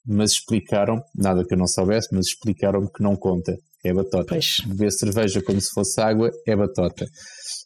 mas 0.08 0.32
explicaram, 0.32 1.04
nada 1.14 1.44
que 1.46 1.54
eu 1.54 1.58
não 1.58 1.68
soubesse, 1.68 2.08
mas 2.14 2.28
explicaram-me 2.28 2.88
que 2.90 3.04
não 3.04 3.18
conta, 3.18 3.58
é 3.84 3.94
batota. 3.94 4.26
Pois. 4.30 4.62
Beber 4.66 4.92
cerveja 4.94 5.44
como 5.44 5.60
se 5.60 5.72
fosse 5.74 6.00
água 6.00 6.32
é 6.48 6.56
batota. 6.56 7.06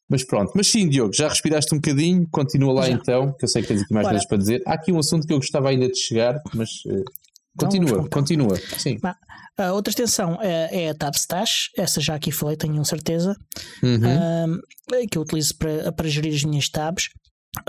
Mas 0.10 0.24
pronto, 0.24 0.52
mas 0.56 0.68
sim, 0.68 0.90
Diogo, 0.90 1.14
já 1.14 1.30
respiraste 1.30 1.74
um 1.74 1.78
bocadinho, 1.78 2.28
continua 2.32 2.74
lá 2.74 2.88
já. 2.88 2.94
então, 2.94 3.32
que 3.34 3.46
eu 3.46 3.50
sei 3.50 3.62
que 3.62 3.68
tens 3.68 3.82
aqui 3.84 3.94
mais 3.94 4.08
coisas 4.08 4.28
para 4.28 4.38
dizer. 4.38 4.62
Há 4.66 4.74
aqui 4.74 4.92
um 4.92 5.00
assunto 5.00 5.28
que 5.28 5.34
eu 5.34 5.38
gostava 5.38 5.70
ainda 5.70 5.88
de 5.88 5.98
chegar, 5.98 6.42
mas 6.54 6.70
uh, 6.88 7.04
continua, 7.58 8.10
continua. 8.10 8.56
Sim. 8.78 8.98
A 9.58 9.72
outra 9.72 9.90
extensão 9.90 10.38
é, 10.42 10.86
é 10.86 10.90
a 10.90 10.96
Tabstash, 10.96 11.70
essa 11.78 12.02
já 12.02 12.16
aqui 12.16 12.32
falei, 12.32 12.58
tenho 12.58 12.84
certeza, 12.84 13.36
uhum. 13.82 14.60
que 15.10 15.18
eu 15.18 15.22
utilizo 15.22 15.56
para, 15.58 15.92
para 15.94 16.10
gerir 16.10 16.34
as 16.34 16.44
minhas 16.44 16.70
tabs. 16.70 17.10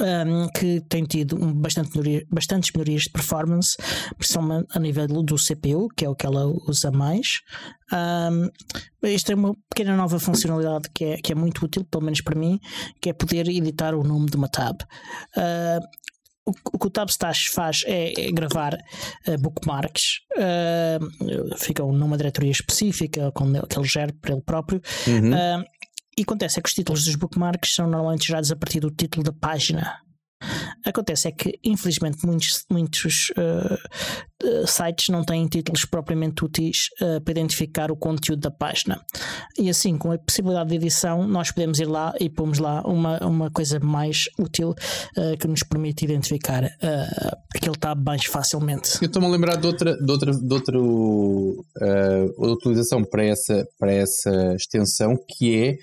Um, 0.01 0.49
que 0.49 0.81
tem 0.89 1.05
tido 1.05 1.41
um, 1.41 1.55
bastante 1.55 1.97
melhoria, 1.97 2.27
bastantes 2.29 2.73
melhorias 2.73 3.03
de 3.03 3.11
performance, 3.11 3.77
principalmente 4.19 4.67
a 4.75 4.81
nível 4.81 5.07
do 5.07 5.37
CPU, 5.37 5.87
que 5.97 6.05
é 6.05 6.09
o 6.09 6.15
que 6.17 6.27
ela 6.27 6.45
usa 6.69 6.91
mais. 6.91 7.39
Um, 7.93 8.49
isto 9.09 9.31
é 9.31 9.37
uma 9.37 9.55
pequena 9.71 9.97
nova 9.97 10.19
funcionalidade 10.19 10.91
que 10.93 11.05
é, 11.05 11.17
que 11.19 11.31
é 11.31 11.37
muito 11.37 11.65
útil, 11.65 11.85
pelo 11.85 12.03
menos 12.03 12.21
para 12.21 12.37
mim, 12.37 12.59
que 13.01 13.11
é 13.11 13.13
poder 13.13 13.49
editar 13.49 13.95
o 13.95 14.03
nome 14.03 14.27
de 14.27 14.37
uma 14.37 14.49
tab. 14.49 14.77
Uh, 15.37 15.81
o, 16.47 16.79
que 16.79 16.87
o 16.87 16.91
Tabstash 16.91 17.47
faz 17.47 17.83
é, 17.87 18.29
é 18.29 18.31
gravar 18.31 18.75
uh, 18.75 19.39
bookmarks, 19.39 20.21
uh, 20.37 21.57
ficam 21.59 21.93
numa 21.93 22.17
diretoria 22.17 22.53
específica 22.53 23.33
que 23.69 23.79
ele 23.79 23.89
gera 23.89 24.13
para 24.21 24.33
ele 24.33 24.43
próprio. 24.43 24.81
Uhum. 25.07 25.33
Uh, 25.33 25.65
e 26.17 26.23
acontece 26.23 26.59
é 26.59 26.63
que 26.63 26.69
os 26.69 26.75
títulos 26.75 27.05
dos 27.05 27.15
bookmarks 27.17 27.75
são 27.75 27.87
normalmente 27.87 28.27
gerados 28.27 28.51
a 28.51 28.57
partir 28.57 28.81
do 28.81 28.91
título 28.91 29.23
da 29.23 29.33
página 29.33 30.01
Acontece 30.85 31.29
é 31.29 31.33
que, 31.33 31.59
infelizmente, 31.65 32.25
muitos, 32.25 32.65
muitos 32.71 33.31
uh, 33.31 34.67
sites 34.67 35.09
não 35.09 35.25
têm 35.25 35.47
títulos 35.47 35.85
propriamente 35.85 36.45
úteis 36.45 36.89
uh, 37.01 37.21
para 37.21 37.33
identificar 37.33 37.91
o 37.91 37.97
conteúdo 37.97 38.41
da 38.41 38.51
página. 38.51 39.01
E 39.59 39.71
assim, 39.71 39.97
com 39.97 40.13
a 40.13 40.19
possibilidade 40.19 40.71
de 40.71 40.77
edição, 40.77 41.27
nós 41.27 41.51
podemos 41.51 41.81
ir 41.81 41.87
lá 41.87 42.13
e 42.21 42.29
pomos 42.29 42.59
lá 42.59 42.83
uma, 42.83 43.19
uma 43.27 43.51
coisa 43.51 43.81
mais 43.81 44.25
útil 44.39 44.71
uh, 44.71 45.37
que 45.39 45.49
nos 45.49 45.63
permite 45.63 46.05
identificar 46.05 46.65
aquele 47.55 47.77
tab 47.77 48.05
mais 48.05 48.25
facilmente. 48.27 48.99
Eu 49.01 49.07
estou-me 49.07 49.27
a 49.27 49.31
lembrar 49.31 49.57
de 49.57 49.67
outra, 49.67 49.97
de 49.97 50.13
outra, 50.13 50.33
de 50.33 50.55
outra 50.55 50.79
utilização 52.39 53.03
para 53.03 53.25
essa, 53.25 53.67
para 53.79 53.93
essa 53.93 54.55
extensão 54.55 55.17
que 55.29 55.57
é 55.57 55.77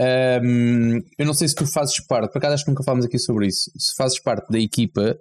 um, 0.00 0.98
eu 1.18 1.26
não 1.26 1.34
sei 1.34 1.46
se 1.46 1.54
tu 1.54 1.66
fazes 1.66 2.00
parte, 2.06 2.32
por 2.32 2.38
acaso 2.38 2.54
acho 2.54 2.64
que 2.64 2.70
nunca 2.70 2.84
falamos 2.84 3.04
aqui 3.04 3.18
sobre 3.18 3.48
isso. 3.48 3.70
Se 3.76 3.94
fazes 3.96 4.20
parte 4.20 4.50
da 4.50 4.58
equipa 4.58 5.16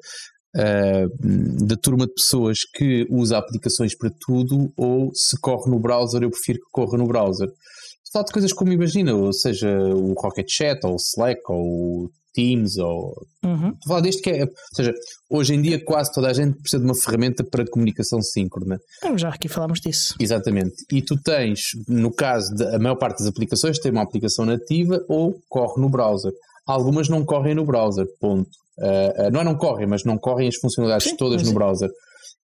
uh, 0.55 1.65
da 1.67 1.75
turma 1.75 2.07
de 2.07 2.13
pessoas 2.13 2.59
que 2.75 3.05
usa 3.09 3.37
aplicações 3.37 3.95
para 3.97 4.09
tudo 4.25 4.71
ou 4.77 5.13
se 5.13 5.37
corre 5.39 5.69
no 5.69 5.79
browser, 5.79 6.23
eu 6.23 6.29
prefiro 6.29 6.59
que 6.59 6.71
corra 6.71 6.97
no 6.97 7.07
browser. 7.07 7.49
Fala 8.11 8.25
de 8.25 8.31
coisas 8.31 8.53
como 8.53 8.71
imagina, 8.71 9.13
ou 9.15 9.33
seja, 9.33 9.69
o 9.69 10.13
Rocket 10.13 10.49
Chat, 10.49 10.83
ou 10.83 10.93
o 10.93 10.95
Slack, 10.95 11.41
ou 11.47 12.05
o 12.05 12.11
Teams 12.39 12.77
ou. 12.77 13.13
Uhum. 13.43 13.69
Estou 13.69 13.85
a 13.85 13.87
falar 13.87 14.01
disto 14.01 14.21
que 14.21 14.29
é. 14.29 14.43
Ou 14.43 14.49
seja, 14.73 14.93
hoje 15.29 15.53
em 15.53 15.61
dia 15.61 15.83
quase 15.83 16.11
toda 16.13 16.29
a 16.29 16.33
gente 16.33 16.57
precisa 16.57 16.81
de 16.81 16.85
uma 16.85 16.95
ferramenta 16.95 17.43
para 17.43 17.65
comunicação 17.69 18.21
síncrona. 18.21 18.79
Já 19.15 19.29
aqui 19.29 19.49
falámos 19.49 19.81
disso. 19.81 20.15
Exatamente. 20.19 20.75
E 20.91 21.01
tu 21.01 21.21
tens, 21.21 21.71
no 21.87 22.13
caso 22.13 22.53
da 22.55 22.79
maior 22.79 22.95
parte 22.95 23.19
das 23.19 23.27
aplicações, 23.27 23.79
tem 23.79 23.91
uma 23.91 24.03
aplicação 24.03 24.45
nativa 24.45 25.03
ou 25.09 25.35
corre 25.49 25.81
no 25.81 25.89
browser. 25.89 26.31
Algumas 26.65 27.09
não 27.09 27.25
correm 27.25 27.55
no 27.55 27.65
browser, 27.65 28.05
ponto. 28.19 28.49
Uh, 28.77 29.27
uh, 29.27 29.31
não 29.31 29.41
é 29.41 29.43
não 29.43 29.55
correm, 29.55 29.87
mas 29.87 30.05
não 30.05 30.17
correm 30.17 30.47
as 30.47 30.55
funcionalidades 30.55 31.09
Sim, 31.09 31.17
todas 31.17 31.43
no 31.43 31.53
browser. 31.53 31.89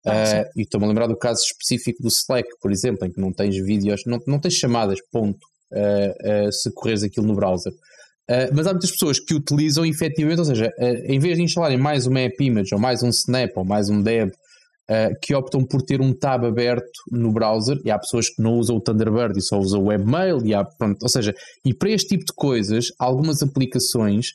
Ah, 0.05 0.43
uh, 0.43 0.59
e 0.59 0.63
estou-me 0.63 0.85
a 0.85 0.89
lembrar 0.89 1.07
do 1.07 1.17
caso 1.17 1.41
específico 1.43 2.01
do 2.01 2.09
Slack, 2.09 2.47
por 2.61 2.71
exemplo, 2.71 3.07
em 3.07 3.11
que 3.11 3.19
não 3.19 3.31
tens 3.31 3.55
vídeos, 3.55 4.01
não, 4.05 4.19
não 4.27 4.39
tens 4.39 4.53
chamadas, 4.55 4.99
ponto, 5.11 5.39
uh, 5.71 6.47
uh, 6.47 6.51
se 6.51 6.71
correres 6.73 7.03
aquilo 7.03 7.25
no 7.25 7.35
browser. 7.35 7.71
Mas 8.53 8.67
há 8.67 8.71
muitas 8.71 8.91
pessoas 8.91 9.19
que 9.19 9.33
utilizam 9.33 9.85
efetivamente, 9.85 10.39
ou 10.39 10.45
seja, 10.45 10.71
em 11.05 11.19
vez 11.19 11.37
de 11.37 11.43
instalarem 11.43 11.77
mais 11.77 12.07
uma 12.07 12.19
app 12.21 12.43
image, 12.43 12.73
ou 12.73 12.79
mais 12.79 13.03
um 13.03 13.09
snap, 13.09 13.51
ou 13.55 13.63
mais 13.63 13.89
um 13.89 14.01
dev, 14.01 14.31
que 15.21 15.35
optam 15.35 15.63
por 15.63 15.81
ter 15.81 16.01
um 16.01 16.13
tab 16.13 16.43
aberto 16.43 16.91
no 17.11 17.31
browser, 17.31 17.79
e 17.85 17.91
há 17.91 17.99
pessoas 17.99 18.29
que 18.29 18.41
não 18.41 18.57
usam 18.57 18.77
o 18.77 18.81
Thunderbird 18.81 19.37
e 19.37 19.41
só 19.41 19.59
usam 19.59 19.83
o 19.83 19.85
webmail, 19.87 20.43
e 20.45 20.53
há, 20.55 20.63
pronto, 20.63 21.01
ou 21.03 21.09
seja, 21.09 21.35
e 21.63 21.73
para 21.73 21.91
este 21.91 22.09
tipo 22.09 22.25
de 22.25 22.33
coisas, 22.33 22.87
algumas 22.99 23.43
aplicações 23.43 24.27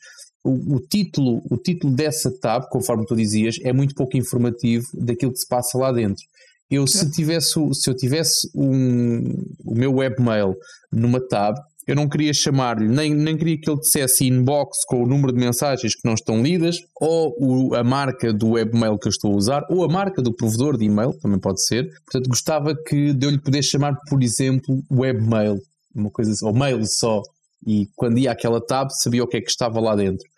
o, 0.45 0.76
o, 0.76 0.80
título, 0.80 1.43
o 1.51 1.57
título 1.57 1.95
dessa 1.95 2.30
tab, 2.41 2.64
conforme 2.70 3.05
tu 3.07 3.14
dizias, 3.14 3.57
é 3.62 3.72
muito 3.72 3.95
pouco 3.95 4.16
informativo 4.16 4.86
daquilo 4.95 5.32
que 5.32 5.38
se 5.38 5.49
passa 5.49 5.76
lá 5.78 5.93
dentro. 5.93 6.24
Eu, 6.70 6.86
se, 6.86 7.11
tivesse, 7.11 7.53
se 7.72 7.91
eu 7.91 7.97
tivesse 7.97 8.49
um, 8.55 9.45
o 9.64 9.74
meu 9.74 9.93
webmail 9.97 10.55
numa 10.93 11.20
tab, 11.20 11.57
eu 11.87 11.97
não 11.97 12.09
queria 12.09 12.33
chamar-lhe, 12.33 12.87
nem, 12.87 13.14
nem 13.14 13.37
queria 13.37 13.59
que 13.59 13.70
ele 13.70 13.81
dissesse 13.81 14.26
inbox 14.26 14.85
com 14.87 15.03
o 15.03 15.07
número 15.07 15.33
de 15.33 15.39
mensagens 15.39 15.95
que 15.95 16.05
não 16.05 16.14
estão 16.14 16.43
lidas, 16.43 16.78
ou 17.01 17.35
o, 17.39 17.74
a 17.74 17.83
marca 17.83 18.33
do 18.33 18.51
webmail 18.51 18.99
que 18.99 19.09
eu 19.09 19.11
estou 19.11 19.33
a 19.33 19.37
usar, 19.37 19.66
ou 19.70 19.85
a 19.85 19.89
marca 19.89 20.22
do 20.22 20.33
provedor 20.33 20.76
de 20.76 20.85
e-mail, 20.85 21.12
também 21.14 21.39
pode 21.39 21.64
ser. 21.64 21.91
Portanto, 22.05 22.28
gostava 22.28 22.74
que 22.74 23.12
de 23.12 23.26
eu 23.26 23.31
lhe 23.31 23.39
pudesse 23.39 23.68
chamar, 23.68 23.97
por 24.09 24.22
exemplo, 24.22 24.83
webmail, 24.91 25.61
uma 25.95 26.11
coisa 26.11 26.33
assim, 26.33 26.47
ou 26.47 26.53
mail 26.53 26.85
só. 26.87 27.22
E 27.66 27.89
quando 27.97 28.18
ia 28.18 28.33
àquela 28.33 28.61
tab, 28.61 28.89
sabia 28.91 29.24
o 29.24 29.26
que 29.26 29.37
é 29.37 29.41
que 29.41 29.51
estava 29.51 29.81
lá 29.81 29.95
dentro 29.97 30.31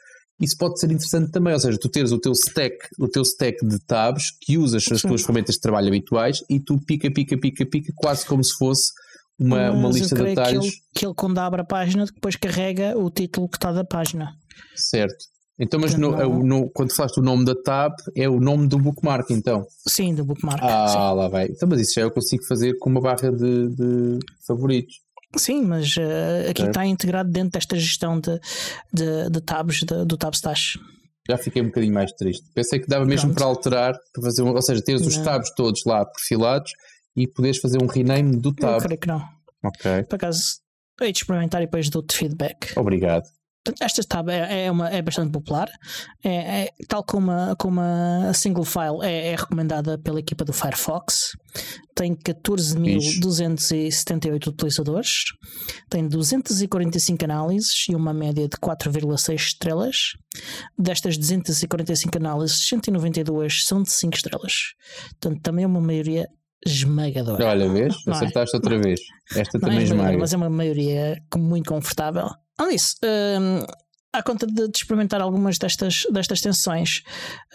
isso 0.42 0.56
pode 0.56 0.80
ser 0.80 0.86
interessante 0.86 1.30
também, 1.30 1.52
ou 1.52 1.60
seja, 1.60 1.78
tu 1.78 1.88
teres 1.88 2.10
o 2.10 2.18
teu 2.18 2.32
stack, 2.32 2.76
o 2.98 3.06
teu 3.06 3.22
stack 3.22 3.64
de 3.64 3.78
tabs 3.78 4.32
que 4.40 4.58
usas 4.58 4.84
as 4.90 5.00
tuas 5.00 5.22
ferramentas 5.22 5.54
de 5.54 5.60
trabalho 5.60 5.86
habituais 5.86 6.38
e 6.50 6.58
tu 6.58 6.78
pica, 6.84 7.10
pica, 7.10 7.38
pica, 7.38 7.64
pica, 7.64 7.92
quase 7.94 8.26
como 8.26 8.42
se 8.42 8.56
fosse 8.56 8.92
uma, 9.38 9.70
uma 9.70 9.88
lista 9.90 10.14
de 10.14 10.32
atalhos. 10.32 10.66
Que 10.66 10.70
ele, 10.70 10.82
que 10.94 11.06
ele, 11.06 11.14
quando 11.14 11.38
abre 11.38 11.60
a 11.60 11.64
página, 11.64 12.04
depois 12.04 12.36
carrega 12.36 12.96
o 12.96 13.10
título 13.10 13.48
que 13.48 13.56
está 13.56 13.72
da 13.72 13.84
página. 13.84 14.34
Certo. 14.74 15.32
Então, 15.58 15.78
mas 15.78 15.94
no, 15.94 16.10
não... 16.10 16.42
no, 16.42 16.70
quando 16.70 16.94
falaste 16.94 17.18
o 17.18 17.22
nome 17.22 17.44
da 17.44 17.54
tab, 17.54 17.92
é 18.16 18.28
o 18.28 18.40
nome 18.40 18.66
do 18.66 18.78
bookmark, 18.78 19.30
então? 19.30 19.64
Sim, 19.86 20.14
do 20.14 20.24
bookmark. 20.24 20.60
Ah, 20.62 20.88
sim. 20.88 20.96
lá 20.96 21.28
vai. 21.28 21.46
Então, 21.46 21.68
mas 21.68 21.80
isso 21.80 21.94
já 21.94 22.02
eu 22.02 22.10
consigo 22.10 22.44
fazer 22.46 22.78
com 22.78 22.90
uma 22.90 23.00
barra 23.00 23.30
de, 23.30 23.68
de 23.68 24.18
favoritos. 24.46 24.96
Sim, 25.36 25.62
mas 25.62 25.96
uh, 25.96 26.50
aqui 26.50 26.62
está 26.62 26.84
integrado 26.84 27.30
dentro 27.30 27.52
desta 27.52 27.76
gestão 27.76 28.20
de, 28.20 28.38
de, 28.92 29.30
de 29.30 29.40
tabs 29.40 29.78
de, 29.78 30.04
do 30.04 30.16
Tabstash. 30.16 30.78
Já 31.28 31.38
fiquei 31.38 31.62
um 31.62 31.66
bocadinho 31.66 31.94
mais 31.94 32.12
triste. 32.12 32.44
Pensei 32.54 32.80
que 32.80 32.88
dava 32.88 33.04
mesmo 33.04 33.32
Pronto. 33.32 33.36
para 33.36 33.46
alterar, 33.46 33.94
para 34.12 34.22
fazer 34.22 34.42
um, 34.42 34.52
ou 34.52 34.62
seja, 34.62 34.82
teres 34.82 35.06
os 35.06 35.16
tabs 35.18 35.54
todos 35.54 35.84
lá 35.86 36.04
perfilados 36.04 36.72
e 37.16 37.26
poderes 37.26 37.58
fazer 37.58 37.82
um 37.82 37.86
rename 37.86 38.36
do 38.36 38.54
tab. 38.54 38.74
Eu 38.74 38.80
creio 38.80 39.00
que 39.00 39.08
não. 39.08 39.22
Ok. 39.64 40.02
Por 40.04 40.16
acaso, 40.16 40.60
hei 41.00 41.12
de 41.12 41.18
experimentar 41.18 41.62
e 41.62 41.66
depois 41.66 41.88
dou-te 41.88 42.16
feedback. 42.16 42.72
Obrigado. 42.76 43.24
Esta 43.80 44.02
tab 44.02 44.28
é, 44.28 44.64
é, 44.64 44.70
uma, 44.70 44.90
é 44.90 45.00
bastante 45.00 45.30
popular, 45.30 45.70
é, 46.24 46.62
é, 46.62 46.68
tal 46.88 47.04
como 47.04 47.30
a, 47.30 47.54
como 47.54 47.80
a 47.80 48.32
single 48.34 48.64
file 48.64 49.04
é, 49.04 49.28
é 49.28 49.36
recomendada 49.36 49.96
pela 49.98 50.18
equipa 50.18 50.44
do 50.44 50.52
Firefox. 50.52 51.36
Tem 51.94 52.12
14.278 52.12 54.48
utilizadores, 54.48 55.26
tem 55.88 56.08
245 56.08 57.24
análises 57.24 57.86
e 57.88 57.94
uma 57.94 58.12
média 58.12 58.48
de 58.48 58.56
4,6 58.56 59.34
estrelas. 59.36 60.14
Destas 60.76 61.16
245 61.16 62.18
análises, 62.18 62.66
192 62.66 63.64
são 63.64 63.80
de 63.80 63.92
5 63.92 64.16
estrelas. 64.16 64.72
Portanto, 65.20 65.40
também 65.40 65.62
é 65.62 65.68
uma 65.68 65.80
maioria 65.80 66.26
esmagadora. 66.66 67.44
Olha, 67.44 67.68
vês? 67.68 67.94
É? 68.06 68.10
Acertaste 68.10 68.56
outra 68.56 68.78
vez. 68.78 69.00
Esta 69.34 69.58
não 69.58 69.68
também 69.68 69.78
é 69.78 69.82
esmaga. 69.82 70.18
Mas 70.18 70.32
é 70.32 70.36
uma 70.36 70.50
maioria 70.50 71.22
muito 71.36 71.68
confortável. 71.68 72.30
Além 72.58 72.76
disso, 72.76 72.96
um, 73.04 73.64
à 74.12 74.22
conta 74.22 74.46
de, 74.46 74.68
de, 74.68 74.78
experimentar 74.78 75.20
algumas 75.20 75.58
destas, 75.58 76.04
destas 76.10 76.40
tensões, 76.40 77.02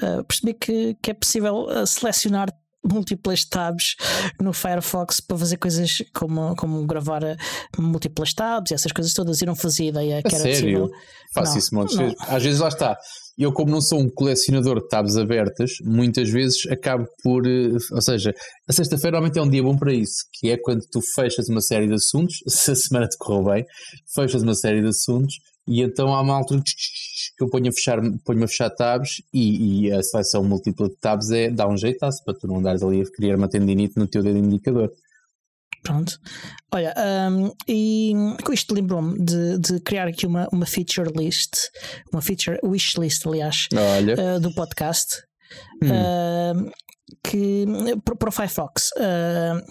uh, 0.02 0.24
percebi 0.24 0.54
que, 0.54 0.98
que 1.02 1.12
é 1.12 1.14
possível 1.14 1.68
uh, 1.68 1.86
selecionar 1.86 2.50
múltiplas 2.84 3.44
tabs 3.46 3.96
no 4.40 4.54
Firefox 4.54 5.20
para 5.20 5.38
fazer 5.38 5.58
coisas 5.58 5.98
como, 6.14 6.56
como 6.56 6.86
gravar 6.86 7.24
uh, 7.24 7.38
múltiplas 7.80 8.34
tabs 8.34 8.72
e 8.72 8.74
essas 8.74 8.92
coisas 8.92 9.14
todas. 9.14 9.42
Eu 9.42 9.48
não 9.48 9.56
fazia 9.56 9.90
ideia 9.90 10.22
que 10.22 10.36
a 10.36 10.40
era 10.40 10.44
sério? 10.44 10.80
possível. 10.80 10.90
Faço 11.34 11.52
não, 11.52 11.58
isso 11.60 11.76
montes 11.76 11.96
vezes. 11.96 12.16
Às 12.28 12.44
vezes 12.44 12.60
lá 12.60 12.68
está. 12.70 12.98
Eu, 13.38 13.54
como 13.54 13.72
não 13.72 13.82
sou 13.82 14.00
um 14.00 14.10
colecionador 14.10 14.82
de 14.82 14.88
tabs 14.88 15.16
abertas, 15.16 15.74
muitas 15.84 16.30
vezes 16.30 16.66
acabo 16.72 17.08
por. 17.24 17.44
Ou 17.46 18.02
seja, 18.02 18.34
a 18.68 18.74
sexta-feira 18.74 19.18
normalmente 19.18 19.38
é 19.38 19.42
um 19.42 19.50
dia 19.50 19.62
bom 19.62 19.78
para 19.78 19.94
isso, 19.94 20.26
que 20.34 20.50
é 20.50 20.58
quando 20.58 20.82
tu 20.92 21.02
fechas 21.14 21.48
uma 21.48 21.62
série 21.62 21.88
de 21.88 21.94
assuntos, 21.94 22.38
se 22.48 22.72
a 22.72 22.76
semana 22.76 23.08
te 23.08 23.18
correu 23.18 23.44
bem, 23.44 23.66
fechas 24.16 24.42
uma 24.42 24.56
série 24.56 24.82
de 24.82 24.88
assuntos 24.88 25.36
e 25.68 25.82
então 25.82 26.16
há 26.16 26.22
uma 26.22 26.36
altura 26.36 26.62
que 26.64 27.44
eu 27.44 27.50
ponho 27.50 27.70
a 27.70 27.72
fechar, 27.72 28.00
ponho 28.26 28.44
a 28.44 28.48
fechar 28.48 28.70
tabs 28.70 29.22
e, 29.34 29.88
e, 29.88 29.92
a 29.92 30.02
seleção 30.02 30.44
múltipla 30.44 30.88
de 30.88 30.96
tabs 30.96 31.30
é, 31.30 31.50
dá 31.52 31.68
um 31.68 31.76
jeitaço 31.76 32.24
para 32.24 32.34
tu 32.34 32.48
não 32.48 32.60
andares 32.60 32.82
ali 32.82 33.02
a 33.02 33.12
criar 33.12 33.36
uma 33.36 33.50
tendinite 33.50 33.98
no 33.98 34.08
teu 34.08 34.24
dedo 34.24 34.38
indicador. 34.38 34.90
Pronto. 35.84 36.20
Olha, 36.74 36.94
um, 37.32 37.52
e 37.68 38.14
com 38.44 38.52
isto 38.52 38.74
lembrou-me 38.74 39.18
de, 39.24 39.58
de, 39.60 39.80
criar 39.80 40.08
aqui 40.08 40.26
uma, 40.26 40.48
uma 40.52 40.66
feature 40.66 41.12
list, 41.16 41.70
uma 42.12 42.22
feature 42.22 42.60
wish 42.64 43.00
list, 43.00 43.26
aliás, 43.26 43.68
uh, 43.74 44.40
do 44.40 44.54
podcast. 44.54 45.22
Hum. 45.82 45.90
Uh, 45.90 46.72
que 47.24 47.66
para 48.04 48.30
o 48.30 48.32
Firefox 48.32 48.90
uh, 48.98 49.64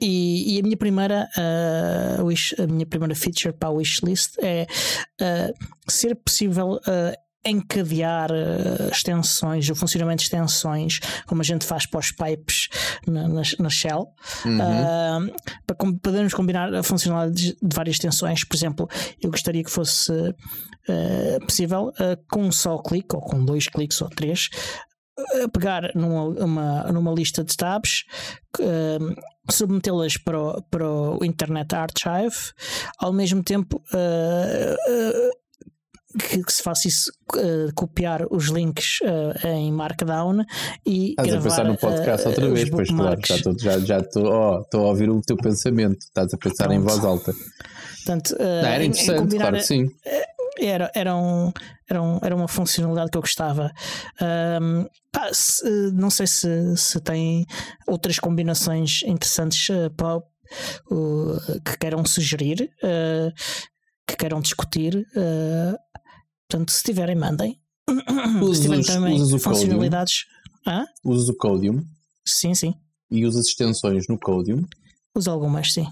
e, 0.00 0.56
e, 0.56 0.60
a 0.60 0.62
minha 0.62 0.76
primeira 0.76 1.28
uh, 1.36 2.24
wish, 2.24 2.54
a 2.58 2.66
minha 2.66 2.86
primeira 2.86 3.14
feature 3.14 3.52
para 3.52 3.68
a 3.68 3.72
wishlist 3.72 4.38
é 4.40 4.66
uh, 5.20 5.90
ser 5.90 6.14
possível 6.14 6.80
uh, 6.86 7.14
encadear 7.44 8.30
extensões, 8.90 9.68
o 9.70 9.74
funcionamento 9.74 10.18
de 10.18 10.24
extensões, 10.24 11.00
como 11.26 11.40
a 11.40 11.44
gente 11.44 11.64
faz 11.64 11.86
para 11.86 12.00
os 12.00 12.12
pipes 12.12 12.68
na, 13.06 13.28
na, 13.28 13.42
na 13.58 13.70
Shell, 13.70 14.06
uhum. 14.44 15.30
para 15.66 15.76
podermos 16.02 16.34
combinar 16.34 16.74
a 16.74 16.82
funcionalidade 16.82 17.56
de 17.62 17.74
várias 17.74 17.96
extensões. 17.96 18.44
Por 18.44 18.56
exemplo, 18.56 18.88
eu 19.22 19.30
gostaria 19.30 19.64
que 19.64 19.70
fosse 19.70 20.12
possível 21.46 21.92
com 22.30 22.44
um 22.44 22.52
só 22.52 22.78
clique, 22.78 23.14
ou 23.14 23.22
com 23.22 23.44
dois 23.44 23.68
cliques 23.68 24.00
ou 24.02 24.08
três, 24.10 24.50
pegar 25.52 25.90
numa, 25.94 26.24
uma, 26.24 26.82
numa 26.92 27.12
lista 27.12 27.44
de 27.44 27.56
tabs, 27.56 28.04
uh, 28.60 29.14
submetê-las 29.50 30.16
para, 30.16 30.40
o, 30.40 30.62
para 30.62 30.88
o 30.88 31.24
Internet 31.24 31.74
Archive, 31.74 32.52
ao 32.98 33.12
mesmo 33.12 33.42
tempo 33.42 33.82
uh, 33.92 34.74
uh, 34.92 35.30
que, 36.18 36.42
que, 36.42 36.52
se 36.52 36.62
faça 36.62 36.88
isso, 36.88 37.12
copiar 37.74 38.26
os 38.30 38.46
links 38.48 38.98
em 39.44 39.72
Markdown 39.72 40.44
e 40.86 41.10
Estás 41.10 41.28
gravar, 41.28 41.40
a 41.40 41.50
pensar 41.50 41.64
no 41.64 41.76
podcast 41.76 42.28
outra 42.28 42.50
vez, 42.50 42.70
pois 42.70 42.88
claro, 42.88 43.20
já 43.24 43.36
estou 43.36 43.58
já, 43.58 43.78
já 43.78 44.02
oh, 44.16 44.76
a 44.76 44.78
ouvir 44.78 45.10
o 45.10 45.20
teu 45.20 45.36
pensamento, 45.36 45.98
estás 46.00 46.32
a 46.34 46.36
pensar 46.36 46.68
Pronto. 46.68 46.80
em 46.80 46.82
voz 46.82 47.04
alta. 47.04 47.32
Portanto, 47.96 48.36
Não, 48.38 48.46
era 48.46 48.84
interessante, 48.84 49.18
combinar, 49.18 49.42
claro 49.42 49.56
que 49.58 49.62
sim 49.62 49.88
era, 50.58 50.90
era, 50.94 51.16
um, 51.16 51.52
era, 51.88 52.02
um, 52.02 52.18
era 52.22 52.36
uma 52.36 52.48
funcionalidade 52.48 53.10
que 53.10 53.16
eu 53.16 53.22
gostava. 53.22 53.72
Um, 54.60 54.86
pá, 55.12 55.30
se, 55.32 55.64
não 55.92 56.10
sei 56.10 56.26
se, 56.26 56.76
se 56.76 57.00
tem 57.00 57.46
outras 57.86 58.18
combinações 58.18 59.02
interessantes 59.04 59.68
uh, 59.68 59.90
para, 59.96 60.18
uh, 60.18 61.60
que 61.64 61.78
queiram 61.78 62.04
sugerir, 62.04 62.70
uh, 62.82 63.32
que 64.06 64.16
queiram 64.16 64.40
discutir. 64.40 65.06
Portanto, 66.50 66.72
se 66.72 66.82
tiverem, 66.82 67.14
mandem. 67.14 67.60
Usas, 68.42 68.56
se 68.58 68.62
tiverem 68.62 68.84
também 68.84 69.20
usas 69.20 69.42
funcionalidades. 69.42 70.24
Hã? 70.66 70.84
Usas 71.04 71.28
o 71.28 71.36
Codium? 71.36 71.84
Sim, 72.26 72.54
sim. 72.54 72.74
E 73.10 73.24
usas 73.24 73.46
extensões 73.46 74.06
no 74.08 74.18
Codium? 74.18 74.64
Uso 75.14 75.30
algumas, 75.30 75.72
sim. 75.72 75.86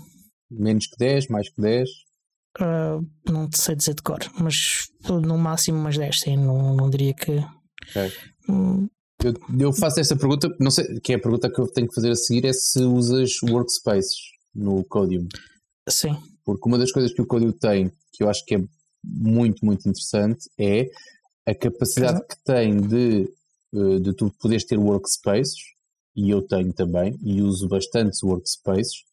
Menos 0.50 0.86
que 0.86 0.96
10, 0.98 1.28
mais 1.28 1.48
que 1.48 1.60
10? 1.60 1.88
Uh, 2.60 3.06
não 3.30 3.48
sei 3.54 3.76
dizer 3.76 3.94
de 3.94 4.02
cor, 4.02 4.18
mas 4.40 4.88
no 5.08 5.38
máximo 5.38 5.78
umas 5.78 5.96
10, 5.96 6.20
sim, 6.20 6.36
não, 6.36 6.74
não 6.74 6.90
diria 6.90 7.14
que. 7.14 7.32
Okay. 7.90 8.12
Hum, 8.48 8.88
eu, 9.22 9.34
eu, 9.60 9.72
faço 9.72 10.00
esta 10.00 10.16
pergunta, 10.16 10.48
não 10.58 10.70
sei, 10.70 11.00
que 11.00 11.12
é 11.12 11.16
a 11.16 11.20
pergunta 11.20 11.50
que 11.50 11.60
eu 11.60 11.68
tenho 11.68 11.86
que 11.86 11.94
fazer 11.94 12.10
a 12.10 12.16
seguir 12.16 12.46
é 12.46 12.52
se 12.52 12.80
usas 12.80 13.30
workspaces 13.42 14.16
no 14.54 14.84
Codium. 14.84 15.26
Sim. 15.88 16.16
Porque 16.44 16.68
uma 16.68 16.78
das 16.78 16.90
coisas 16.90 17.12
que 17.12 17.22
o 17.22 17.26
Codium 17.26 17.52
tem, 17.52 17.92
que 18.12 18.24
eu 18.24 18.28
acho 18.28 18.44
que 18.44 18.56
é 18.56 18.64
muito, 19.04 19.64
muito 19.64 19.88
interessante, 19.88 20.48
é 20.58 20.88
a 21.46 21.54
capacidade 21.54 22.20
que 22.26 22.36
tem 22.44 22.80
de, 22.80 23.28
eh, 23.74 23.98
de 24.00 24.12
tu 24.14 24.30
poderes 24.40 24.64
ter 24.64 24.78
workspaces, 24.78 25.60
e 26.14 26.30
eu 26.30 26.42
tenho 26.42 26.72
também, 26.72 27.18
e 27.22 27.40
uso 27.40 27.68
bastante 27.68 28.24
workspaces, 28.24 29.04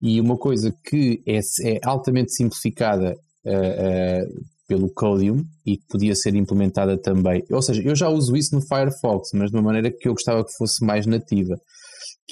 e 0.00 0.20
uma 0.20 0.36
coisa 0.36 0.74
que 0.84 1.22
é, 1.26 1.38
é 1.38 1.80
altamente 1.84 2.32
simplificada 2.32 3.16
uh, 3.44 3.50
uh, 3.50 4.44
pelo 4.66 4.88
Codium 4.88 5.44
e 5.66 5.76
que 5.76 5.84
podia 5.88 6.14
ser 6.14 6.34
implementada 6.34 6.96
também. 6.96 7.44
Ou 7.50 7.60
seja, 7.60 7.82
eu 7.82 7.94
já 7.94 8.08
uso 8.08 8.36
isso 8.36 8.54
no 8.54 8.62
Firefox, 8.62 9.30
mas 9.34 9.50
de 9.50 9.56
uma 9.56 9.62
maneira 9.62 9.90
que 9.90 10.08
eu 10.08 10.12
gostava 10.12 10.44
que 10.44 10.56
fosse 10.56 10.84
mais 10.84 11.06
nativa, 11.06 11.60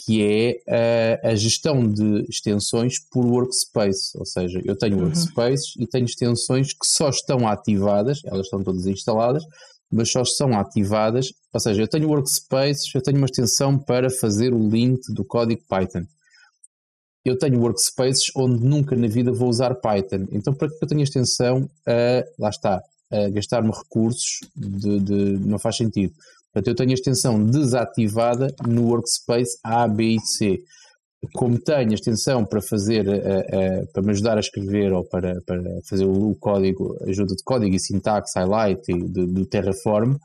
que 0.04 0.22
é 0.22 1.18
a, 1.22 1.30
a 1.30 1.34
gestão 1.34 1.86
de 1.86 2.24
extensões 2.28 2.94
por 3.10 3.24
workspace. 3.26 4.16
Ou 4.16 4.26
seja, 4.26 4.60
eu 4.64 4.76
tenho 4.76 4.96
uhum. 4.96 5.04
workspaces 5.04 5.74
e 5.78 5.86
tenho 5.86 6.04
extensões 6.04 6.72
que 6.72 6.86
só 6.86 7.08
estão 7.08 7.46
ativadas, 7.48 8.20
elas 8.24 8.46
estão 8.46 8.62
todas 8.62 8.86
instaladas, 8.86 9.42
mas 9.90 10.10
só 10.10 10.24
são 10.24 10.58
ativadas. 10.58 11.28
Ou 11.52 11.60
seja, 11.60 11.82
eu 11.82 11.88
tenho 11.88 12.08
workspaces, 12.08 12.94
eu 12.94 13.02
tenho 13.02 13.18
uma 13.18 13.26
extensão 13.26 13.78
para 13.78 14.10
fazer 14.10 14.52
o 14.52 14.68
link 14.68 15.00
do 15.12 15.24
código 15.24 15.62
Python 15.68 16.04
eu 17.28 17.38
tenho 17.38 17.60
workspaces 17.60 18.30
onde 18.36 18.64
nunca 18.64 18.96
na 18.96 19.06
vida 19.06 19.32
vou 19.32 19.48
usar 19.48 19.74
Python. 19.74 20.26
Então, 20.32 20.54
para 20.54 20.68
que 20.68 20.82
eu 20.82 20.88
tenho 20.88 21.00
a 21.00 21.04
extensão 21.04 21.68
a, 21.86 22.24
lá 22.38 22.48
está, 22.48 22.82
a 23.10 23.28
gastar-me 23.30 23.70
recursos 23.70 24.40
de, 24.56 25.00
de, 25.00 25.38
não 25.46 25.58
faz 25.58 25.76
sentido. 25.76 26.14
Portanto, 26.58 26.68
eu 26.68 26.74
tenho 26.74 26.90
a 26.90 26.94
extensão 26.94 27.44
desativada 27.44 28.52
no 28.66 28.88
workspace 28.88 29.58
A, 29.62 29.86
B 29.86 30.16
e 30.16 30.20
C. 30.20 30.58
Como 31.34 31.58
tenho 31.58 31.90
a 31.90 31.94
extensão 31.94 32.44
para 32.44 32.60
fazer, 32.60 33.04
para 33.92 34.02
me 34.02 34.10
ajudar 34.10 34.36
a 34.36 34.40
escrever 34.40 34.92
ou 34.92 35.04
para, 35.04 35.40
para 35.42 35.62
fazer 35.88 36.04
o, 36.04 36.34
código, 36.34 36.96
ajuda 37.06 37.34
de 37.34 37.42
código 37.44 37.74
e 37.74 37.80
sintaxe, 37.80 38.38
highlight 38.38 38.82
do, 39.08 39.26
do 39.26 39.46
Terraform, 39.46 40.16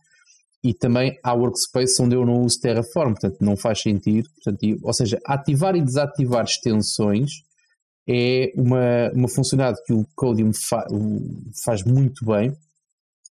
e 0.64 0.74
também 0.74 1.20
há 1.24 1.34
workspace 1.34 2.02
onde 2.02 2.16
eu 2.16 2.26
não 2.26 2.42
uso 2.42 2.60
Terraform, 2.60 3.14
portanto 3.14 3.38
não 3.42 3.56
faz 3.56 3.82
sentido. 3.82 4.28
Portanto, 4.36 4.80
ou 4.82 4.94
seja, 4.94 5.20
ativar 5.26 5.76
e 5.76 5.82
desativar 5.82 6.46
extensões 6.46 7.32
é 8.08 8.52
uma, 8.56 9.12
uma 9.14 9.28
funcionalidade 9.28 9.84
que 9.86 9.94
o 9.94 10.06
Codium 10.16 10.52
fa, 10.54 10.86
faz 11.64 11.84
muito 11.84 12.26
bem, 12.26 12.56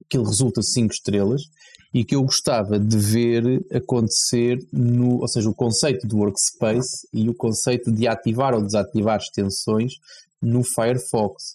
que 0.08 0.16
ele 0.16 0.26
resulta 0.26 0.62
5 0.62 0.92
estrelas 0.92 1.42
e 1.94 2.04
que 2.04 2.16
eu 2.16 2.24
gostava 2.24 2.76
de 2.76 2.98
ver 2.98 3.64
acontecer 3.72 4.58
no, 4.72 5.20
ou 5.20 5.28
seja, 5.28 5.48
o 5.48 5.54
conceito 5.54 6.08
do 6.08 6.18
workspace 6.18 7.06
e 7.12 7.28
o 7.28 7.34
conceito 7.34 7.92
de 7.92 8.08
ativar 8.08 8.52
ou 8.52 8.60
desativar 8.60 9.18
extensões 9.18 9.92
no 10.42 10.64
Firefox. 10.64 11.54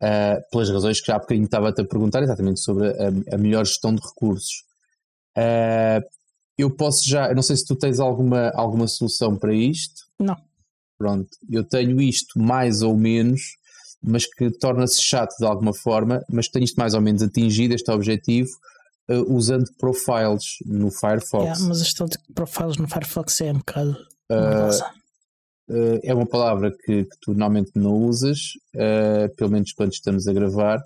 Uh, 0.00 0.38
pelas 0.50 0.70
razões 0.70 1.00
que 1.00 1.08
já 1.08 1.16
há 1.16 1.18
bocadinho 1.18 1.46
estava-te 1.46 1.80
a 1.80 1.84
perguntar 1.84 2.22
exatamente 2.22 2.60
sobre 2.60 2.88
a, 2.88 3.34
a 3.34 3.38
melhor 3.38 3.66
gestão 3.66 3.92
de 3.92 4.00
recursos. 4.00 4.62
Uh, 5.36 6.00
eu 6.56 6.70
posso 6.70 7.08
já, 7.08 7.28
eu 7.30 7.34
não 7.34 7.42
sei 7.42 7.56
se 7.56 7.66
tu 7.66 7.74
tens 7.74 7.98
alguma, 7.98 8.50
alguma 8.50 8.86
solução 8.86 9.36
para 9.36 9.52
isto. 9.52 10.02
Não. 10.20 10.36
Pronto, 10.96 11.28
eu 11.50 11.64
tenho 11.64 12.00
isto 12.00 12.38
mais 12.38 12.82
ou 12.82 12.96
menos, 12.96 13.40
mas 14.00 14.24
que 14.24 14.50
torna-se 14.52 15.02
chato 15.02 15.34
de 15.36 15.44
alguma 15.44 15.74
forma, 15.74 16.22
mas 16.30 16.46
tenho 16.46 16.64
isto 16.64 16.76
mais 16.76 16.94
ou 16.94 17.00
menos 17.00 17.22
atingido, 17.22 17.74
este 17.74 17.90
objetivo, 17.90 18.50
uh, 19.10 19.34
usando 19.34 19.70
profiles 19.78 20.56
no 20.64 20.90
Firefox. 20.90 21.44
Yeah, 21.44 21.60
mas 21.64 21.80
a 21.80 21.84
gestão 21.84 22.06
de 22.06 22.18
profiles 22.34 22.76
no 22.76 22.88
Firefox 22.88 23.40
é 23.40 23.52
um 23.52 23.58
bocado. 23.58 23.96
Uh, 24.30 24.94
é 26.02 26.12
uma 26.12 26.26
palavra 26.26 26.70
que, 26.70 27.04
que, 27.04 27.16
tu 27.22 27.30
normalmente 27.30 27.72
não 27.74 27.94
usas, 27.94 28.38
pelo 29.38 29.50
menos 29.50 29.72
quando 29.72 29.94
estamos 29.94 30.28
a 30.28 30.32
gravar, 30.34 30.78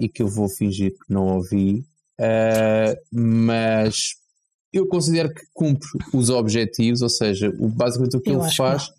e 0.00 0.08
que 0.08 0.22
eu 0.22 0.28
vou 0.28 0.48
fingir 0.48 0.92
que 0.92 1.12
não 1.12 1.26
ouvi. 1.26 1.84
Uh, 2.20 2.94
mas 3.12 4.14
eu 4.72 4.86
considero 4.86 5.32
que 5.32 5.42
cumpre 5.52 5.88
os 6.12 6.30
objetivos, 6.30 7.00
ou 7.00 7.08
seja, 7.08 7.48
o, 7.58 7.68
basicamente 7.68 8.16
o 8.16 8.20
que 8.20 8.30
eu 8.30 8.42
ele 8.42 8.54
faz 8.54 8.90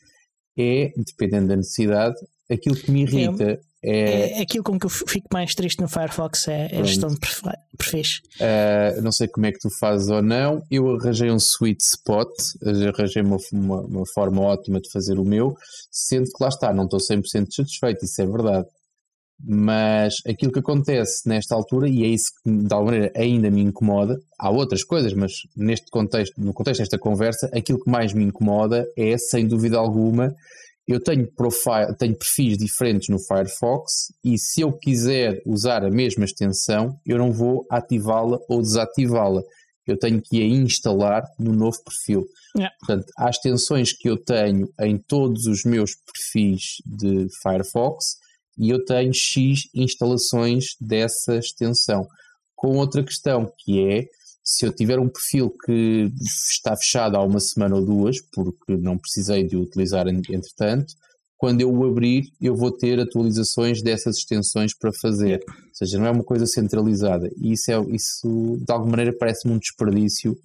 que 0.55 0.93
é, 0.95 1.01
dependendo 1.01 1.47
da 1.47 1.55
necessidade, 1.55 2.17
aquilo 2.49 2.75
que 2.75 2.91
me 2.91 3.03
irrita. 3.03 3.59
É, 3.81 4.39
é, 4.39 4.41
aquilo 4.41 4.63
com 4.63 4.77
que 4.77 4.85
eu 4.85 4.89
fico 4.89 5.27
mais 5.31 5.55
triste 5.55 5.79
no 5.79 5.87
Firefox 5.87 6.49
é, 6.49 6.67
é 6.71 6.81
a 6.81 6.83
gestão 6.83 7.09
de 7.09 7.17
perfis. 7.77 8.21
Uh, 8.35 9.01
não 9.01 9.11
sei 9.11 9.27
como 9.29 9.45
é 9.45 9.53
que 9.53 9.59
tu 9.59 9.69
fazes 9.79 10.09
ou 10.09 10.21
não. 10.21 10.61
Eu 10.69 10.95
arranjei 10.95 11.31
um 11.31 11.39
sweet 11.39 11.81
spot, 11.81 12.29
arranjei 12.61 13.21
uma, 13.21 13.37
uma, 13.53 13.81
uma, 13.81 14.05
forma 14.13 14.41
ótima 14.41 14.81
de 14.81 14.91
fazer 14.91 15.17
o 15.17 15.23
meu, 15.23 15.55
sendo 15.89 16.25
que 16.25 16.43
lá 16.43 16.49
está, 16.49 16.73
não 16.73 16.83
estou 16.85 16.99
100% 16.99 17.51
satisfeito, 17.51 18.03
isso 18.03 18.21
é 18.21 18.25
verdade. 18.25 18.67
Mas 19.41 20.15
aquilo 20.27 20.51
que 20.51 20.59
acontece 20.59 21.27
nesta 21.29 21.55
altura, 21.55 21.87
e 21.87 22.03
é 22.03 22.07
isso 22.07 22.31
que 22.43 22.51
de 22.51 22.73
alguma 22.73 22.91
maneira 22.91 23.13
ainda 23.15 23.49
me 23.49 23.61
incomoda, 23.61 24.19
há 24.37 24.49
outras 24.49 24.83
coisas, 24.83 25.13
mas 25.13 25.31
neste 25.55 25.89
contexto, 25.89 26.33
no 26.37 26.53
contexto 26.53 26.81
desta 26.81 26.99
conversa, 26.99 27.49
aquilo 27.53 27.81
que 27.81 27.89
mais 27.89 28.11
me 28.11 28.25
incomoda 28.25 28.85
é, 28.97 29.17
sem 29.17 29.47
dúvida 29.47 29.77
alguma, 29.77 30.35
eu 30.89 30.99
tenho, 30.99 31.31
profile, 31.35 31.95
tenho 31.99 32.17
perfis 32.17 32.57
diferentes 32.57 33.09
no 33.09 33.19
Firefox 33.19 34.11
e 34.23 34.39
se 34.39 34.61
eu 34.61 34.73
quiser 34.73 35.39
usar 35.45 35.85
a 35.85 35.91
mesma 35.91 36.25
extensão, 36.25 36.99
eu 37.05 37.19
não 37.19 37.31
vou 37.31 37.63
ativá-la 37.69 38.39
ou 38.49 38.59
desativá-la. 38.59 39.43
Eu 39.85 39.99
tenho 39.99 40.19
que 40.19 40.41
a 40.41 40.45
instalar 40.45 41.23
no 41.37 41.53
novo 41.53 41.77
perfil. 41.83 42.25
Yeah. 42.57 42.75
Portanto, 42.79 43.05
há 43.19 43.29
extensões 43.29 43.93
que 43.93 44.09
eu 44.09 44.17
tenho 44.17 44.67
em 44.81 44.97
todos 44.97 45.45
os 45.45 45.63
meus 45.63 45.91
perfis 45.95 46.61
de 46.83 47.27
Firefox 47.43 48.15
e 48.57 48.71
eu 48.71 48.83
tenho 48.83 49.13
X 49.13 49.61
instalações 49.75 50.69
dessa 50.81 51.37
extensão. 51.37 52.07
Com 52.55 52.77
outra 52.77 53.03
questão 53.03 53.51
que 53.59 53.79
é 53.79 54.05
se 54.51 54.65
eu 54.65 54.73
tiver 54.73 54.97
um 54.97 55.07
perfil 55.07 55.51
que 55.63 56.11
está 56.19 56.75
fechado 56.75 57.15
há 57.15 57.23
uma 57.23 57.39
semana 57.39 57.75
ou 57.75 57.85
duas, 57.85 58.19
porque 58.33 58.75
não 58.77 58.97
precisei 58.97 59.43
de 59.43 59.55
o 59.55 59.61
utilizar 59.61 60.07
entretanto, 60.07 60.95
quando 61.37 61.61
eu 61.61 61.71
o 61.71 61.85
abrir, 61.85 62.33
eu 62.41 62.55
vou 62.55 62.71
ter 62.71 62.99
atualizações 62.99 63.83
dessas 63.83 64.17
extensões 64.17 64.75
para 64.75 64.91
fazer. 64.91 65.39
Ou 65.47 65.75
seja, 65.75 65.99
não 65.99 66.07
é 66.07 66.09
uma 66.09 66.23
coisa 66.23 66.47
centralizada. 66.47 67.29
E 67.37 67.53
isso, 67.53 67.71
é, 67.71 67.79
isso 67.91 68.57
de 68.65 68.73
alguma 68.73 68.91
maneira, 68.91 69.15
parece-me 69.15 69.53
um 69.53 69.59
desperdício, 69.59 70.35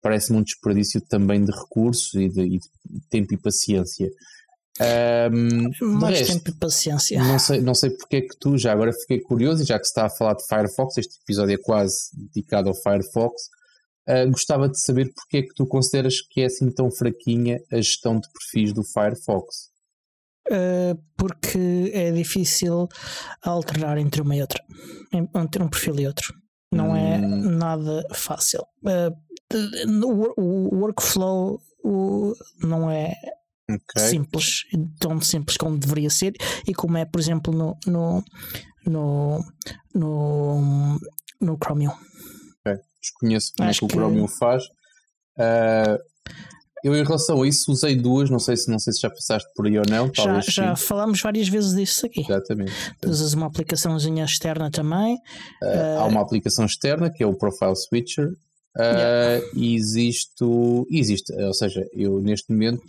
parece-me 0.00 0.38
um 0.38 0.42
desperdício 0.42 1.02
também 1.02 1.44
de 1.44 1.52
recursos 1.52 2.14
e 2.14 2.30
de, 2.30 2.40
e 2.40 2.58
de 2.58 3.00
tempo 3.10 3.34
e 3.34 3.36
paciência. 3.36 4.10
Um, 4.80 5.98
Mais 5.98 6.20
resto, 6.20 6.32
tempo 6.32 6.50
e 6.50 6.54
paciência. 6.54 7.22
Não 7.22 7.38
sei, 7.38 7.60
não 7.60 7.74
sei 7.74 7.90
porque 7.90 8.16
é 8.16 8.20
que 8.22 8.36
tu, 8.38 8.56
já 8.56 8.72
agora 8.72 8.92
fiquei 8.92 9.20
curioso, 9.20 9.62
e 9.62 9.66
já 9.66 9.78
que 9.78 9.84
se 9.84 9.90
está 9.90 10.06
a 10.06 10.10
falar 10.10 10.34
de 10.34 10.46
Firefox, 10.46 10.96
este 10.96 11.18
episódio 11.22 11.54
é 11.54 11.58
quase 11.58 12.08
dedicado 12.14 12.68
ao 12.70 12.74
Firefox, 12.74 13.42
uh, 14.08 14.30
gostava 14.30 14.68
de 14.68 14.80
saber 14.80 15.12
porque 15.14 15.38
é 15.38 15.42
que 15.42 15.54
tu 15.54 15.66
consideras 15.66 16.20
que 16.22 16.40
é 16.40 16.46
assim 16.46 16.70
tão 16.72 16.90
fraquinha 16.90 17.60
a 17.70 17.76
gestão 17.76 18.18
de 18.18 18.28
perfis 18.32 18.72
do 18.72 18.82
Firefox. 18.82 19.70
Uh, 20.48 20.98
porque 21.16 21.90
é 21.94 22.10
difícil 22.10 22.88
alternar 23.42 23.98
entre 23.98 24.22
uma 24.22 24.34
e 24.34 24.40
outra, 24.40 24.62
entre 25.12 25.62
um 25.62 25.68
perfil 25.68 26.00
e 26.00 26.06
outro. 26.06 26.34
Não 26.72 26.96
é 26.96 27.18
hum. 27.18 27.46
é 27.46 27.50
nada 27.50 28.06
fácil. 28.14 28.62
Uh, 28.82 29.14
o, 30.06 30.40
o 30.40 30.78
workflow 30.80 31.60
o, 31.84 32.34
não 32.62 32.90
é 32.90 33.14
okay. 33.70 34.08
simples, 34.08 34.62
tão 34.98 35.20
simples 35.20 35.56
como 35.56 35.78
deveria 35.78 36.10
ser, 36.10 36.34
e 36.66 36.74
como 36.74 36.96
é, 36.96 37.04
por 37.04 37.20
exemplo, 37.20 37.52
no, 37.52 37.76
no, 37.86 38.24
no, 38.86 39.44
no, 39.94 41.00
no 41.40 41.58
Chromium. 41.62 41.92
Okay. 42.60 42.80
Desconheço 43.00 43.52
como 43.56 43.66
é 43.66 43.70
Acho 43.70 43.84
é 43.84 43.88
que, 43.88 43.92
que 43.92 43.98
o 43.98 44.00
Chromium 44.00 44.28
faz. 44.28 44.64
Uh, 45.38 45.98
eu, 46.82 46.96
em 46.96 47.04
relação 47.04 47.40
a 47.40 47.46
isso, 47.46 47.70
usei 47.70 47.94
duas, 47.94 48.28
não 48.28 48.40
sei 48.40 48.56
se, 48.56 48.68
não 48.68 48.78
sei 48.78 48.92
se 48.92 49.00
já 49.00 49.08
passaste 49.08 49.48
por 49.54 49.66
aí 49.66 49.78
ou 49.78 49.84
não. 49.88 50.10
Já, 50.12 50.40
já 50.40 50.76
falámos 50.76 51.20
várias 51.20 51.48
vezes 51.48 51.74
disso 51.76 52.06
aqui. 52.06 52.22
Exatamente. 52.22 52.72
Tu 53.00 53.08
usas 53.08 53.34
uma 53.34 53.46
aplicaçãozinha 53.46 54.24
externa 54.24 54.68
também. 54.68 55.14
Uh, 55.62 55.66
uh, 55.66 56.00
há 56.00 56.04
uma 56.06 56.20
aplicação 56.20 56.66
externa 56.66 57.08
que 57.08 57.22
é 57.22 57.26
o 57.26 57.36
Profile 57.36 57.76
Switcher, 57.76 58.30
Uh, 58.74 59.44
e 59.54 59.74
existe, 59.74 60.44
existe, 60.90 61.30
ou 61.34 61.52
seja, 61.52 61.86
eu 61.92 62.20
neste 62.22 62.50
momento 62.50 62.82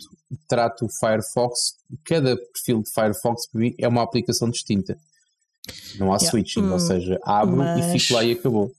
trato 0.48 0.86
o 0.86 0.88
Firefox, 0.88 1.74
cada 2.04 2.36
perfil 2.36 2.82
de 2.82 2.90
Firefox 2.90 3.46
para 3.50 3.60
mim 3.60 3.74
é 3.78 3.86
uma 3.86 4.02
aplicação 4.02 4.48
distinta. 4.50 4.96
Não 5.98 6.12
há 6.12 6.16
yeah. 6.16 6.30
switching, 6.30 6.62
hum, 6.62 6.72
ou 6.72 6.80
seja, 6.80 7.18
abro 7.22 7.56
mas... 7.56 7.94
e 7.94 7.98
fico 7.98 8.14
lá 8.14 8.24
e 8.24 8.32
acabou. 8.32 8.72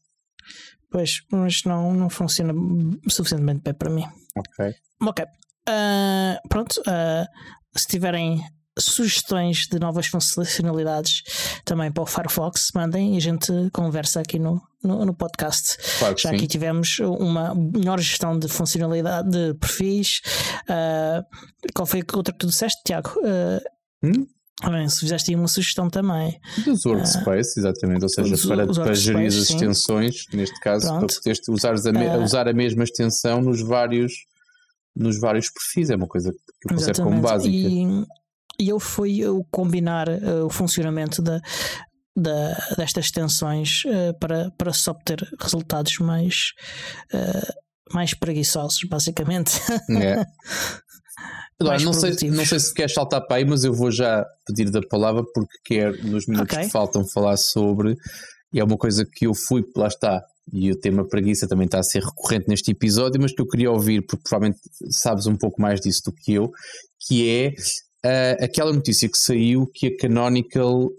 Pois, 0.89 1.21
mas 1.31 1.63
não, 1.63 1.93
não 1.93 2.09
funciona 2.09 2.53
suficientemente 3.07 3.61
bem 3.61 3.73
para 3.73 3.89
mim. 3.89 4.05
Ok. 4.35 4.75
Ok. 5.01 5.25
Uh, 5.67 6.47
pronto, 6.47 6.79
uh, 6.81 7.27
se 7.77 7.87
tiverem 7.87 8.43
sugestões 8.77 9.67
de 9.67 9.79
novas 9.79 10.07
funcionalidades 10.07 11.23
também 11.63 11.91
para 11.91 12.03
o 12.03 12.05
Firefox, 12.05 12.71
mandem 12.75 13.15
e 13.15 13.17
a 13.17 13.21
gente 13.21 13.51
conversa 13.71 14.19
aqui 14.19 14.37
no, 14.37 14.61
no, 14.83 15.05
no 15.05 15.13
podcast. 15.13 15.77
Claro 15.99 16.15
Já 16.17 16.29
sim. 16.29 16.35
aqui 16.35 16.47
tivemos 16.47 16.99
uma 16.99 17.55
melhor 17.55 17.99
gestão 17.99 18.37
de 18.37 18.47
funcionalidade 18.47 19.29
de 19.29 19.53
perfis. 19.55 20.21
Uh, 20.63 21.23
qual 21.73 21.85
foi 21.85 22.01
a 22.01 22.17
outra 22.17 22.33
que 22.33 22.39
tu 22.39 22.47
disseste, 22.47 22.81
Tiago? 22.85 23.11
Uh, 23.19 23.61
hum? 24.03 24.27
Bem, 24.63 24.87
se 24.87 25.01
fizeste 25.01 25.31
aí 25.31 25.35
uma 25.35 25.49
sugestão 25.49 25.89
também. 25.89 26.39
Dos 26.63 26.85
workspace, 26.85 27.59
uh, 27.59 27.61
exatamente, 27.61 28.03
ou 28.03 28.09
seja, 28.09 28.33
os, 28.33 28.45
para, 28.45 28.69
os 28.69 28.77
para 28.77 28.93
gerir 28.93 29.27
as 29.27 29.35
extensões, 29.35 30.23
sim. 30.23 30.37
neste 30.37 30.57
caso, 30.61 30.87
Pronto. 30.87 31.07
para 31.07 31.15
poderes 31.15 31.39
usar 31.49 31.73
a, 31.73 32.17
usar 32.19 32.47
a 32.47 32.53
mesma 32.53 32.83
extensão 32.83 33.41
nos 33.41 33.61
vários, 33.61 34.13
nos 34.95 35.19
vários 35.19 35.49
perfis, 35.49 35.89
é 35.89 35.95
uma 35.95 36.07
coisa 36.07 36.31
que 36.31 36.69
eu 36.69 36.75
considero 36.75 37.03
como 37.03 37.21
básica. 37.21 37.53
E, 37.53 38.05
e 38.59 38.69
eu 38.69 38.79
fui 38.79 39.19
eu 39.19 39.45
combinar 39.51 40.07
uh, 40.07 40.45
o 40.45 40.49
funcionamento 40.49 41.21
da, 41.21 41.39
da, 42.15 42.53
destas 42.77 43.05
extensões 43.05 43.83
uh, 43.85 44.17
para, 44.19 44.51
para 44.57 44.73
se 44.73 44.89
obter 44.89 45.19
resultados 45.39 45.97
mais, 45.99 46.51
uh, 47.13 47.93
mais 47.93 48.13
preguiçosos, 48.13 48.79
basicamente. 48.89 49.59
É. 49.89 50.23
Agora, 51.59 51.79
não 51.79 51.93
sei, 51.93 52.29
não 52.31 52.45
sei 52.45 52.59
se 52.59 52.73
queres 52.73 52.93
saltar 52.93 53.25
para 53.25 53.37
aí, 53.37 53.45
mas 53.45 53.63
eu 53.63 53.73
vou 53.73 53.89
já 53.89 54.25
pedir 54.45 54.69
da 54.69 54.81
palavra 54.81 55.23
porque 55.33 55.57
quero, 55.63 56.05
nos 56.05 56.27
minutos 56.27 56.53
okay. 56.53 56.65
que 56.65 56.71
faltam, 56.71 57.05
falar 57.13 57.37
sobre. 57.37 57.95
E 58.53 58.59
é 58.59 58.63
uma 58.63 58.77
coisa 58.77 59.05
que 59.09 59.25
eu 59.25 59.33
fui, 59.33 59.63
lá 59.75 59.87
está, 59.87 60.21
e 60.51 60.71
o 60.71 60.79
tema 60.79 61.07
preguiça 61.07 61.47
também 61.47 61.65
está 61.65 61.79
a 61.79 61.83
ser 61.83 62.03
recorrente 62.03 62.47
neste 62.47 62.71
episódio, 62.71 63.21
mas 63.21 63.33
que 63.33 63.41
eu 63.41 63.47
queria 63.47 63.71
ouvir, 63.71 64.05
porque 64.05 64.23
provavelmente 64.29 64.59
sabes 64.91 65.25
um 65.27 65.35
pouco 65.35 65.61
mais 65.61 65.79
disso 65.79 66.01
do 66.05 66.13
que 66.13 66.33
eu, 66.33 66.51
que 67.07 67.29
é 67.29 67.53
uh, 68.05 68.43
aquela 68.43 68.71
notícia 68.71 69.09
que 69.09 69.17
saiu 69.17 69.65
que 69.73 69.87
a 69.87 69.97
Canonical 69.97 70.89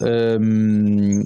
um, 0.41 1.23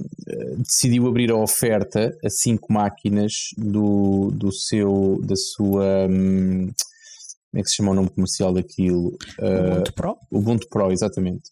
decidiu 0.58 1.08
abrir 1.08 1.30
a 1.30 1.36
oferta 1.36 2.16
a 2.24 2.28
cinco 2.30 2.72
máquinas 2.72 3.32
do, 3.56 4.30
do 4.32 4.52
seu, 4.52 5.20
da 5.24 5.36
sua. 5.36 6.06
Um, 6.08 6.70
como 7.50 7.60
é 7.60 7.62
que 7.62 7.68
se 7.68 7.76
chama 7.76 7.90
o 7.90 7.94
nome 7.94 8.10
comercial 8.10 8.52
daquilo? 8.52 9.08
Uh, 9.40 9.72
Ubuntu 9.72 9.92
Pro? 9.94 10.16
Ubuntu 10.30 10.68
Pro, 10.68 10.92
exatamente. 10.92 11.50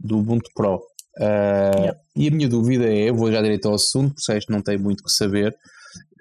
Do 0.00 0.18
Ubuntu 0.18 0.50
Pro. 0.54 0.76
Uh, 1.18 1.78
yeah. 1.78 1.98
E 2.16 2.28
a 2.28 2.30
minha 2.30 2.48
dúvida 2.48 2.92
é, 2.92 3.12
vou 3.12 3.30
já 3.30 3.40
direito 3.40 3.68
ao 3.68 3.74
assunto, 3.74 4.14
porque 4.14 4.52
não 4.52 4.60
tem 4.60 4.76
muito 4.76 5.04
que 5.04 5.10
saber, 5.10 5.56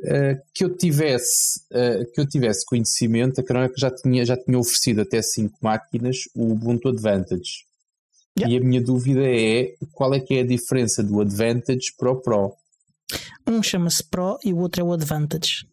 uh, 0.05 0.41
que 0.53 0.63
eu 0.63 0.75
tivesse 0.75 1.59
uh, 1.71 2.11
que 2.13 2.21
eu 2.21 2.27
tivesse 2.27 2.65
conhecimento, 2.65 3.41
a 3.41 3.43
Canonical 3.43 3.77
já 3.77 3.91
tinha, 3.91 4.25
já 4.25 4.37
tinha 4.37 4.57
oferecido 4.57 5.01
até 5.01 5.21
5 5.21 5.57
máquinas 5.61 6.17
o 6.35 6.51
Ubuntu 6.51 6.89
Advantage. 6.89 7.65
Yeah. 8.37 8.53
E 8.53 8.57
a 8.57 8.63
minha 8.63 8.81
dúvida 8.81 9.21
é 9.23 9.75
qual 9.93 10.13
é 10.13 10.19
que 10.19 10.35
é 10.35 10.41
a 10.41 10.45
diferença 10.45 11.01
do 11.01 11.21
Advantage 11.21 11.93
para 11.97 12.11
o 12.11 12.21
Pro? 12.21 12.53
Um 13.47 13.63
chama-se 13.63 14.03
Pro 14.03 14.37
e 14.43 14.51
o 14.51 14.57
outro 14.57 14.81
é 14.81 14.83
o 14.83 14.91
Advantage. 14.91 15.67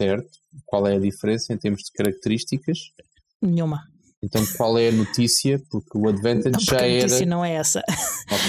Certo. 0.00 0.38
Qual 0.64 0.86
é 0.86 0.96
a 0.96 1.00
diferença 1.00 1.52
em 1.52 1.56
termos 1.56 1.82
de 1.84 1.92
características? 1.92 2.92
Nenhuma. 3.40 3.88
Então 4.22 4.44
qual 4.56 4.78
é 4.78 4.88
a 4.88 4.92
notícia? 4.92 5.60
Porque 5.70 5.96
o 5.96 6.08
Advantage 6.08 6.52
não, 6.52 6.60
já 6.60 6.76
era. 6.78 6.86
A 6.86 7.02
notícia 7.02 7.26
não 7.26 7.44
é 7.44 7.52
essa. 7.54 7.82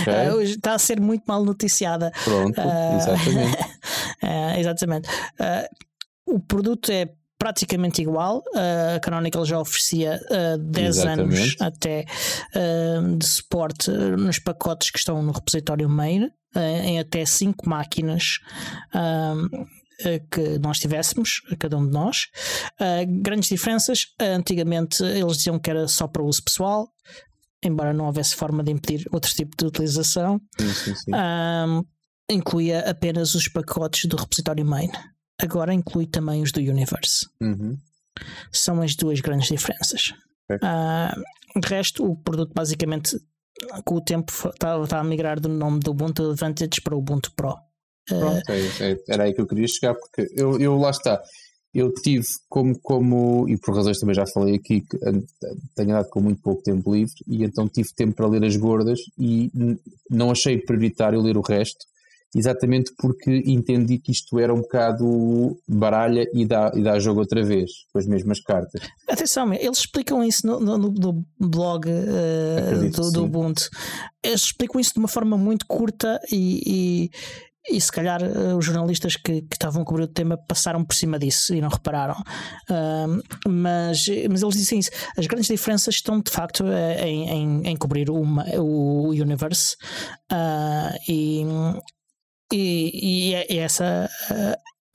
Okay. 0.01 0.13
Uh, 0.37 0.41
está 0.41 0.73
a 0.73 0.79
ser 0.79 0.99
muito 0.99 1.23
mal 1.27 1.43
noticiada. 1.43 2.11
Pronto, 2.23 2.59
uh, 2.59 2.97
exatamente. 2.97 3.61
uh, 4.23 4.57
exatamente. 4.59 5.09
o 6.25 6.39
produto 6.39 6.91
é 6.91 7.09
praticamente 7.37 8.01
igual. 8.01 8.43
a 8.95 8.99
Canonical 8.99 9.45
já 9.45 9.59
oferecia 9.59 10.19
uh, 10.29 10.57
10 10.57 10.87
exatamente. 10.87 11.39
anos 11.39 11.55
até 11.59 12.05
de 13.17 13.25
suporte 13.25 13.91
nos 13.91 14.39
pacotes 14.39 14.91
que 14.91 14.99
estão 14.99 15.21
no 15.21 15.31
repositório 15.31 15.89
main, 15.89 16.29
em 16.55 16.99
até 16.99 17.25
5 17.25 17.69
máquinas 17.69 18.39
que 20.31 20.59
nós 20.59 20.79
tivéssemos, 20.79 21.41
cada 21.59 21.77
um 21.77 21.85
de 21.85 21.91
nós. 21.91 22.27
Uh, 22.79 23.21
grandes 23.21 23.49
diferenças. 23.49 24.03
Uh, 24.21 24.35
antigamente 24.37 25.03
eles 25.03 25.37
diziam 25.37 25.59
que 25.59 25.69
era 25.69 25.87
só 25.87 26.07
para 26.07 26.23
uso 26.23 26.43
pessoal, 26.43 26.91
embora 27.63 27.93
não 27.93 28.05
houvesse 28.05 28.35
forma 28.35 28.63
de 28.63 28.71
impedir 28.71 29.07
outro 29.11 29.33
tipo 29.33 29.55
de 29.57 29.65
utilização. 29.65 30.39
Sim, 30.59 30.73
sim, 30.73 30.95
sim. 30.95 31.11
Uh, 31.11 31.85
incluía 32.29 32.89
apenas 32.89 33.33
os 33.35 33.47
pacotes 33.47 34.05
do 34.05 34.17
repositório 34.17 34.65
main. 34.65 34.91
Agora 35.41 35.73
inclui 35.73 36.07
também 36.07 36.41
os 36.41 36.51
do 36.51 36.59
Universe. 36.59 37.27
Uhum. 37.41 37.77
São 38.51 38.81
as 38.81 38.95
duas 38.95 39.19
grandes 39.19 39.49
diferenças. 39.49 40.13
Okay. 40.49 41.61
de 41.61 41.67
resto, 41.67 42.09
o 42.09 42.15
produto 42.15 42.53
basicamente 42.55 43.17
com 43.83 43.95
o 43.95 44.01
tempo 44.01 44.31
está, 44.31 44.81
está 44.81 44.99
a 44.99 45.03
migrar 45.03 45.39
do 45.39 45.49
nome 45.49 45.79
do 45.79 45.91
Ubuntu 45.91 46.31
Advantage 46.31 46.81
para 46.81 46.95
o 46.95 46.99
Ubuntu 46.99 47.31
Pro. 47.35 47.55
Pronto, 48.07 48.49
é, 48.49 48.91
é, 48.91 48.97
era 49.09 49.23
aí 49.23 49.33
que 49.33 49.41
eu 49.41 49.47
queria 49.47 49.67
chegar, 49.67 49.93
porque 49.95 50.27
eu, 50.35 50.59
eu 50.59 50.77
lá 50.77 50.91
está. 50.91 51.21
Eu 51.73 51.93
tive 51.93 52.25
como, 52.49 52.79
como, 52.81 53.47
e 53.47 53.57
por 53.57 53.75
razões 53.75 53.99
também 53.99 54.15
já 54.15 54.25
falei 54.33 54.55
aqui, 54.55 54.81
que 54.81 54.97
tenho 55.75 55.91
andado 55.91 56.09
com 56.09 56.21
muito 56.21 56.41
pouco 56.41 56.63
tempo 56.63 56.93
livre, 56.93 57.13
e 57.27 57.43
então 57.43 57.67
tive 57.67 57.89
tempo 57.95 58.15
para 58.15 58.27
ler 58.27 58.43
as 58.45 58.55
gordas 58.55 58.99
e 59.19 59.51
não 60.09 60.31
achei 60.31 60.57
prioritário 60.57 61.21
ler 61.21 61.37
o 61.37 61.41
resto, 61.41 61.85
exatamente 62.35 62.91
porque 62.97 63.43
entendi 63.45 63.99
que 63.99 64.11
isto 64.11 64.39
era 64.39 64.53
um 64.53 64.61
bocado 64.61 65.57
baralha 65.67 66.25
e 66.33 66.45
dá, 66.45 66.71
e 66.73 66.81
dá 66.81 66.97
jogo 66.99 67.19
outra 67.19 67.43
vez, 67.43 67.69
com 67.91 67.99
as 67.99 68.07
mesmas 68.07 68.39
cartas. 68.41 68.81
Atenção, 69.07 69.53
eles 69.53 69.79
explicam 69.79 70.23
isso 70.23 70.47
no, 70.47 70.59
no, 70.59 70.77
no 70.77 71.25
blog 71.39 71.87
uh, 71.89 72.89
do, 72.89 73.11
do 73.11 73.23
Ubuntu. 73.25 73.69
Eles 74.23 74.41
explicam 74.41 74.79
isso 74.79 74.93
de 74.93 74.99
uma 74.99 75.07
forma 75.07 75.37
muito 75.37 75.65
curta 75.67 76.19
e, 76.31 76.61
e 76.65 77.09
e 77.69 77.79
se 77.81 77.91
calhar 77.91 78.21
uh, 78.23 78.57
os 78.57 78.65
jornalistas 78.65 79.15
que, 79.15 79.41
que 79.41 79.55
estavam 79.55 79.81
a 79.81 79.85
cobrir 79.85 80.03
o 80.03 80.07
tema 80.07 80.37
passaram 80.37 80.83
por 80.83 80.95
cima 80.95 81.19
disso 81.19 81.53
e 81.53 81.61
não 81.61 81.69
repararam. 81.69 82.15
Uh, 82.69 83.21
mas, 83.49 84.05
mas 84.29 84.41
eles 84.41 84.55
dizem 84.55 84.79
isso. 84.79 84.91
As 85.17 85.27
grandes 85.27 85.47
diferenças 85.47 85.95
estão 85.95 86.21
de 86.21 86.31
facto 86.31 86.63
uh, 86.63 87.03
em, 87.03 87.29
em, 87.29 87.67
em, 87.67 87.75
cobrir 87.75 88.09
uma, 88.09 88.45
o, 88.57 89.09
universe 89.09 89.75
ah, 90.29 90.93
e, 91.07 91.43
e, 92.53 93.29
e, 93.29 93.33
é, 93.33 93.45
é 93.49 93.57
essa 93.57 94.09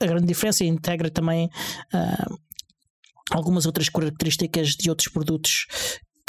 a 0.01 0.05
grande 0.05 0.25
diferença 0.25 0.65
integra 0.65 1.09
também 1.09 1.49
algumas 3.31 3.65
outras 3.65 3.89
características 3.89 4.69
de 4.69 4.89
outros 4.89 5.07
produtos 5.07 5.67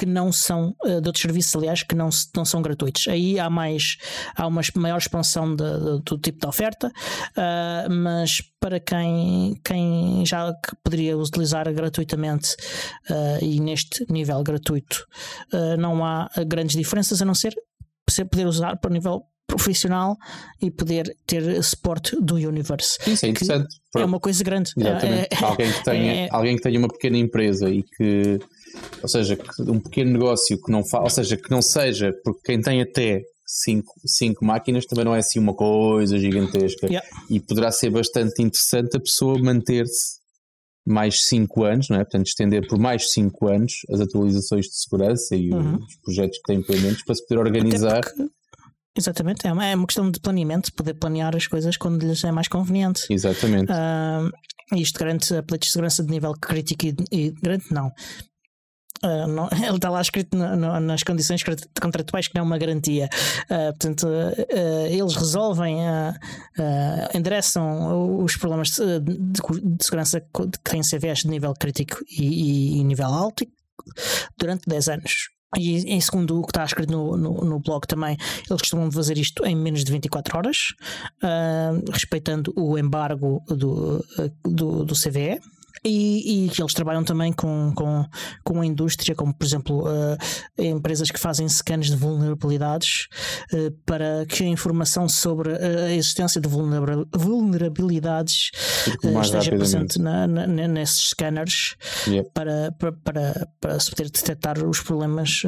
que 0.04 0.06
não 0.06 0.30
são 0.30 0.76
uh, 0.84 1.00
de 1.00 1.08
outros 1.08 1.22
serviços, 1.22 1.56
aliás, 1.56 1.82
que 1.82 1.94
não, 1.94 2.10
não 2.36 2.44
são 2.44 2.60
gratuitos. 2.60 3.08
Aí 3.08 3.40
há 3.40 3.48
mais 3.48 3.96
há 4.36 4.46
uma 4.46 4.60
maior 4.76 4.98
expansão 4.98 5.56
de, 5.56 5.64
de, 5.64 6.02
do 6.04 6.18
tipo 6.18 6.38
de 6.38 6.46
oferta, 6.46 6.88
uh, 6.88 7.90
mas 7.90 8.42
para 8.60 8.78
quem, 8.78 9.58
quem 9.64 10.24
já 10.26 10.52
poderia 10.82 11.16
utilizar 11.16 11.72
gratuitamente 11.72 12.54
uh, 13.10 13.42
e 13.42 13.60
neste 13.60 14.04
nível 14.10 14.42
gratuito 14.42 15.06
não 15.78 16.04
há 16.04 16.28
grandes 16.46 16.76
diferenças 16.76 17.20
a 17.20 17.24
não 17.24 17.34
ser 17.34 17.54
poder 18.30 18.46
usar 18.46 18.76
para 18.76 18.90
o 18.90 18.92
nível 18.92 19.22
profissional 19.46 20.16
e 20.60 20.70
poder 20.70 21.16
ter 21.26 21.62
suporte 21.62 22.16
do 22.20 22.36
universe. 22.36 22.98
Isso 23.06 23.26
é 23.26 23.28
interessante. 23.28 23.76
É 23.96 24.04
uma 24.04 24.18
coisa 24.18 24.42
grande. 24.42 24.72
Exatamente. 24.76 25.28
É, 25.30 25.44
alguém, 25.44 25.72
que 25.72 25.84
tenha, 25.84 26.12
é, 26.12 26.28
alguém 26.30 26.56
que 26.56 26.62
tenha 26.62 26.78
uma 26.78 26.88
pequena 26.88 27.18
empresa 27.18 27.68
e 27.70 27.82
que 27.82 28.38
ou 29.02 29.08
seja, 29.08 29.38
um 29.60 29.80
pequeno 29.80 30.12
negócio 30.12 30.60
que 30.60 30.72
não 30.72 30.84
fa 30.84 31.00
ou 31.00 31.10
seja, 31.10 31.36
que 31.36 31.50
não 31.50 31.62
seja, 31.62 32.12
porque 32.24 32.40
quem 32.44 32.60
tem 32.60 32.82
até 32.82 33.22
cinco, 33.46 33.92
cinco 34.06 34.44
máquinas 34.44 34.86
também 34.86 35.04
não 35.04 35.14
é 35.14 35.18
assim 35.18 35.38
uma 35.38 35.54
coisa 35.54 36.18
gigantesca 36.18 36.86
yeah. 36.86 37.06
e 37.30 37.40
poderá 37.40 37.70
ser 37.70 37.90
bastante 37.90 38.42
interessante 38.42 38.96
a 38.96 39.00
pessoa 39.00 39.38
manter-se 39.38 40.24
mais 40.86 41.22
5 41.22 41.64
anos, 41.64 41.88
não 41.88 41.96
é? 41.96 42.04
Portanto, 42.04 42.26
estender 42.26 42.66
por 42.66 42.78
mais 42.78 43.10
5 43.12 43.48
anos 43.48 43.72
as 43.90 44.00
atualizações 44.00 44.66
de 44.66 44.76
segurança 44.76 45.34
e 45.34 45.50
uhum. 45.50 45.76
os 45.76 45.96
projetos 46.02 46.38
que 46.38 46.44
têm 46.44 46.62
pendentes 46.62 47.02
para 47.04 47.14
se 47.14 47.26
poder 47.26 47.40
organizar. 47.40 48.02
Porque, 48.02 48.30
exatamente, 48.96 49.46
é 49.46 49.52
uma, 49.52 49.64
é 49.64 49.74
uma 49.74 49.86
questão 49.86 50.10
de 50.10 50.20
planeamento, 50.20 50.72
poder 50.74 50.94
planear 50.94 51.34
as 51.34 51.46
coisas 51.46 51.76
quando 51.76 52.02
lhes 52.02 52.22
é 52.22 52.30
mais 52.30 52.48
conveniente. 52.48 53.06
Exatamente. 53.08 53.72
Uh, 53.72 54.76
isto 54.76 54.98
garante 54.98 55.34
apelidos 55.34 55.68
de 55.68 55.72
segurança 55.72 56.02
de 56.02 56.10
nível 56.10 56.34
crítico 56.34 56.84
e, 56.84 56.94
e 57.10 57.30
garante 57.42 57.72
não. 57.72 57.90
Uh, 59.04 59.26
não, 59.26 59.48
ele 59.52 59.76
está 59.76 59.90
lá 59.90 60.00
escrito 60.00 60.36
no, 60.36 60.56
no, 60.56 60.80
nas 60.80 61.02
condições 61.02 61.42
contratuais 61.80 62.26
que 62.26 62.34
não 62.34 62.40
é 62.40 62.46
uma 62.46 62.58
garantia. 62.58 63.08
Uh, 63.44 63.70
portanto, 63.72 64.06
uh, 64.06 64.86
eles 64.88 65.14
resolvem, 65.14 65.78
endereçam 67.14 68.22
os 68.22 68.36
problemas 68.36 68.70
de, 68.70 69.00
de, 69.00 69.18
de, 69.18 69.84
segurança 69.84 70.20
que 70.20 70.58
têm 70.62 70.80
CVS 70.80 71.20
de 71.20 71.28
nível 71.28 71.52
crítico 71.54 71.98
e, 72.08 72.22
e, 72.22 72.78
e 72.78 72.84
nível 72.84 73.06
alto 73.06 73.46
durante 74.38 74.62
10 74.66 74.88
anos. 74.88 75.28
E 75.56 75.76
em 75.92 76.00
segundo 76.00 76.40
o 76.40 76.42
que 76.42 76.50
está 76.50 76.64
escrito 76.64 76.90
no, 76.90 77.16
no, 77.16 77.44
no, 77.44 77.60
blog 77.60 77.86
também, 77.86 78.16
eles 78.48 78.60
costumam 78.60 78.90
fazer 78.90 79.18
isto 79.18 79.44
em 79.46 79.54
menos 79.54 79.84
de 79.84 79.92
24 79.92 80.38
horas, 80.38 80.56
uh, 81.22 81.92
respeitando 81.92 82.52
o 82.56 82.76
embargo 82.78 83.42
do, 83.46 84.04
do, 84.44 84.84
do 84.84 84.94
CVE. 84.94 85.40
E, 85.84 86.46
e 86.46 86.50
eles 86.58 86.72
trabalham 86.72 87.04
também 87.04 87.30
com, 87.30 87.70
com, 87.74 88.06
com 88.42 88.62
a 88.62 88.66
indústria, 88.66 89.14
como 89.14 89.34
por 89.34 89.44
exemplo 89.44 89.86
uh, 89.86 90.16
empresas 90.56 91.10
que 91.10 91.20
fazem 91.20 91.46
scans 91.46 91.88
de 91.88 91.96
vulnerabilidades 91.96 93.06
uh, 93.52 93.70
para 93.84 94.24
que 94.26 94.44
a 94.44 94.46
informação 94.46 95.06
sobre 95.06 95.54
a 95.54 95.92
existência 95.92 96.40
de 96.40 96.48
vulnerabilidades 96.48 98.50
uh, 99.04 99.20
esteja 99.20 99.50
presente 99.50 100.00
na, 100.00 100.26
na, 100.26 100.46
nesses 100.46 101.10
scanners 101.10 101.76
yep. 102.08 102.30
para, 102.32 102.72
para, 102.78 102.92
para, 102.92 103.46
para, 103.60 103.78
se 103.78 103.90
poder 103.90 104.10
detectar 104.10 104.58
os 104.64 104.80
problemas 104.80 105.42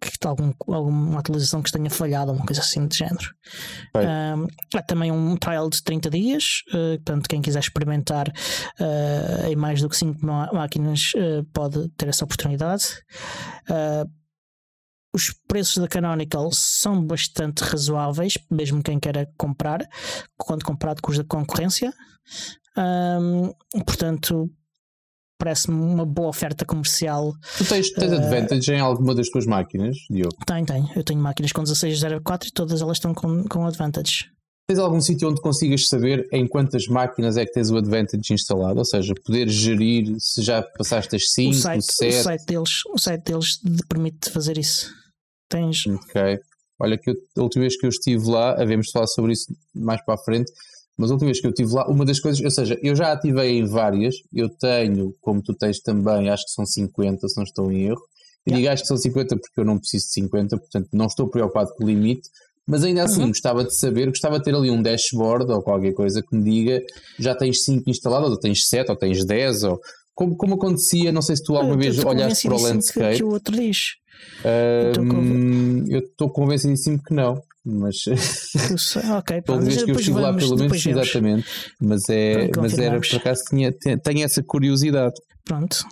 que 0.00 0.12
algum, 0.24 0.52
alguma 0.68 1.18
atualização 1.18 1.62
que 1.62 1.72
tenha 1.72 1.90
falhado, 1.90 2.30
uma 2.30 2.46
coisa 2.46 2.60
assim 2.60 2.86
de 2.86 2.98
género. 2.98 3.34
há 4.74 4.82
também 4.82 5.10
um 5.10 5.36
trial 5.36 5.68
de 5.68 5.82
30 5.82 6.10
dias, 6.10 6.62
portanto, 6.70 7.28
quem 7.28 7.42
quiser 7.42 7.58
experimentar 7.60 8.32
em 9.48 9.56
mais 9.56 9.79
mais 9.80 9.82
do 9.82 9.88
que 9.88 9.96
5 9.96 10.26
máquinas 10.26 11.12
uh, 11.14 11.44
pode 11.52 11.88
ter 11.90 12.08
essa 12.08 12.24
oportunidade. 12.24 12.84
Uh, 13.68 14.08
os 15.14 15.34
preços 15.48 15.78
da 15.78 15.88
Canonical 15.88 16.50
são 16.52 17.04
bastante 17.04 17.64
razoáveis, 17.64 18.34
mesmo 18.50 18.82
quem 18.82 19.00
queira 19.00 19.28
comprar, 19.36 19.80
quando 20.36 20.64
comparado 20.64 21.02
com 21.02 21.10
os 21.10 21.18
da 21.18 21.24
concorrência. 21.24 21.92
Um, 22.78 23.52
portanto, 23.84 24.48
parece-me 25.36 25.74
uma 25.74 26.06
boa 26.06 26.28
oferta 26.28 26.64
comercial. 26.64 27.32
Tu 27.58 27.64
tens, 27.64 27.90
tens 27.90 28.12
uh, 28.12 28.16
Advantage 28.16 28.72
em 28.72 28.80
alguma 28.80 29.14
das 29.14 29.28
tuas 29.28 29.46
máquinas, 29.46 29.96
Diogo? 30.08 30.36
Tenho, 30.46 30.64
tenho. 30.64 30.88
Eu 30.94 31.02
tenho 31.02 31.20
máquinas 31.20 31.50
com 31.50 31.62
1604 31.62 32.48
e 32.48 32.52
todas 32.52 32.80
elas 32.80 32.98
estão 32.98 33.12
com, 33.12 33.42
com 33.48 33.66
Advantage. 33.66 34.30
Tens 34.70 34.78
algum 34.78 35.00
sítio 35.00 35.28
onde 35.28 35.40
consigas 35.40 35.88
saber 35.88 36.28
em 36.30 36.46
quantas 36.46 36.86
máquinas 36.86 37.36
é 37.36 37.44
que 37.44 37.50
tens 37.50 37.70
o 37.72 37.76
Advantage 37.76 38.32
instalado? 38.32 38.78
Ou 38.78 38.84
seja, 38.84 39.12
poder 39.26 39.48
gerir 39.48 40.14
se 40.20 40.42
já 40.42 40.62
passaste 40.62 41.16
as 41.16 41.28
5, 41.32 41.50
o 41.50 41.54
site, 41.54 41.92
7. 41.92 42.14
O 42.14 42.22
site 42.22 42.46
deles, 42.46 42.70
o 42.94 42.98
site 42.98 43.24
deles 43.24 43.46
permite 43.88 44.30
fazer 44.30 44.56
isso. 44.56 44.88
Tens. 45.48 45.88
Ok. 45.88 46.38
Olha, 46.78 46.96
que 46.96 47.10
eu, 47.10 47.16
a 47.36 47.42
última 47.42 47.62
vez 47.62 47.76
que 47.76 47.84
eu 47.84 47.90
estive 47.90 48.24
lá, 48.30 48.62
havemos 48.62 48.86
de 48.86 48.92
falar 48.92 49.08
sobre 49.08 49.32
isso 49.32 49.52
mais 49.74 50.04
para 50.04 50.14
a 50.14 50.18
frente, 50.18 50.52
mas 50.96 51.10
a 51.10 51.14
última 51.14 51.26
vez 51.26 51.40
que 51.40 51.48
eu 51.48 51.50
estive 51.50 51.74
lá, 51.74 51.88
uma 51.88 52.04
das 52.04 52.20
coisas, 52.20 52.40
ou 52.40 52.50
seja, 52.52 52.78
eu 52.80 52.94
já 52.94 53.10
ativei 53.10 53.58
em 53.58 53.66
várias, 53.66 54.14
eu 54.32 54.48
tenho, 54.48 55.12
como 55.20 55.42
tu 55.42 55.52
tens 55.52 55.80
também, 55.80 56.28
acho 56.28 56.44
que 56.44 56.52
são 56.52 56.64
50, 56.64 57.26
se 57.26 57.36
não 57.36 57.42
estou 57.42 57.72
em 57.72 57.86
erro. 57.86 58.02
E 58.46 58.50
yeah. 58.50 58.60
digo 58.60 58.72
acho 58.72 58.82
que 58.84 58.88
são 58.88 58.96
50 58.96 59.36
porque 59.36 59.60
eu 59.60 59.64
não 59.64 59.78
preciso 59.80 60.06
de 60.06 60.12
50, 60.12 60.56
portanto 60.56 60.88
não 60.92 61.06
estou 61.06 61.28
preocupado 61.28 61.74
com 61.74 61.82
o 61.82 61.88
limite, 61.88 62.28
mas 62.70 62.84
ainda 62.84 63.02
assim, 63.02 63.22
uhum. 63.22 63.28
gostava 63.28 63.64
de 63.64 63.74
saber, 63.74 64.06
gostava 64.06 64.38
de 64.38 64.44
ter 64.44 64.54
ali 64.54 64.70
um 64.70 64.80
dashboard 64.80 65.50
ou 65.50 65.60
qualquer 65.60 65.92
coisa 65.92 66.22
que 66.22 66.36
me 66.36 66.44
diga 66.44 66.80
já 67.18 67.34
tens 67.34 67.64
5 67.64 67.90
instalados, 67.90 68.30
ou 68.30 68.38
tens 68.38 68.68
7, 68.68 68.90
ou 68.90 68.96
tens 68.96 69.24
10, 69.24 69.64
ou 69.64 69.80
como, 70.14 70.36
como 70.36 70.54
acontecia, 70.54 71.10
não 71.10 71.20
sei 71.20 71.34
se 71.36 71.42
tu 71.42 71.56
alguma 71.56 71.76
vez 71.76 71.98
olhaste 72.04 72.46
para 72.46 72.56
o 72.56 72.62
landscape. 72.62 73.10
Que, 73.10 73.16
que 73.16 73.24
o 73.24 73.30
outro 73.30 73.56
diz. 73.56 73.96
Um, 74.44 75.84
eu 75.88 75.98
estou 75.98 76.30
convencidíssimo 76.30 77.02
que 77.02 77.12
não. 77.12 77.42
Mas 77.64 78.04
ok, 79.18 79.42
toda 79.42 79.64
vez 79.64 79.82
que 79.82 79.90
eu 79.90 79.96
estive 79.96 80.18
lá, 80.18 80.32
pelo 80.32 80.56
menos, 80.56 80.86
exatamente. 80.86 81.46
Mas, 81.80 82.08
é, 82.08 82.50
mas 82.56 82.78
era 82.78 82.98
por 82.98 83.16
acaso 83.16 83.42
tinha, 83.50 83.72
tenho 83.72 84.24
essa 84.24 84.42
curiosidade. 84.42 85.14
Pronto. 85.44 85.84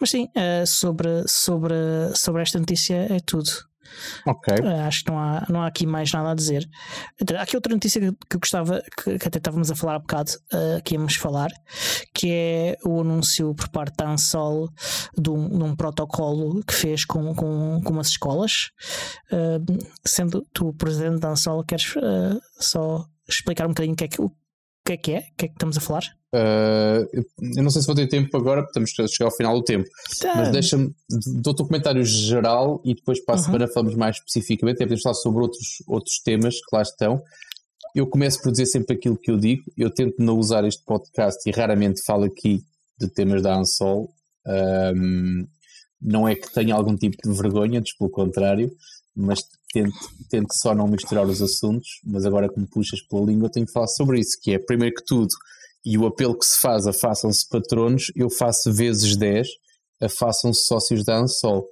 Mas 0.00 0.10
sim, 0.10 0.24
uh, 0.24 0.66
sobre, 0.66 1.22
sobre, 1.26 1.74
sobre 2.14 2.42
esta 2.42 2.58
notícia 2.58 3.06
é 3.10 3.18
tudo. 3.24 3.50
Ok. 4.26 4.54
Uh, 4.58 4.86
acho 4.86 5.04
que 5.04 5.10
não 5.10 5.18
há, 5.18 5.46
não 5.48 5.62
há 5.62 5.66
aqui 5.66 5.86
mais 5.86 6.10
nada 6.12 6.30
a 6.30 6.34
dizer. 6.34 6.68
Há 7.36 7.42
aqui 7.42 7.56
outra 7.56 7.72
notícia 7.72 8.00
que, 8.00 8.12
que 8.30 8.38
gostava, 8.38 8.82
que, 9.02 9.18
que, 9.18 9.28
até 9.28 9.38
estávamos 9.38 9.70
a 9.70 9.74
falar 9.74 9.96
há 9.96 9.98
bocado, 9.98 10.32
uh, 10.52 10.82
que 10.84 10.94
íamos 10.94 11.16
falar, 11.16 11.50
que 12.14 12.30
é 12.30 12.76
o 12.84 13.00
anúncio 13.00 13.54
por 13.54 13.68
parte 13.68 13.96
da 13.96 14.08
Ansol 14.08 14.68
de 15.16 15.30
um, 15.30 15.48
de 15.48 15.64
um 15.64 15.76
protocolo 15.76 16.62
que 16.64 16.74
fez 16.74 17.04
com, 17.04 17.34
com, 17.34 17.80
com 17.82 17.92
umas 17.92 18.08
escolas. 18.08 18.70
Uh, 19.32 19.84
sendo 20.04 20.46
tu 20.52 20.72
presidente 20.74 21.20
da 21.20 21.30
Ansol, 21.30 21.64
queres 21.64 21.94
só 22.58 23.04
explicar 23.28 23.66
um 23.66 23.70
bocadinho 23.70 23.94
o 23.94 23.96
que 23.96 24.04
é 24.04 24.08
que, 24.08 24.22
que 24.84 24.92
é 24.92 24.96
que 24.96 25.12
é? 25.12 25.18
O 25.18 25.36
que 25.36 25.44
é 25.46 25.48
que 25.48 25.54
estamos 25.54 25.78
a 25.78 25.80
falar? 25.80 26.02
Uh, 26.34 27.24
eu 27.56 27.62
não 27.62 27.70
sei 27.70 27.80
se 27.80 27.86
vou 27.86 27.96
ter 27.96 28.08
tempo 28.08 28.36
agora, 28.36 28.62
porque 28.62 28.78
estamos 28.78 29.10
a 29.10 29.14
chegar 29.14 29.30
ao 29.30 29.36
final 29.36 29.54
do 29.54 29.64
tempo. 29.64 29.88
Tá. 30.20 30.34
Mas 30.36 30.50
deixa-me, 30.50 30.94
dou-te 31.40 31.62
um 31.62 31.66
comentário 31.66 32.04
geral 32.04 32.82
e 32.84 32.94
depois 32.94 33.24
para 33.24 33.36
a 33.36 33.38
uhum. 33.38 33.44
semana 33.44 33.68
falamos 33.68 33.94
mais 33.94 34.16
especificamente. 34.16 34.76
É 34.76 34.84
podemos 34.84 35.02
falar 35.02 35.14
sobre 35.14 35.42
outros, 35.42 35.82
outros 35.86 36.18
temas 36.18 36.56
que 36.56 36.76
lá 36.76 36.82
estão. 36.82 37.22
Eu 37.94 38.06
começo 38.06 38.42
por 38.42 38.50
dizer 38.50 38.66
sempre 38.66 38.96
aquilo 38.96 39.16
que 39.16 39.30
eu 39.30 39.38
digo. 39.38 39.62
Eu 39.76 39.90
tento 39.90 40.16
não 40.18 40.36
usar 40.36 40.64
este 40.64 40.84
podcast 40.84 41.38
e 41.48 41.52
raramente 41.52 42.02
falo 42.04 42.24
aqui 42.24 42.62
de 42.98 43.08
temas 43.08 43.40
da 43.40 43.56
Ansol. 43.56 44.10
Um, 44.46 45.46
não 46.02 46.28
é 46.28 46.34
que 46.34 46.52
tenha 46.52 46.74
algum 46.74 46.94
tipo 46.96 47.16
de 47.22 47.34
vergonha, 47.34 47.78
antes 47.78 47.96
pelo 47.96 48.10
contrário, 48.10 48.70
mas 49.16 49.40
tento, 49.72 49.96
tento 50.28 50.52
só 50.54 50.74
não 50.74 50.86
misturar 50.86 51.26
os 51.26 51.40
assuntos. 51.40 51.88
Mas 52.04 52.24
agora 52.24 52.48
que 52.48 52.58
me 52.58 52.66
puxas 52.66 53.00
pela 53.02 53.26
língua, 53.26 53.50
tenho 53.50 53.66
que 53.66 53.72
falar 53.72 53.88
sobre 53.88 54.20
isso, 54.20 54.38
que 54.42 54.52
é, 54.52 54.58
primeiro 54.58 54.94
que 54.94 55.04
tudo, 55.04 55.28
e 55.84 55.98
o 55.98 56.06
apelo 56.06 56.38
que 56.38 56.46
se 56.46 56.58
faz 56.60 56.86
a 56.86 56.92
façam-se 56.92 57.46
patronos, 57.48 58.10
eu 58.16 58.30
faço 58.30 58.72
vezes 58.72 59.16
10 59.16 59.46
a 60.02 60.08
façam-se 60.08 60.62
sócios 60.66 61.04
da 61.04 61.18
Ansol. 61.18 61.66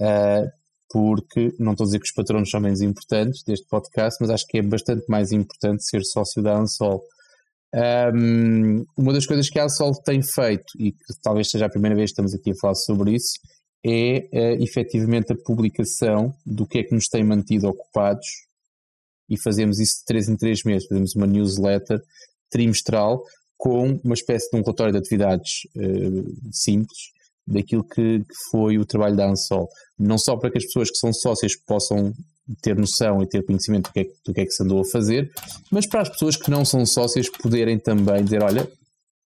Uh, 0.00 0.50
porque 0.90 1.52
não 1.58 1.72
estou 1.72 1.84
a 1.84 1.88
dizer 1.88 1.98
que 1.98 2.06
os 2.06 2.12
patronos 2.12 2.50
são 2.50 2.60
menos 2.60 2.80
importantes 2.80 3.42
deste 3.44 3.66
podcast, 3.68 4.18
mas 4.20 4.30
acho 4.30 4.46
que 4.46 4.58
é 4.58 4.62
bastante 4.62 5.04
mais 5.08 5.32
importante 5.32 5.84
ser 5.84 6.02
sócio 6.04 6.42
da 6.42 6.58
Ansol. 6.58 7.02
Um, 7.74 8.84
uma 8.96 9.12
das 9.12 9.26
coisas 9.26 9.50
que 9.50 9.58
a 9.58 9.64
Ansol 9.64 9.92
tem 10.02 10.22
feito, 10.22 10.64
e 10.78 10.92
que 10.92 10.98
talvez 11.22 11.50
seja 11.50 11.66
a 11.66 11.70
primeira 11.70 11.96
vez 11.96 12.10
que 12.10 12.12
estamos 12.12 12.34
aqui 12.34 12.52
a 12.52 12.54
falar 12.60 12.74
sobre 12.74 13.14
isso, 13.14 13.34
é 13.84 14.28
uh, 14.32 14.62
efetivamente 14.62 15.32
a 15.32 15.36
publicação 15.36 16.34
do 16.44 16.66
que 16.66 16.78
é 16.78 16.82
que 16.82 16.94
nos 16.94 17.08
tem 17.08 17.24
mantido 17.24 17.68
ocupados 17.68 18.26
e 19.28 19.40
fazemos 19.40 19.78
isso 19.80 20.00
de 20.00 20.04
3 20.06 20.28
em 20.30 20.36
3 20.36 20.64
meses. 20.64 20.88
Fazemos 20.88 21.14
uma 21.14 21.26
newsletter 21.26 22.00
trimestral 22.50 23.22
com 23.56 23.98
uma 24.04 24.14
espécie 24.14 24.50
de 24.50 24.56
um 24.56 24.62
relatório 24.62 24.92
de 24.92 24.98
atividades 24.98 25.66
uh, 25.76 26.52
simples 26.52 27.16
daquilo 27.46 27.84
que, 27.84 28.20
que, 28.20 28.34
foi 28.50 28.76
o 28.78 28.84
trabalho 28.84 29.16
da 29.16 29.30
Ansol. 29.30 29.68
Não 29.98 30.18
só 30.18 30.36
para 30.36 30.50
que 30.50 30.58
as 30.58 30.64
pessoas 30.64 30.90
que 30.90 30.96
são 30.96 31.12
sócias 31.12 31.54
possam 31.54 32.12
ter 32.60 32.76
noção 32.76 33.22
e 33.22 33.26
ter 33.26 33.44
conhecimento 33.44 33.88
do 33.88 33.92
que, 33.92 34.00
é, 34.00 34.04
do 34.24 34.34
que 34.34 34.40
é 34.40 34.44
que 34.44 34.52
se 34.52 34.62
andou 34.62 34.80
a 34.80 34.84
fazer, 34.84 35.30
mas 35.70 35.86
para 35.86 36.02
as 36.02 36.08
pessoas 36.08 36.36
que 36.36 36.50
não 36.50 36.64
são 36.64 36.84
sócias 36.86 37.28
poderem 37.28 37.78
também 37.78 38.22
dizer, 38.24 38.42
olha, 38.42 38.68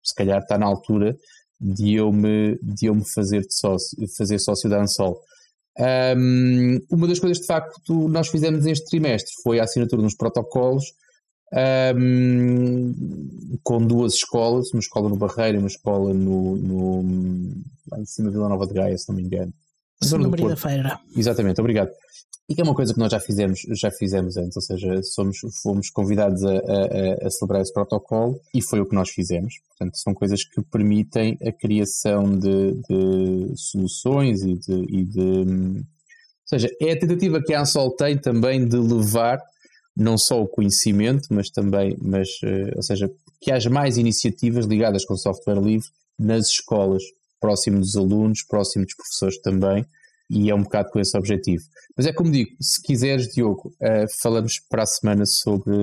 se 0.03 0.15
calhar 0.15 0.41
está 0.41 0.57
na 0.59 0.67
altura 0.67 1.17
de 1.63 1.95
eu 1.95 2.13
me, 2.13 2.59
de 2.61 2.87
eu 2.87 2.95
me 2.95 3.05
fazer, 3.09 3.41
de 3.41 3.55
sócio, 3.55 3.97
fazer 4.17 4.39
sócio 4.39 4.69
da 4.69 4.83
Ansol. 4.83 5.21
Um, 5.79 6.79
uma 6.91 7.07
das 7.07 7.19
coisas 7.19 7.39
de 7.39 7.47
facto 7.47 8.09
nós 8.09 8.29
fizemos 8.29 8.65
neste 8.65 8.85
trimestre 8.91 9.33
foi 9.43 9.59
a 9.59 9.65
assinatura 9.65 10.03
nos 10.03 10.15
protocolos 10.15 10.85
um, 11.97 13.59
com 13.63 13.87
duas 13.87 14.15
escolas, 14.15 14.71
uma 14.73 14.81
escola 14.81 15.09
no 15.09 15.17
Barreiro 15.17 15.59
e 15.59 15.61
uma 15.61 15.69
escola 15.69 16.13
no, 16.13 16.57
no 16.57 17.55
lá 17.91 18.01
em 18.01 18.07
cima 18.07 18.29
de 18.29 18.35
Vila 18.35 18.49
Nova 18.49 18.67
de 18.67 18.75
Gaia, 18.75 18.97
se 18.99 19.09
não 19.09 19.17
me 19.17 19.23
engano. 19.23 19.53
Zona 20.03 20.29
Maria 20.29 20.49
da 20.49 20.57
Feira. 20.57 20.99
Exatamente, 21.17 21.61
obrigado. 21.61 21.91
E 22.49 22.55
que 22.55 22.61
é 22.61 22.65
uma 22.65 22.75
coisa 22.75 22.93
que 22.93 22.99
nós 22.99 23.11
já 23.11 23.21
fizemos, 23.21 23.61
já 23.81 23.91
fizemos 23.91 24.37
antes, 24.37 24.57
ou 24.57 24.63
seja, 24.63 25.03
somos, 25.03 25.39
fomos 25.63 25.91
convidados 25.91 26.43
a, 26.45 26.51
a, 26.51 27.27
a, 27.27 27.31
celebrar 27.31 27.63
esse 27.63 27.73
protocolo 27.73 28.39
e 28.55 28.61
foi 28.61 28.81
o 28.81 28.87
que 28.87 28.95
nós 28.95 29.11
fizemos. 29.11 29.55
Portanto, 29.69 29.97
são 29.97 30.13
coisas 30.13 30.45
que 30.45 30.61
permitem 30.63 31.39
a 31.47 31.53
criação 31.53 32.25
de, 32.39 32.73
de 32.89 33.53
soluções 33.57 34.43
e 34.43 34.55
de, 34.55 34.85
e 34.89 35.05
de. 35.05 35.23
Ou 35.23 36.59
seja, 36.59 36.69
é 36.81 36.93
a 36.93 36.99
tentativa 36.99 37.43
que 37.43 37.55
a 37.55 37.63
Ansol 37.63 37.95
tem 37.95 38.19
também 38.19 38.67
de 38.67 38.77
levar 38.77 39.41
não 39.97 40.19
só 40.19 40.43
o 40.43 40.49
conhecimento, 40.49 41.29
mas 41.31 41.51
também, 41.51 41.97
mas, 42.01 42.29
uh, 42.43 42.77
ou 42.77 42.83
seja, 42.83 43.11
que 43.41 43.53
haja 43.53 43.71
mais 43.71 43.97
iniciativas 43.97 44.67
ligadas 44.67 45.05
com 45.05 45.17
software 45.17 45.61
livre 45.61 45.87
nas 46.19 46.47
escolas, 46.47 47.03
próximo 47.41 47.81
dos 47.81 47.97
alunos, 47.97 48.43
próximo 48.43 48.85
dos 48.85 48.95
professores 48.95 49.41
também, 49.41 49.85
e 50.33 50.51
é 50.51 50.55
um 50.55 50.63
bocado 50.63 50.89
com 50.91 50.99
esse 50.99 51.17
objetivo. 51.17 51.63
Mas 51.97 52.07
é 52.07 52.13
como 52.13 52.31
digo, 52.31 52.51
se 52.59 52.81
quiseres, 52.83 53.29
Diogo, 53.29 53.69
uh, 53.83 54.07
falamos 54.23 54.55
para 54.71 54.85
a 54.85 54.87
semana 54.87 55.27
sobre, 55.27 55.75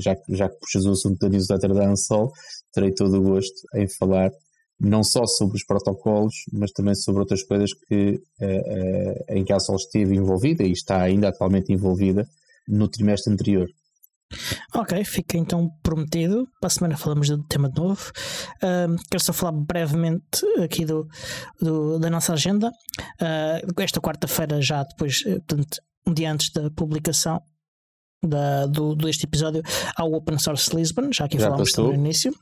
já, 0.00 0.16
já 0.30 0.48
que 0.48 0.58
puxas 0.58 0.84
o 0.84 0.90
assunto 0.90 1.18
da 1.18 1.28
newsletter 1.28 1.72
da 1.72 1.88
Ansol, 1.88 2.32
terei 2.72 2.92
todo 2.92 3.18
o 3.18 3.22
gosto 3.22 3.62
em 3.76 3.86
falar 3.88 4.30
não 4.80 5.04
só 5.04 5.24
sobre 5.24 5.56
os 5.56 5.64
protocolos, 5.64 6.34
mas 6.52 6.72
também 6.72 6.96
sobre 6.96 7.20
outras 7.20 7.44
coisas 7.44 7.70
que, 7.72 8.20
uh, 8.40 9.24
em 9.34 9.44
que 9.44 9.52
a 9.52 9.56
Ansol 9.56 9.76
esteve 9.76 10.16
envolvida 10.16 10.64
e 10.64 10.72
está 10.72 11.00
ainda 11.00 11.28
atualmente 11.28 11.72
envolvida, 11.72 12.26
no 12.66 12.88
trimestre 12.88 13.32
anterior. 13.32 13.68
Ok, 14.74 15.04
fica 15.04 15.36
então 15.36 15.68
prometido. 15.82 16.46
Para 16.60 16.68
a 16.68 16.70
semana 16.70 16.96
falamos 16.96 17.28
do 17.28 17.42
tema 17.44 17.68
de 17.68 17.80
novo. 17.80 18.10
Uh, 18.62 18.96
quero 19.10 19.22
só 19.22 19.32
falar 19.32 19.52
brevemente 19.52 20.44
aqui 20.62 20.84
do, 20.84 21.06
do 21.60 21.98
da 21.98 22.10
nossa 22.10 22.32
agenda. 22.32 22.68
Uh, 23.20 23.80
esta 23.82 24.00
quarta-feira, 24.00 24.60
já 24.60 24.82
depois, 24.82 25.22
eh, 25.26 25.38
portanto, 25.46 25.78
um 26.06 26.12
dia 26.12 26.32
antes 26.32 26.50
da 26.52 26.70
publicação, 26.70 27.40
da, 28.22 28.66
do, 28.66 28.94
deste 28.94 29.24
episódio 29.24 29.62
ao 29.96 30.12
Open 30.12 30.38
Source 30.38 30.74
Lisbon, 30.74 31.12
já 31.12 31.28
que 31.28 31.38
falámos 31.38 31.72
também 31.72 31.92
no 31.92 32.04
início. 32.04 32.34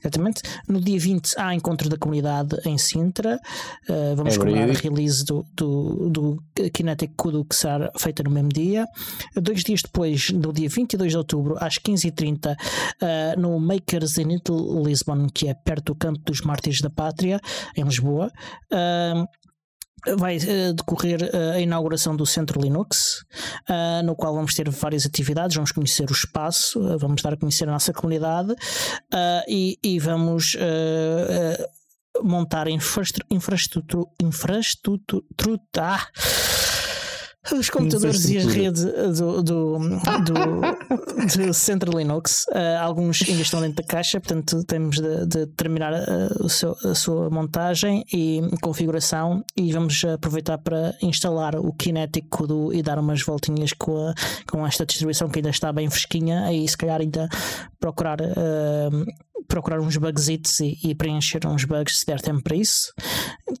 Exatamente. 0.00 0.42
No 0.68 0.80
dia 0.80 0.98
20 0.98 1.34
há 1.36 1.54
encontro 1.54 1.88
da 1.88 1.96
comunidade 1.96 2.56
em 2.64 2.78
Sintra. 2.78 3.40
Uh, 3.88 4.14
vamos 4.14 4.36
é 4.36 4.38
comemorar 4.38 4.70
a 4.70 4.72
release 4.72 5.24
do, 5.24 5.44
do, 5.54 6.08
do 6.08 6.42
Kinetic 6.72 7.14
Kudu 7.16 7.44
que 7.44 7.56
será 7.56 7.90
feita 7.98 8.22
no 8.22 8.30
mesmo 8.30 8.50
dia. 8.50 8.86
Dois 9.34 9.64
dias 9.64 9.82
depois, 9.82 10.30
no 10.30 10.52
dia 10.52 10.68
22 10.68 11.10
de 11.10 11.18
outubro, 11.18 11.56
às 11.58 11.78
15h30, 11.78 12.52
uh, 12.52 12.56
eh, 13.00 13.34
no 13.36 13.58
Makers 13.58 14.18
in 14.18 14.28
Little 14.28 14.82
Lisbon, 14.84 15.26
que 15.32 15.48
é 15.48 15.54
perto 15.54 15.86
do 15.86 15.94
Campo 15.96 16.20
dos 16.24 16.42
Mártires 16.42 16.80
da 16.80 16.90
Pátria, 16.90 17.40
em 17.76 17.82
Lisboa. 17.82 18.30
Uh, 18.72 19.26
vai 20.18 20.36
uh, 20.36 20.72
decorrer 20.74 21.22
uh, 21.22 21.52
a 21.54 21.60
inauguração 21.60 22.14
do 22.14 22.24
Centro 22.24 22.60
Linux, 22.60 23.24
uh, 23.68 24.04
no 24.04 24.14
qual 24.14 24.34
vamos 24.34 24.54
ter 24.54 24.68
várias 24.70 25.06
atividades, 25.06 25.56
vamos 25.56 25.72
conhecer 25.72 26.08
o 26.08 26.12
espaço, 26.12 26.80
vamos 26.98 27.22
dar 27.22 27.34
a 27.34 27.36
conhecer 27.36 27.68
a 27.68 27.72
nossa 27.72 27.92
comunidade 27.92 28.54
e, 29.48 29.78
e, 29.82 29.98
vamos 29.98 30.56
montar 32.22 32.68
infraestrutura. 32.68 33.26
infraestrutura, 33.30 34.08
infraestrutura 34.22 35.24
ah, 35.78 36.06
os 37.52 37.70
computadores 37.70 38.28
e 38.28 38.38
as 38.38 38.46
redes 38.46 38.84
do, 38.84 39.42
do, 39.42 39.78
do, 39.78 41.46
do 41.46 41.54
Central 41.54 41.98
Linux, 41.98 42.46
uh, 42.48 42.80
alguns 42.80 43.22
ainda 43.28 43.42
estão 43.42 43.60
dentro 43.60 43.76
da 43.76 43.82
caixa, 43.82 44.20
portanto 44.20 44.64
temos 44.64 44.96
de, 44.96 45.26
de 45.26 45.46
terminar 45.48 45.92
uh, 45.92 46.48
seu, 46.48 46.76
a 46.84 46.94
sua 46.94 47.30
montagem 47.30 48.04
e 48.12 48.40
configuração 48.60 49.44
e 49.56 49.72
vamos 49.72 50.04
aproveitar 50.04 50.58
para 50.58 50.94
instalar 51.02 51.56
o 51.56 51.72
Kinetic 51.72 52.26
do, 52.46 52.72
e 52.72 52.82
dar 52.82 52.98
umas 52.98 53.22
voltinhas 53.22 53.72
com, 53.72 54.08
a, 54.08 54.14
com 54.50 54.66
esta 54.66 54.84
distribuição 54.84 55.28
que 55.28 55.38
ainda 55.38 55.50
está 55.50 55.72
bem 55.72 55.88
fresquinha 55.88 56.52
e 56.52 56.66
se 56.66 56.76
calhar 56.76 57.00
ainda 57.00 57.28
procurar 57.78 58.20
uh, 58.20 59.06
procurar 59.46 59.80
uns 59.80 59.96
bugsitos 59.96 60.60
e, 60.60 60.78
e, 60.82 60.94
preencher 60.94 61.46
uns 61.46 61.64
bugs 61.64 62.00
se 62.00 62.06
der 62.06 62.20
tempo 62.20 62.42
para 62.42 62.56
isso. 62.56 62.92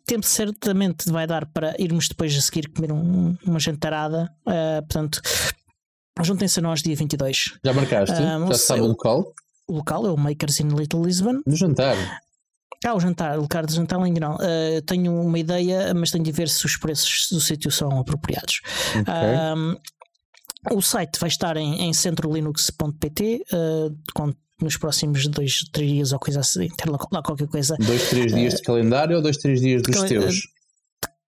Tempo 0.04 0.26
certamente 0.26 1.10
vai 1.10 1.26
dar 1.26 1.46
para 1.46 1.74
irmos 1.78 2.08
depois 2.08 2.36
a 2.36 2.40
seguir 2.40 2.68
comer 2.68 2.92
um, 2.92 3.36
uma 3.44 3.58
jantarada. 3.58 4.30
Uh, 4.46 4.82
portanto, 4.82 5.20
juntem-se 6.22 6.58
a 6.58 6.62
nós 6.62 6.82
dia 6.82 6.94
22. 6.96 7.58
Já 7.64 7.72
marcaste? 7.72 8.14
Uh, 8.14 8.48
Já 8.48 8.54
sabe 8.54 8.80
o 8.82 8.86
local? 8.86 9.32
O 9.68 9.74
local 9.74 10.06
é 10.06 10.10
o 10.10 10.16
Makers 10.16 10.60
in 10.60 10.68
Little 10.68 11.02
Lisbon. 11.04 11.40
No 11.46 11.56
jantar. 11.56 11.96
Ah, 12.84 12.94
o 12.94 13.00
jantar, 13.00 13.38
o 13.38 13.42
lugar 13.42 13.66
de 13.66 13.74
jantar 13.74 14.00
ainda 14.00 14.20
não. 14.20 14.34
Uh, 14.36 14.82
tenho 14.86 15.12
uma 15.20 15.38
ideia, 15.38 15.92
mas 15.94 16.10
tenho 16.10 16.22
de 16.22 16.30
ver 16.30 16.48
se 16.48 16.64
os 16.66 16.76
preços 16.76 17.28
do 17.32 17.40
sítio 17.40 17.70
são 17.70 17.98
apropriados. 17.98 18.60
Okay. 19.00 20.76
o 20.76 20.80
site 20.82 21.18
vai 21.18 21.28
estar 21.28 21.56
em, 21.56 21.82
em 21.82 21.92
centrolinux.pt, 21.92 23.44
uh, 23.52 23.96
com 24.14 24.32
nos 24.60 24.76
próximos 24.76 25.26
dois, 25.28 25.64
três 25.72 25.90
dias 25.90 26.12
ou 26.12 26.18
coisa 26.18 26.40
assim, 26.40 26.68
ter 26.76 26.88
lá, 26.88 26.98
lá 27.12 27.22
qualquer 27.22 27.48
coisa. 27.48 27.76
Dois, 27.78 28.08
três 28.08 28.32
dias 28.32 28.54
de 28.54 28.62
calendário 28.62 29.16
ou 29.16 29.22
dois, 29.22 29.36
três 29.36 29.60
dias 29.60 29.82
dos 29.82 29.94
cal 29.94 30.06
teus? 30.06 30.40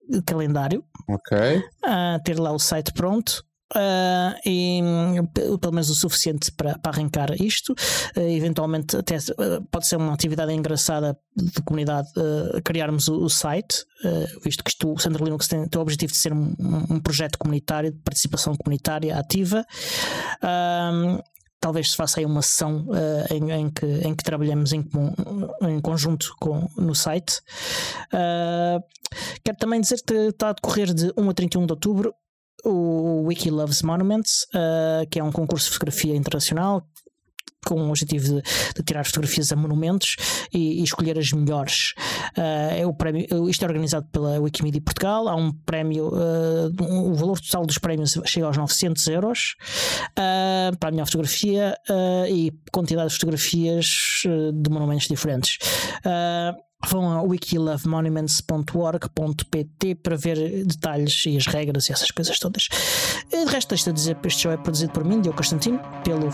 De 0.08 0.22
calendário. 0.22 0.82
Ok. 1.08 1.38
Uh, 1.58 2.22
ter 2.24 2.38
lá 2.38 2.52
o 2.52 2.58
site 2.58 2.92
pronto. 2.92 3.44
Uh, 3.76 4.32
e 4.46 4.80
pelo 5.60 5.74
menos 5.74 5.90
o 5.90 5.94
suficiente 5.94 6.50
para, 6.52 6.78
para 6.78 6.90
arrancar 6.90 7.38
isto. 7.38 7.74
Uh, 8.16 8.20
eventualmente, 8.20 8.96
até 8.96 9.16
uh, 9.16 9.62
pode 9.70 9.86
ser 9.86 9.96
uma 9.96 10.14
atividade 10.14 10.52
engraçada 10.54 11.18
de 11.36 11.60
comunidade 11.62 12.08
criarmos 12.64 13.08
o, 13.08 13.24
o 13.24 13.28
site, 13.28 13.84
visto 14.42 14.64
que 14.64 14.70
isto, 14.70 14.92
o 14.92 14.98
Centro 14.98 15.22
Linux 15.22 15.46
tem, 15.46 15.68
tem 15.68 15.78
o 15.78 15.82
objetivo 15.82 16.12
de 16.12 16.18
ser 16.18 16.32
um, 16.32 16.54
um 16.90 16.98
projeto 16.98 17.38
comunitário, 17.38 17.92
de 17.92 17.98
participação 17.98 18.56
comunitária 18.56 19.16
ativa 19.16 19.64
talvez 21.60 21.90
se 21.90 21.96
faça 21.96 22.20
aí 22.20 22.26
uma 22.26 22.42
sessão 22.42 22.86
uh, 22.88 23.34
em, 23.34 23.50
em, 23.52 23.70
que, 23.70 23.86
em 23.86 24.14
que 24.14 24.22
trabalhemos 24.22 24.72
em, 24.72 24.84
em 25.62 25.80
conjunto 25.80 26.34
com, 26.40 26.68
no 26.76 26.94
site. 26.94 27.40
Uh, 28.12 28.82
quero 29.44 29.58
também 29.58 29.80
dizer 29.80 30.02
que 30.06 30.14
está 30.14 30.50
a 30.50 30.52
decorrer 30.52 30.92
de 30.92 31.12
1 31.16 31.30
a 31.30 31.34
31 31.34 31.66
de 31.66 31.72
outubro 31.72 32.14
o 32.64 33.22
Wiki 33.26 33.50
Loves 33.50 33.82
Monuments, 33.82 34.44
uh, 34.54 35.08
que 35.10 35.18
é 35.18 35.24
um 35.24 35.30
concurso 35.30 35.66
de 35.66 35.72
fotografia 35.74 36.16
internacional 36.16 36.84
com 37.66 37.80
o 37.80 37.88
objetivo 37.88 38.24
de, 38.24 38.42
de 38.76 38.82
tirar 38.82 39.04
fotografias 39.04 39.52
a 39.52 39.56
monumentos 39.56 40.16
e, 40.52 40.80
e 40.80 40.82
escolher 40.82 41.18
as 41.18 41.32
melhores. 41.32 41.94
Uh, 42.36 42.78
é 42.78 42.86
o 42.86 42.94
prémio, 42.94 43.48
isto 43.48 43.64
é 43.64 43.68
organizado 43.68 44.06
pela 44.12 44.40
Wikimedia 44.40 44.80
Portugal. 44.80 45.28
Há 45.28 45.34
um 45.34 45.52
prémio, 45.52 46.08
uh, 46.08 46.82
um, 46.82 47.10
o 47.10 47.14
valor 47.14 47.40
total 47.40 47.66
dos 47.66 47.78
prémios 47.78 48.18
chega 48.24 48.46
aos 48.46 48.56
900 48.56 49.06
euros 49.08 49.56
uh, 50.12 50.76
para 50.78 50.88
a 50.88 50.92
melhor 50.92 51.06
fotografia 51.06 51.76
e 52.28 52.52
quantidade 52.70 53.08
de 53.08 53.14
fotografias 53.14 54.22
de 54.52 54.70
monumentos 54.70 55.08
diferentes 55.08 55.58
vão 56.86 57.10
a 57.10 57.22
wikilovemonuments.org.pt 57.22 59.94
para 59.96 60.16
ver 60.16 60.64
detalhes 60.64 61.26
e 61.26 61.36
as 61.36 61.46
regras 61.46 61.88
e 61.88 61.92
essas 61.92 62.10
coisas 62.10 62.38
todas. 62.38 62.68
De 63.30 63.44
resto, 63.46 63.70
deixa 63.70 63.92
de 63.92 63.98
dizer 63.98 64.14
que 64.16 64.28
este 64.28 64.42
show 64.42 64.52
é 64.52 64.56
produzido 64.56 64.92
por 64.92 65.04
mim, 65.04 65.20
Diogo 65.20 65.38
Constantino, 65.38 65.80
pelo 66.04 66.28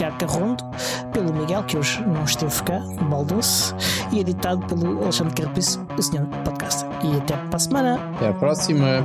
Tiago 0.00 0.16
Carrondo, 0.16 0.64
pelo 1.12 1.30
Miguel, 1.30 1.62
que 1.64 1.76
hoje 1.76 2.02
não 2.06 2.24
esteve 2.24 2.62
cá, 2.62 2.80
Baldoce, 3.02 3.74
e 4.10 4.20
editado 4.20 4.64
pelo 4.64 5.02
Alexandre 5.02 5.34
Carapis, 5.34 5.78
o 5.98 6.02
senhor 6.02 6.26
podcast. 6.42 6.86
E 7.04 7.18
até 7.18 7.36
para 7.36 7.56
a 7.56 7.58
semana. 7.58 8.10
Até 8.16 8.28
a 8.28 8.32
próxima. 8.32 9.04